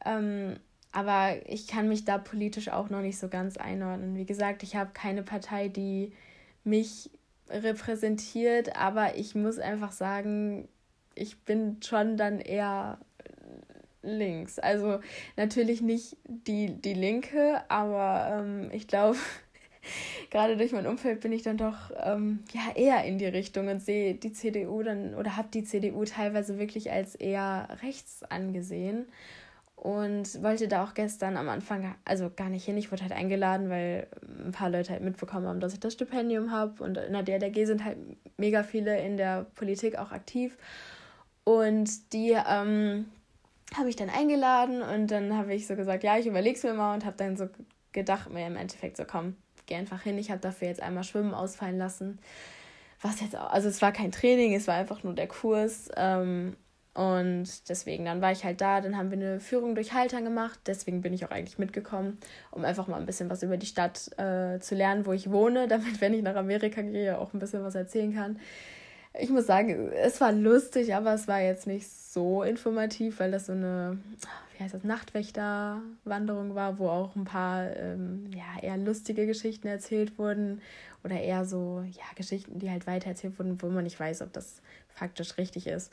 Ähm, 0.04 0.56
aber 0.96 1.36
ich 1.46 1.66
kann 1.66 1.90
mich 1.90 2.06
da 2.06 2.16
politisch 2.16 2.70
auch 2.70 2.88
noch 2.88 3.02
nicht 3.02 3.18
so 3.18 3.28
ganz 3.28 3.58
einordnen. 3.58 4.16
Wie 4.16 4.24
gesagt, 4.24 4.62
ich 4.62 4.76
habe 4.76 4.92
keine 4.94 5.22
Partei, 5.22 5.68
die 5.68 6.14
mich 6.64 7.10
repräsentiert, 7.50 8.74
aber 8.76 9.18
ich 9.18 9.34
muss 9.34 9.58
einfach 9.58 9.92
sagen, 9.92 10.68
ich 11.14 11.38
bin 11.40 11.82
schon 11.84 12.16
dann 12.16 12.40
eher 12.40 12.98
links. 14.00 14.58
Also 14.58 15.00
natürlich 15.36 15.82
nicht 15.82 16.16
die, 16.24 16.80
die 16.80 16.94
Linke, 16.94 17.62
aber 17.68 18.40
ähm, 18.40 18.70
ich 18.72 18.88
glaube, 18.88 19.18
gerade 20.30 20.56
durch 20.56 20.72
mein 20.72 20.86
Umfeld 20.86 21.20
bin 21.20 21.32
ich 21.32 21.42
dann 21.42 21.58
doch 21.58 21.90
ähm, 22.02 22.42
ja 22.54 22.74
eher 22.74 23.04
in 23.04 23.18
die 23.18 23.26
Richtung 23.26 23.68
und 23.68 23.82
sehe 23.82 24.14
die 24.14 24.32
CDU 24.32 24.82
dann 24.82 25.14
oder 25.14 25.36
habe 25.36 25.48
die 25.52 25.64
CDU 25.64 26.06
teilweise 26.06 26.58
wirklich 26.58 26.90
als 26.90 27.14
eher 27.14 27.68
rechts 27.82 28.22
angesehen 28.22 29.04
und 29.86 30.42
wollte 30.42 30.66
da 30.66 30.82
auch 30.82 30.94
gestern 30.94 31.36
am 31.36 31.48
Anfang 31.48 31.94
also 32.04 32.28
gar 32.34 32.48
nicht 32.48 32.64
hin. 32.64 32.76
Ich 32.76 32.90
wurde 32.90 33.02
halt 33.02 33.12
eingeladen, 33.12 33.70
weil 33.70 34.08
ein 34.44 34.50
paar 34.50 34.68
Leute 34.68 34.90
halt 34.90 35.02
mitbekommen 35.04 35.46
haben, 35.46 35.60
dass 35.60 35.74
ich 35.74 35.78
das 35.78 35.92
Stipendium 35.92 36.50
habe 36.50 36.82
und 36.82 36.98
in 36.98 37.12
der 37.12 37.22
DRDG 37.22 37.66
sind 37.66 37.84
halt 37.84 37.96
mega 38.36 38.64
viele 38.64 39.00
in 39.00 39.16
der 39.16 39.46
Politik 39.54 39.96
auch 39.96 40.10
aktiv 40.10 40.58
und 41.44 42.12
die 42.12 42.32
ähm, 42.32 43.06
habe 43.76 43.88
ich 43.88 43.94
dann 43.94 44.10
eingeladen 44.10 44.82
und 44.82 45.12
dann 45.12 45.36
habe 45.36 45.54
ich 45.54 45.68
so 45.68 45.76
gesagt, 45.76 46.02
ja, 46.02 46.18
ich 46.18 46.26
überlege 46.26 46.56
es 46.56 46.64
mir 46.64 46.74
mal 46.74 46.92
und 46.92 47.04
habe 47.04 47.16
dann 47.16 47.36
so 47.36 47.48
gedacht 47.92 48.32
mir 48.32 48.44
im 48.44 48.56
Endeffekt 48.56 48.96
so, 48.96 49.04
komm, 49.04 49.36
geh 49.66 49.76
einfach 49.76 50.02
hin. 50.02 50.18
Ich 50.18 50.32
habe 50.32 50.40
dafür 50.40 50.66
jetzt 50.66 50.82
einmal 50.82 51.04
Schwimmen 51.04 51.32
ausfallen 51.32 51.78
lassen. 51.78 52.18
Was 53.02 53.20
jetzt 53.20 53.36
auch, 53.36 53.50
also 53.52 53.68
es 53.68 53.80
war 53.82 53.92
kein 53.92 54.10
Training, 54.10 54.52
es 54.52 54.66
war 54.66 54.74
einfach 54.74 55.04
nur 55.04 55.14
der 55.14 55.28
Kurs. 55.28 55.90
Ähm, 55.96 56.56
und 56.96 57.68
deswegen, 57.68 58.06
dann 58.06 58.22
war 58.22 58.32
ich 58.32 58.42
halt 58.42 58.62
da, 58.62 58.80
dann 58.80 58.96
haben 58.96 59.10
wir 59.10 59.18
eine 59.18 59.38
Führung 59.38 59.74
durch 59.74 59.92
Haltern 59.92 60.24
gemacht. 60.24 60.58
Deswegen 60.66 61.02
bin 61.02 61.12
ich 61.12 61.26
auch 61.26 61.30
eigentlich 61.30 61.58
mitgekommen, 61.58 62.16
um 62.50 62.64
einfach 62.64 62.86
mal 62.86 62.98
ein 62.98 63.04
bisschen 63.04 63.28
was 63.28 63.42
über 63.42 63.58
die 63.58 63.66
Stadt 63.66 64.10
äh, 64.18 64.58
zu 64.60 64.74
lernen, 64.74 65.04
wo 65.04 65.12
ich 65.12 65.30
wohne, 65.30 65.68
damit, 65.68 66.00
wenn 66.00 66.14
ich 66.14 66.22
nach 66.22 66.36
Amerika 66.36 66.80
gehe, 66.80 67.18
auch 67.18 67.34
ein 67.34 67.38
bisschen 67.38 67.62
was 67.62 67.74
erzählen 67.74 68.14
kann. 68.14 68.40
Ich 69.12 69.28
muss 69.28 69.46
sagen, 69.46 69.92
es 69.92 70.22
war 70.22 70.32
lustig, 70.32 70.94
aber 70.94 71.12
es 71.12 71.28
war 71.28 71.40
jetzt 71.40 71.66
nicht 71.66 71.86
so 71.86 72.42
informativ, 72.42 73.20
weil 73.20 73.30
das 73.30 73.44
so 73.44 73.52
eine, 73.52 73.98
wie 74.56 74.64
heißt 74.64 74.72
das, 74.72 74.84
Nachtwächterwanderung 74.84 76.54
war, 76.54 76.78
wo 76.78 76.88
auch 76.88 77.14
ein 77.14 77.24
paar 77.24 77.76
ähm, 77.76 78.30
ja, 78.34 78.62
eher 78.62 78.78
lustige 78.78 79.26
Geschichten 79.26 79.68
erzählt 79.68 80.18
wurden 80.18 80.62
oder 81.04 81.20
eher 81.20 81.44
so, 81.44 81.84
ja, 81.90 82.04
Geschichten, 82.14 82.58
die 82.58 82.70
halt 82.70 82.86
weitererzählt 82.86 83.38
wurden, 83.38 83.60
wo 83.60 83.68
man 83.68 83.84
nicht 83.84 84.00
weiß, 84.00 84.22
ob 84.22 84.32
das 84.32 84.62
faktisch 84.96 85.38
richtig 85.38 85.66
ist. 85.66 85.92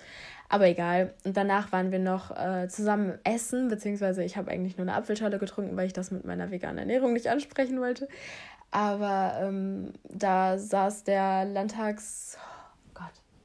Aber 0.49 0.67
egal. 0.67 1.13
Und 1.23 1.37
danach 1.37 1.71
waren 1.71 1.91
wir 1.91 1.99
noch 1.99 2.31
äh, 2.31 2.67
zusammen 2.67 3.19
essen, 3.23 3.69
beziehungsweise 3.69 4.23
ich 4.23 4.37
habe 4.37 4.49
eigentlich 4.49 4.77
nur 4.77 4.87
eine 4.87 4.95
Apfelschale 4.95 5.37
getrunken, 5.37 5.77
weil 5.77 5.87
ich 5.87 5.93
das 5.93 6.11
mit 6.11 6.25
meiner 6.25 6.51
veganen 6.51 6.79
Ernährung 6.79 7.13
nicht 7.13 7.27
ansprechen 7.27 7.79
wollte. 7.79 8.07
Aber 8.71 9.37
ähm, 9.41 9.93
da 10.09 10.57
saß 10.57 11.03
der 11.03 11.45
Landtags 11.45 12.37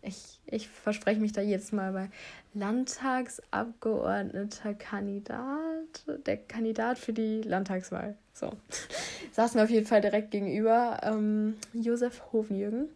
ich, 0.03 0.41
ich 0.47 0.69
verspreche 0.69 1.21
mich 1.21 1.33
da 1.33 1.41
jetzt 1.41 1.73
mal 1.73 1.93
bei 1.93 2.09
Landtagsabgeordneter 2.55 4.75
Kandidat, 4.75 6.05
der 6.27 6.39
Kandidat 6.39 6.99
für 6.99 7.13
die 7.13 7.43
Landtagswahl. 7.43 8.17
So, 8.33 8.53
saßen 9.33 9.59
wir 9.59 9.65
auf 9.65 9.71
jeden 9.71 9.87
Fall 9.87 10.01
direkt 10.01 10.31
gegenüber. 10.31 11.01
Ähm, 11.03 11.57
Josef 11.73 12.23
Hovenjürgen. 12.33 12.89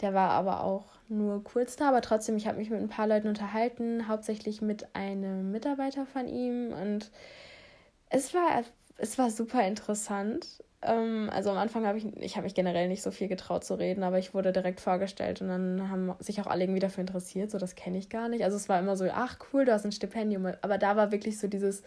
Der 0.00 0.14
war 0.14 0.30
aber 0.30 0.62
auch 0.62 0.84
nur 1.08 1.44
kurz 1.44 1.76
da, 1.76 1.88
aber 1.88 2.00
trotzdem, 2.00 2.36
ich 2.36 2.46
habe 2.46 2.58
mich 2.58 2.70
mit 2.70 2.80
ein 2.80 2.88
paar 2.88 3.06
Leuten 3.06 3.28
unterhalten, 3.28 4.08
hauptsächlich 4.08 4.62
mit 4.62 4.94
einem 4.94 5.50
Mitarbeiter 5.50 6.06
von 6.06 6.28
ihm 6.28 6.72
und 6.72 7.10
es 8.10 8.34
war, 8.34 8.62
es 8.98 9.18
war 9.18 9.30
super 9.30 9.66
interessant. 9.66 10.62
Ähm, 10.82 11.30
also 11.32 11.50
am 11.50 11.58
Anfang 11.58 11.86
habe 11.86 11.98
ich, 11.98 12.06
ich 12.16 12.36
habe 12.36 12.44
mich 12.44 12.54
generell 12.54 12.88
nicht 12.88 13.02
so 13.02 13.10
viel 13.10 13.28
getraut 13.28 13.64
zu 13.64 13.74
reden, 13.74 14.02
aber 14.02 14.18
ich 14.18 14.34
wurde 14.34 14.52
direkt 14.52 14.80
vorgestellt 14.80 15.40
und 15.40 15.48
dann 15.48 15.88
haben 15.90 16.14
sich 16.20 16.40
auch 16.40 16.46
alle 16.46 16.64
irgendwie 16.64 16.80
dafür 16.80 17.02
interessiert, 17.02 17.50
so 17.50 17.58
das 17.58 17.74
kenne 17.74 17.98
ich 17.98 18.08
gar 18.08 18.28
nicht. 18.28 18.44
Also 18.44 18.56
es 18.56 18.68
war 18.68 18.78
immer 18.78 18.96
so, 18.96 19.06
ach 19.12 19.38
cool, 19.52 19.64
du 19.64 19.72
hast 19.72 19.84
ein 19.84 19.92
Stipendium, 19.92 20.46
aber 20.62 20.78
da 20.78 20.96
war 20.96 21.12
wirklich 21.12 21.38
so 21.38 21.48
dieses, 21.48 21.82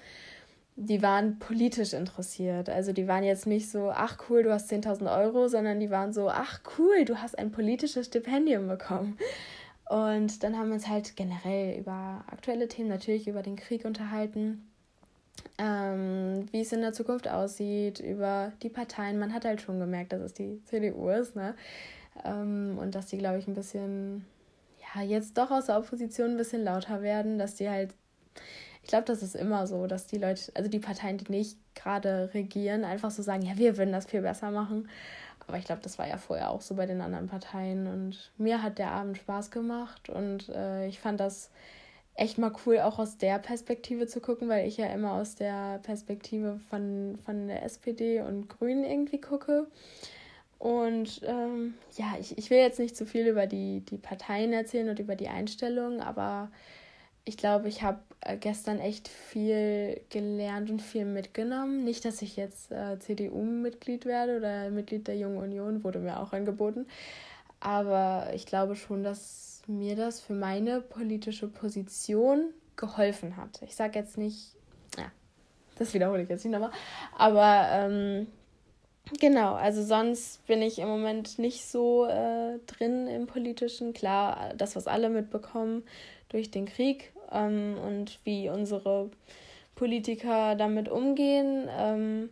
die 0.77 1.01
waren 1.01 1.39
politisch 1.39 1.93
interessiert. 1.93 2.69
Also 2.69 2.93
die 2.93 3.07
waren 3.07 3.23
jetzt 3.23 3.47
nicht 3.47 3.69
so, 3.69 3.91
ach 3.91 4.17
cool, 4.29 4.43
du 4.43 4.53
hast 4.53 4.71
10.000 4.71 5.13
Euro, 5.13 5.49
sondern 5.49 5.79
die 5.79 5.89
waren 5.89 6.13
so, 6.13 6.29
ach 6.29 6.61
cool, 6.77 7.03
du 7.03 7.21
hast 7.21 7.37
ein 7.37 7.51
politisches 7.51 8.07
Stipendium 8.07 8.67
bekommen. 8.67 9.17
Und 9.89 10.43
dann 10.43 10.57
haben 10.57 10.67
wir 10.67 10.75
uns 10.75 10.87
halt 10.87 11.15
generell 11.15 11.79
über 11.79 12.23
aktuelle 12.27 12.67
Themen, 12.67 12.89
natürlich 12.89 13.27
über 13.27 13.41
den 13.41 13.55
Krieg 13.55 13.85
unterhalten 13.85 14.67
ähm, 15.57 16.47
wie 16.51 16.61
es 16.61 16.71
in 16.71 16.81
der 16.81 16.93
Zukunft 16.93 17.27
aussieht, 17.27 17.99
über 17.99 18.51
die 18.61 18.69
Parteien. 18.69 19.19
Man 19.19 19.33
hat 19.33 19.45
halt 19.45 19.61
schon 19.61 19.79
gemerkt, 19.79 20.13
dass 20.13 20.21
es 20.21 20.33
die 20.33 20.61
CDU 20.65 21.09
ist, 21.09 21.35
ne? 21.35 21.55
Ähm, 22.23 22.77
und 22.79 22.95
dass 22.95 23.07
die, 23.07 23.17
glaube 23.17 23.39
ich, 23.39 23.47
ein 23.47 23.53
bisschen, 23.53 24.25
ja, 24.95 25.01
jetzt 25.01 25.37
doch 25.37 25.51
aus 25.51 25.67
der 25.67 25.77
Opposition 25.77 26.31
ein 26.31 26.37
bisschen 26.37 26.63
lauter 26.63 27.01
werden, 27.01 27.37
dass 27.37 27.55
die 27.55 27.69
halt, 27.69 27.93
ich 28.87 28.89
glaube, 28.89 29.03
das 29.03 29.21
ist 29.21 29.35
immer 29.35 29.67
so, 29.67 29.85
dass 29.85 30.07
die 30.07 30.17
Leute, 30.17 30.49
also 30.53 30.69
die 30.69 30.79
Parteien, 30.79 31.17
die 31.17 31.29
nicht 31.29 31.57
gerade 31.75 32.29
regieren, 32.33 32.85
einfach 32.85 33.11
so 33.11 33.21
sagen, 33.21 33.41
ja, 33.41 33.57
wir 33.57 33.75
würden 33.75 33.91
das 33.91 34.05
viel 34.05 34.21
besser 34.21 34.49
machen. 34.49 34.87
Aber 35.45 35.57
ich 35.57 35.65
glaube, 35.65 35.81
das 35.81 35.99
war 35.99 36.07
ja 36.07 36.15
vorher 36.15 36.51
auch 36.51 36.61
so 36.61 36.75
bei 36.75 36.85
den 36.85 37.01
anderen 37.01 37.27
Parteien. 37.27 37.87
Und 37.87 38.31
mir 38.37 38.63
hat 38.63 38.77
der 38.77 38.91
Abend 38.91 39.17
Spaß 39.17 39.51
gemacht 39.51 40.07
und 40.07 40.47
äh, 40.47 40.87
ich 40.87 41.01
fand 41.01 41.19
das 41.19 41.49
echt 42.15 42.37
mal 42.37 42.53
cool, 42.65 42.79
auch 42.79 42.97
aus 42.97 43.17
der 43.17 43.39
Perspektive 43.39 44.07
zu 44.07 44.21
gucken, 44.21 44.47
weil 44.47 44.65
ich 44.65 44.77
ja 44.77 44.85
immer 44.85 45.11
aus 45.15 45.35
der 45.35 45.79
Perspektive 45.83 46.61
von, 46.69 47.19
von 47.25 47.49
der 47.49 47.63
SPD 47.63 48.21
und 48.21 48.47
Grünen 48.47 48.85
irgendwie 48.85 49.19
gucke. 49.19 49.67
Und 50.59 51.23
ähm, 51.25 51.73
ja, 51.97 52.15
ich, 52.21 52.37
ich 52.37 52.49
will 52.49 52.59
jetzt 52.59 52.79
nicht 52.79 52.95
zu 52.95 53.05
viel 53.05 53.27
über 53.27 53.47
die, 53.47 53.81
die 53.81 53.97
Parteien 53.97 54.53
erzählen 54.53 54.87
und 54.87 54.99
über 54.99 55.17
die 55.17 55.27
Einstellung, 55.27 55.99
aber 55.99 56.49
ich 57.27 57.35
glaube, 57.35 57.67
ich 57.67 57.83
habe 57.83 57.99
äh, 58.21 58.37
gestern 58.37 58.79
echt 58.79 59.09
viel 59.09 59.99
gelernt 60.09 60.69
und 60.69 60.81
viel 60.81 61.03
mitgenommen. 61.03 61.83
Nicht, 61.83 62.05
dass 62.05 62.21
ich 62.21 62.37
jetzt 62.37 62.71
äh, 62.71 62.97
CDU-Mitglied 62.99 64.05
werde 64.05 64.37
oder 64.37 64.69
Mitglied 64.69 65.07
der 65.07 65.17
Jungen 65.17 65.37
Union, 65.37 65.83
wurde 65.83 65.99
mir 65.99 66.19
auch 66.21 66.31
angeboten. 66.31 66.87
Aber 67.59 68.29
ich 68.33 68.45
glaube 68.45 68.75
schon, 68.75 69.03
dass 69.03 69.61
mir 69.67 69.97
das 69.97 70.21
für 70.21 70.33
meine 70.33 70.79
politische 70.79 71.49
Position 71.49 72.53
geholfen 72.77 73.35
hat. 73.35 73.61
Ich 73.61 73.75
sage 73.75 73.99
jetzt 73.99 74.17
nicht, 74.17 74.53
ja, 74.97 75.11
das 75.77 75.93
wiederhole 75.93 76.23
ich 76.23 76.29
jetzt 76.29 76.45
nicht 76.45 76.53
nochmal, 76.53 76.71
aber 77.17 77.67
ähm, 77.71 78.27
genau, 79.19 79.55
also 79.55 79.83
sonst 79.83 80.45
bin 80.47 80.61
ich 80.61 80.79
im 80.79 80.87
Moment 80.87 81.39
nicht 81.39 81.65
so 81.65 82.05
äh, 82.05 82.59
drin 82.67 83.07
im 83.07 83.25
Politischen. 83.25 83.93
Klar, 83.93 84.53
das, 84.55 84.75
was 84.75 84.87
alle 84.87 85.09
mitbekommen 85.09 85.83
durch 86.29 86.51
den 86.51 86.65
Krieg 86.65 87.11
ähm, 87.31 87.77
und 87.85 88.19
wie 88.23 88.49
unsere 88.49 89.09
Politiker 89.75 90.55
damit 90.55 90.89
umgehen. 90.89 91.67
Ähm, 91.69 92.29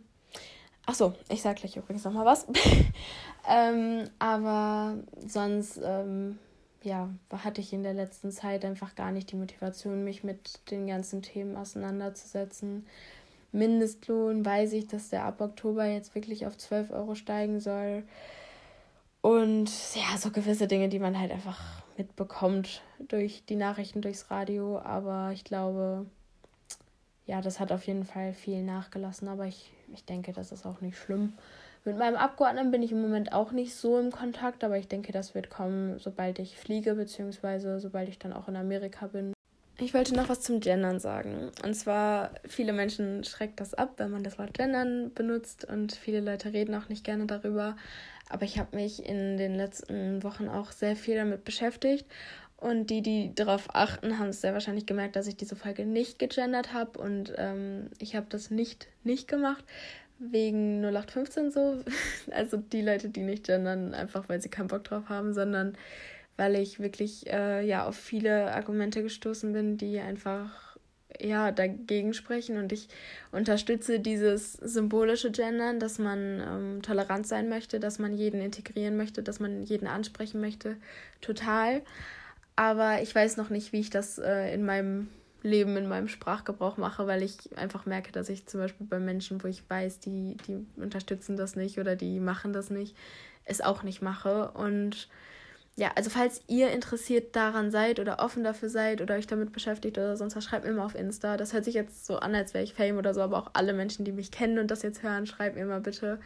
Ach 0.86 0.94
so, 0.94 1.14
ich 1.28 1.42
sage 1.42 1.60
gleich 1.60 1.76
übrigens 1.76 2.04
nochmal 2.04 2.24
was. 2.24 2.46
ähm, 3.48 4.08
aber 4.20 4.96
sonst 5.26 5.80
ähm, 5.82 6.38
ja, 6.84 7.10
hatte 7.32 7.60
ich 7.60 7.72
in 7.72 7.82
der 7.82 7.92
letzten 7.92 8.30
Zeit 8.30 8.64
einfach 8.64 8.94
gar 8.94 9.10
nicht 9.10 9.32
die 9.32 9.36
Motivation, 9.36 10.04
mich 10.04 10.22
mit 10.22 10.60
den 10.70 10.86
ganzen 10.86 11.22
Themen 11.22 11.56
auseinanderzusetzen. 11.56 12.86
Mindestlohn 13.50 14.44
weiß 14.44 14.74
ich, 14.74 14.86
dass 14.86 15.08
der 15.08 15.24
ab 15.24 15.40
Oktober 15.40 15.84
jetzt 15.86 16.14
wirklich 16.14 16.46
auf 16.46 16.56
12 16.56 16.92
Euro 16.92 17.16
steigen 17.16 17.58
soll. 17.58 18.04
Und 19.22 19.68
ja, 19.96 20.16
so 20.16 20.30
gewisse 20.30 20.68
Dinge, 20.68 20.88
die 20.88 21.00
man 21.00 21.18
halt 21.18 21.32
einfach 21.32 21.82
mitbekommt 21.98 22.82
durch 22.98 23.44
die 23.48 23.56
Nachrichten, 23.56 24.02
durchs 24.02 24.30
Radio. 24.30 24.78
Aber 24.78 25.30
ich 25.32 25.44
glaube, 25.44 26.06
ja, 27.26 27.40
das 27.40 27.60
hat 27.60 27.72
auf 27.72 27.86
jeden 27.86 28.04
Fall 28.04 28.32
viel 28.32 28.62
nachgelassen. 28.62 29.28
Aber 29.28 29.46
ich, 29.46 29.72
ich 29.92 30.04
denke, 30.04 30.32
das 30.32 30.52
ist 30.52 30.66
auch 30.66 30.80
nicht 30.80 30.98
schlimm. 30.98 31.32
Mit 31.84 31.98
meinem 31.98 32.16
Abgeordneten 32.16 32.72
bin 32.72 32.82
ich 32.82 32.90
im 32.90 33.00
Moment 33.00 33.32
auch 33.32 33.52
nicht 33.52 33.74
so 33.74 33.98
im 33.98 34.10
Kontakt, 34.10 34.64
aber 34.64 34.76
ich 34.76 34.88
denke, 34.88 35.12
das 35.12 35.36
wird 35.36 35.50
kommen, 35.50 36.00
sobald 36.00 36.40
ich 36.40 36.58
fliege, 36.58 36.96
beziehungsweise 36.96 37.78
sobald 37.78 38.08
ich 38.08 38.18
dann 38.18 38.32
auch 38.32 38.48
in 38.48 38.56
Amerika 38.56 39.06
bin. 39.06 39.32
Ich 39.78 39.92
wollte 39.92 40.16
noch 40.16 40.28
was 40.28 40.40
zum 40.40 40.58
Gendern 40.58 40.98
sagen. 40.98 41.50
Und 41.62 41.74
zwar, 41.74 42.30
viele 42.48 42.72
Menschen 42.72 43.24
schreckt 43.24 43.60
das 43.60 43.74
ab, 43.74 43.92
wenn 43.98 44.10
man 44.10 44.24
das 44.24 44.38
Wort 44.38 44.54
Gendern 44.54 45.12
benutzt 45.14 45.64
und 45.64 45.92
viele 45.94 46.20
Leute 46.20 46.52
reden 46.52 46.74
auch 46.74 46.88
nicht 46.88 47.04
gerne 47.04 47.26
darüber. 47.26 47.76
Aber 48.28 48.44
ich 48.44 48.58
habe 48.58 48.76
mich 48.76 49.04
in 49.04 49.36
den 49.36 49.54
letzten 49.54 50.22
Wochen 50.22 50.48
auch 50.48 50.72
sehr 50.72 50.96
viel 50.96 51.16
damit 51.16 51.44
beschäftigt. 51.44 52.06
Und 52.56 52.88
die, 52.88 53.02
die 53.02 53.34
darauf 53.34 53.74
achten, 53.74 54.18
haben 54.18 54.30
es 54.30 54.40
sehr 54.40 54.54
wahrscheinlich 54.54 54.86
gemerkt, 54.86 55.14
dass 55.16 55.26
ich 55.26 55.36
diese 55.36 55.56
Folge 55.56 55.84
nicht 55.84 56.18
gegendert 56.18 56.72
habe. 56.72 56.98
Und 56.98 57.34
ähm, 57.36 57.90
ich 57.98 58.16
habe 58.16 58.26
das 58.28 58.50
nicht 58.50 58.88
nicht 59.04 59.28
gemacht, 59.28 59.64
wegen 60.18 60.82
0815 60.82 61.50
so. 61.50 61.84
Also 62.30 62.56
die 62.56 62.82
Leute, 62.82 63.10
die 63.10 63.20
nicht 63.20 63.44
gendern, 63.44 63.94
einfach 63.94 64.28
weil 64.28 64.40
sie 64.40 64.48
keinen 64.48 64.68
Bock 64.68 64.84
drauf 64.84 65.08
haben, 65.08 65.34
sondern 65.34 65.76
weil 66.36 66.56
ich 66.56 66.80
wirklich 66.80 67.26
äh, 67.30 67.66
ja 67.66 67.86
auf 67.86 67.96
viele 67.96 68.52
Argumente 68.52 69.02
gestoßen 69.02 69.52
bin, 69.52 69.76
die 69.76 70.00
einfach 70.00 70.65
ja 71.20 71.52
dagegen 71.52 72.14
sprechen 72.14 72.58
und 72.58 72.72
ich 72.72 72.88
unterstütze 73.32 74.00
dieses 74.00 74.54
symbolische 74.54 75.30
Gendern, 75.30 75.80
dass 75.80 75.98
man 75.98 76.40
ähm, 76.40 76.82
tolerant 76.82 77.26
sein 77.26 77.48
möchte, 77.48 77.80
dass 77.80 77.98
man 77.98 78.14
jeden 78.14 78.40
integrieren 78.40 78.96
möchte, 78.96 79.22
dass 79.22 79.40
man 79.40 79.62
jeden 79.62 79.86
ansprechen 79.86 80.40
möchte, 80.40 80.76
total. 81.20 81.82
Aber 82.56 83.02
ich 83.02 83.14
weiß 83.14 83.36
noch 83.36 83.50
nicht, 83.50 83.72
wie 83.72 83.80
ich 83.80 83.90
das 83.90 84.18
äh, 84.18 84.54
in 84.54 84.64
meinem 84.64 85.08
Leben, 85.42 85.76
in 85.76 85.88
meinem 85.88 86.08
Sprachgebrauch 86.08 86.76
mache, 86.76 87.06
weil 87.06 87.22
ich 87.22 87.56
einfach 87.56 87.86
merke, 87.86 88.12
dass 88.12 88.28
ich 88.28 88.46
zum 88.46 88.60
Beispiel 88.60 88.86
bei 88.86 88.98
Menschen, 88.98 89.42
wo 89.42 89.48
ich 89.48 89.68
weiß, 89.68 90.00
die, 90.00 90.36
die 90.46 90.66
unterstützen 90.76 91.36
das 91.36 91.56
nicht 91.56 91.78
oder 91.78 91.96
die 91.96 92.20
machen 92.20 92.52
das 92.52 92.70
nicht, 92.70 92.96
es 93.44 93.60
auch 93.60 93.82
nicht 93.82 94.02
mache. 94.02 94.50
Und 94.52 95.08
ja, 95.78 95.90
also 95.94 96.08
falls 96.08 96.42
ihr 96.48 96.70
interessiert 96.70 97.36
daran 97.36 97.70
seid 97.70 98.00
oder 98.00 98.18
offen 98.20 98.42
dafür 98.42 98.70
seid 98.70 99.02
oder 99.02 99.14
euch 99.14 99.26
damit 99.26 99.52
beschäftigt 99.52 99.98
oder 99.98 100.16
sonst 100.16 100.34
was, 100.34 100.44
schreibt 100.44 100.64
mir 100.64 100.72
mal 100.72 100.86
auf 100.86 100.94
Insta. 100.94 101.36
Das 101.36 101.52
hört 101.52 101.66
sich 101.66 101.74
jetzt 101.74 102.06
so 102.06 102.16
an, 102.16 102.34
als 102.34 102.54
wäre 102.54 102.64
ich 102.64 102.72
Fame 102.72 102.96
oder 102.96 103.12
so, 103.12 103.20
aber 103.20 103.36
auch 103.36 103.50
alle 103.52 103.74
Menschen, 103.74 104.06
die 104.06 104.12
mich 104.12 104.30
kennen 104.30 104.58
und 104.58 104.70
das 104.70 104.82
jetzt 104.82 105.02
hören, 105.02 105.26
schreibt 105.26 105.54
mir 105.54 105.66
mal 105.66 105.82
bitte. 105.82 106.18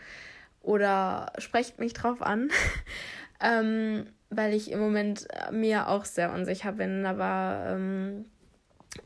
Oder 0.63 1.33
sprecht 1.39 1.81
mich 1.81 1.95
drauf 1.95 2.23
an. 2.23 2.51
ähm, 3.41 4.07
weil 4.31 4.55
ich 4.55 4.71
im 4.71 4.79
Moment 4.79 5.27
mir 5.51 5.89
auch 5.89 6.05
sehr 6.05 6.33
unsicher 6.33 6.71
bin. 6.71 7.05
Aber 7.05 7.65
ähm, 7.71 8.27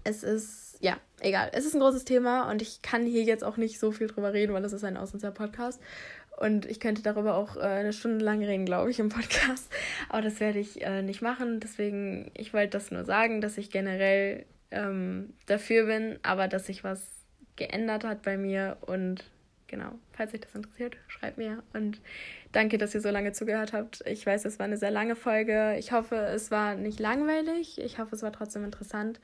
es 0.05 0.23
ist, 0.23 0.77
ja, 0.81 0.99
egal. 1.21 1.51
Es 1.55 1.65
ist 1.65 1.75
ein 1.75 1.81
großes 1.81 2.05
Thema 2.05 2.51
und 2.51 2.61
ich 2.61 2.83
kann 2.83 3.07
hier 3.07 3.23
jetzt 3.23 3.45
auch 3.45 3.57
nicht 3.57 3.79
so 3.79 3.93
viel 3.93 4.09
drüber 4.09 4.35
reden, 4.35 4.53
weil 4.53 4.63
das 4.63 4.75
ist 4.75 4.85
ein 4.85 4.99
Auslands-Podcast. 4.99 5.81
Und 6.39 6.67
ich 6.67 6.81
könnte 6.81 7.03
darüber 7.03 7.37
auch 7.37 7.57
äh, 7.57 7.61
eine 7.61 7.93
Stunde 7.93 8.25
lang 8.25 8.43
reden, 8.43 8.65
glaube 8.65 8.91
ich, 8.91 8.99
im 8.99 9.09
Podcast. 9.09 9.73
Aber 10.09 10.23
das 10.23 10.41
werde 10.41 10.59
ich 10.59 10.83
äh, 10.83 11.03
nicht 11.03 11.23
machen. 11.23 11.61
Deswegen, 11.61 12.31
ich 12.35 12.53
wollte 12.53 12.71
das 12.71 12.91
nur 12.91 13.05
sagen, 13.05 13.41
dass 13.41 13.57
ich 13.57 13.71
generell 13.71 14.45
ähm, 14.71 15.35
dafür 15.47 15.87
bin, 15.87 16.19
aber 16.23 16.49
dass 16.49 16.67
sich 16.67 16.83
was 16.83 17.01
geändert 17.57 18.05
hat 18.05 18.23
bei 18.23 18.37
mir. 18.37 18.77
Und 18.81 19.25
genau, 19.69 19.93
falls 20.13 20.35
euch 20.35 20.41
das 20.41 20.55
interessiert, 20.55 20.97
schreibt 21.07 21.39
mir. 21.39 21.63
Und 21.73 22.01
danke, 22.53 22.79
dass 22.79 22.95
ihr 22.95 23.01
so 23.01 23.11
lange 23.11 23.33
zugehört 23.33 23.73
habt. 23.73 24.03
Ich 24.07 24.27
weiß, 24.27 24.45
es 24.45 24.59
war 24.59 24.65
eine 24.65 24.77
sehr 24.77 24.91
lange 24.91 25.15
Folge. 25.15 25.77
Ich 25.79 25.93
hoffe, 25.93 26.17
es 26.17 26.51
war 26.51 26.75
nicht 26.75 26.99
langweilig. 26.99 27.79
Ich 27.79 27.99
hoffe, 27.99 28.17
es 28.17 28.23
war 28.23 28.33
trotzdem 28.33 28.65
interessant. 28.65 29.21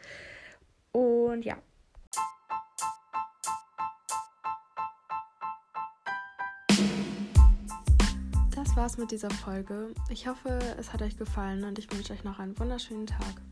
Und 0.92 1.44
ja. 1.44 1.58
War's 8.80 8.96
mit 8.96 9.10
dieser 9.10 9.28
Folge. 9.28 9.92
Ich 10.08 10.26
hoffe, 10.26 10.58
es 10.78 10.94
hat 10.94 11.02
euch 11.02 11.18
gefallen 11.18 11.64
und 11.64 11.78
ich 11.78 11.92
wünsche 11.92 12.14
euch 12.14 12.24
noch 12.24 12.38
einen 12.38 12.58
wunderschönen 12.58 13.06
Tag. 13.06 13.42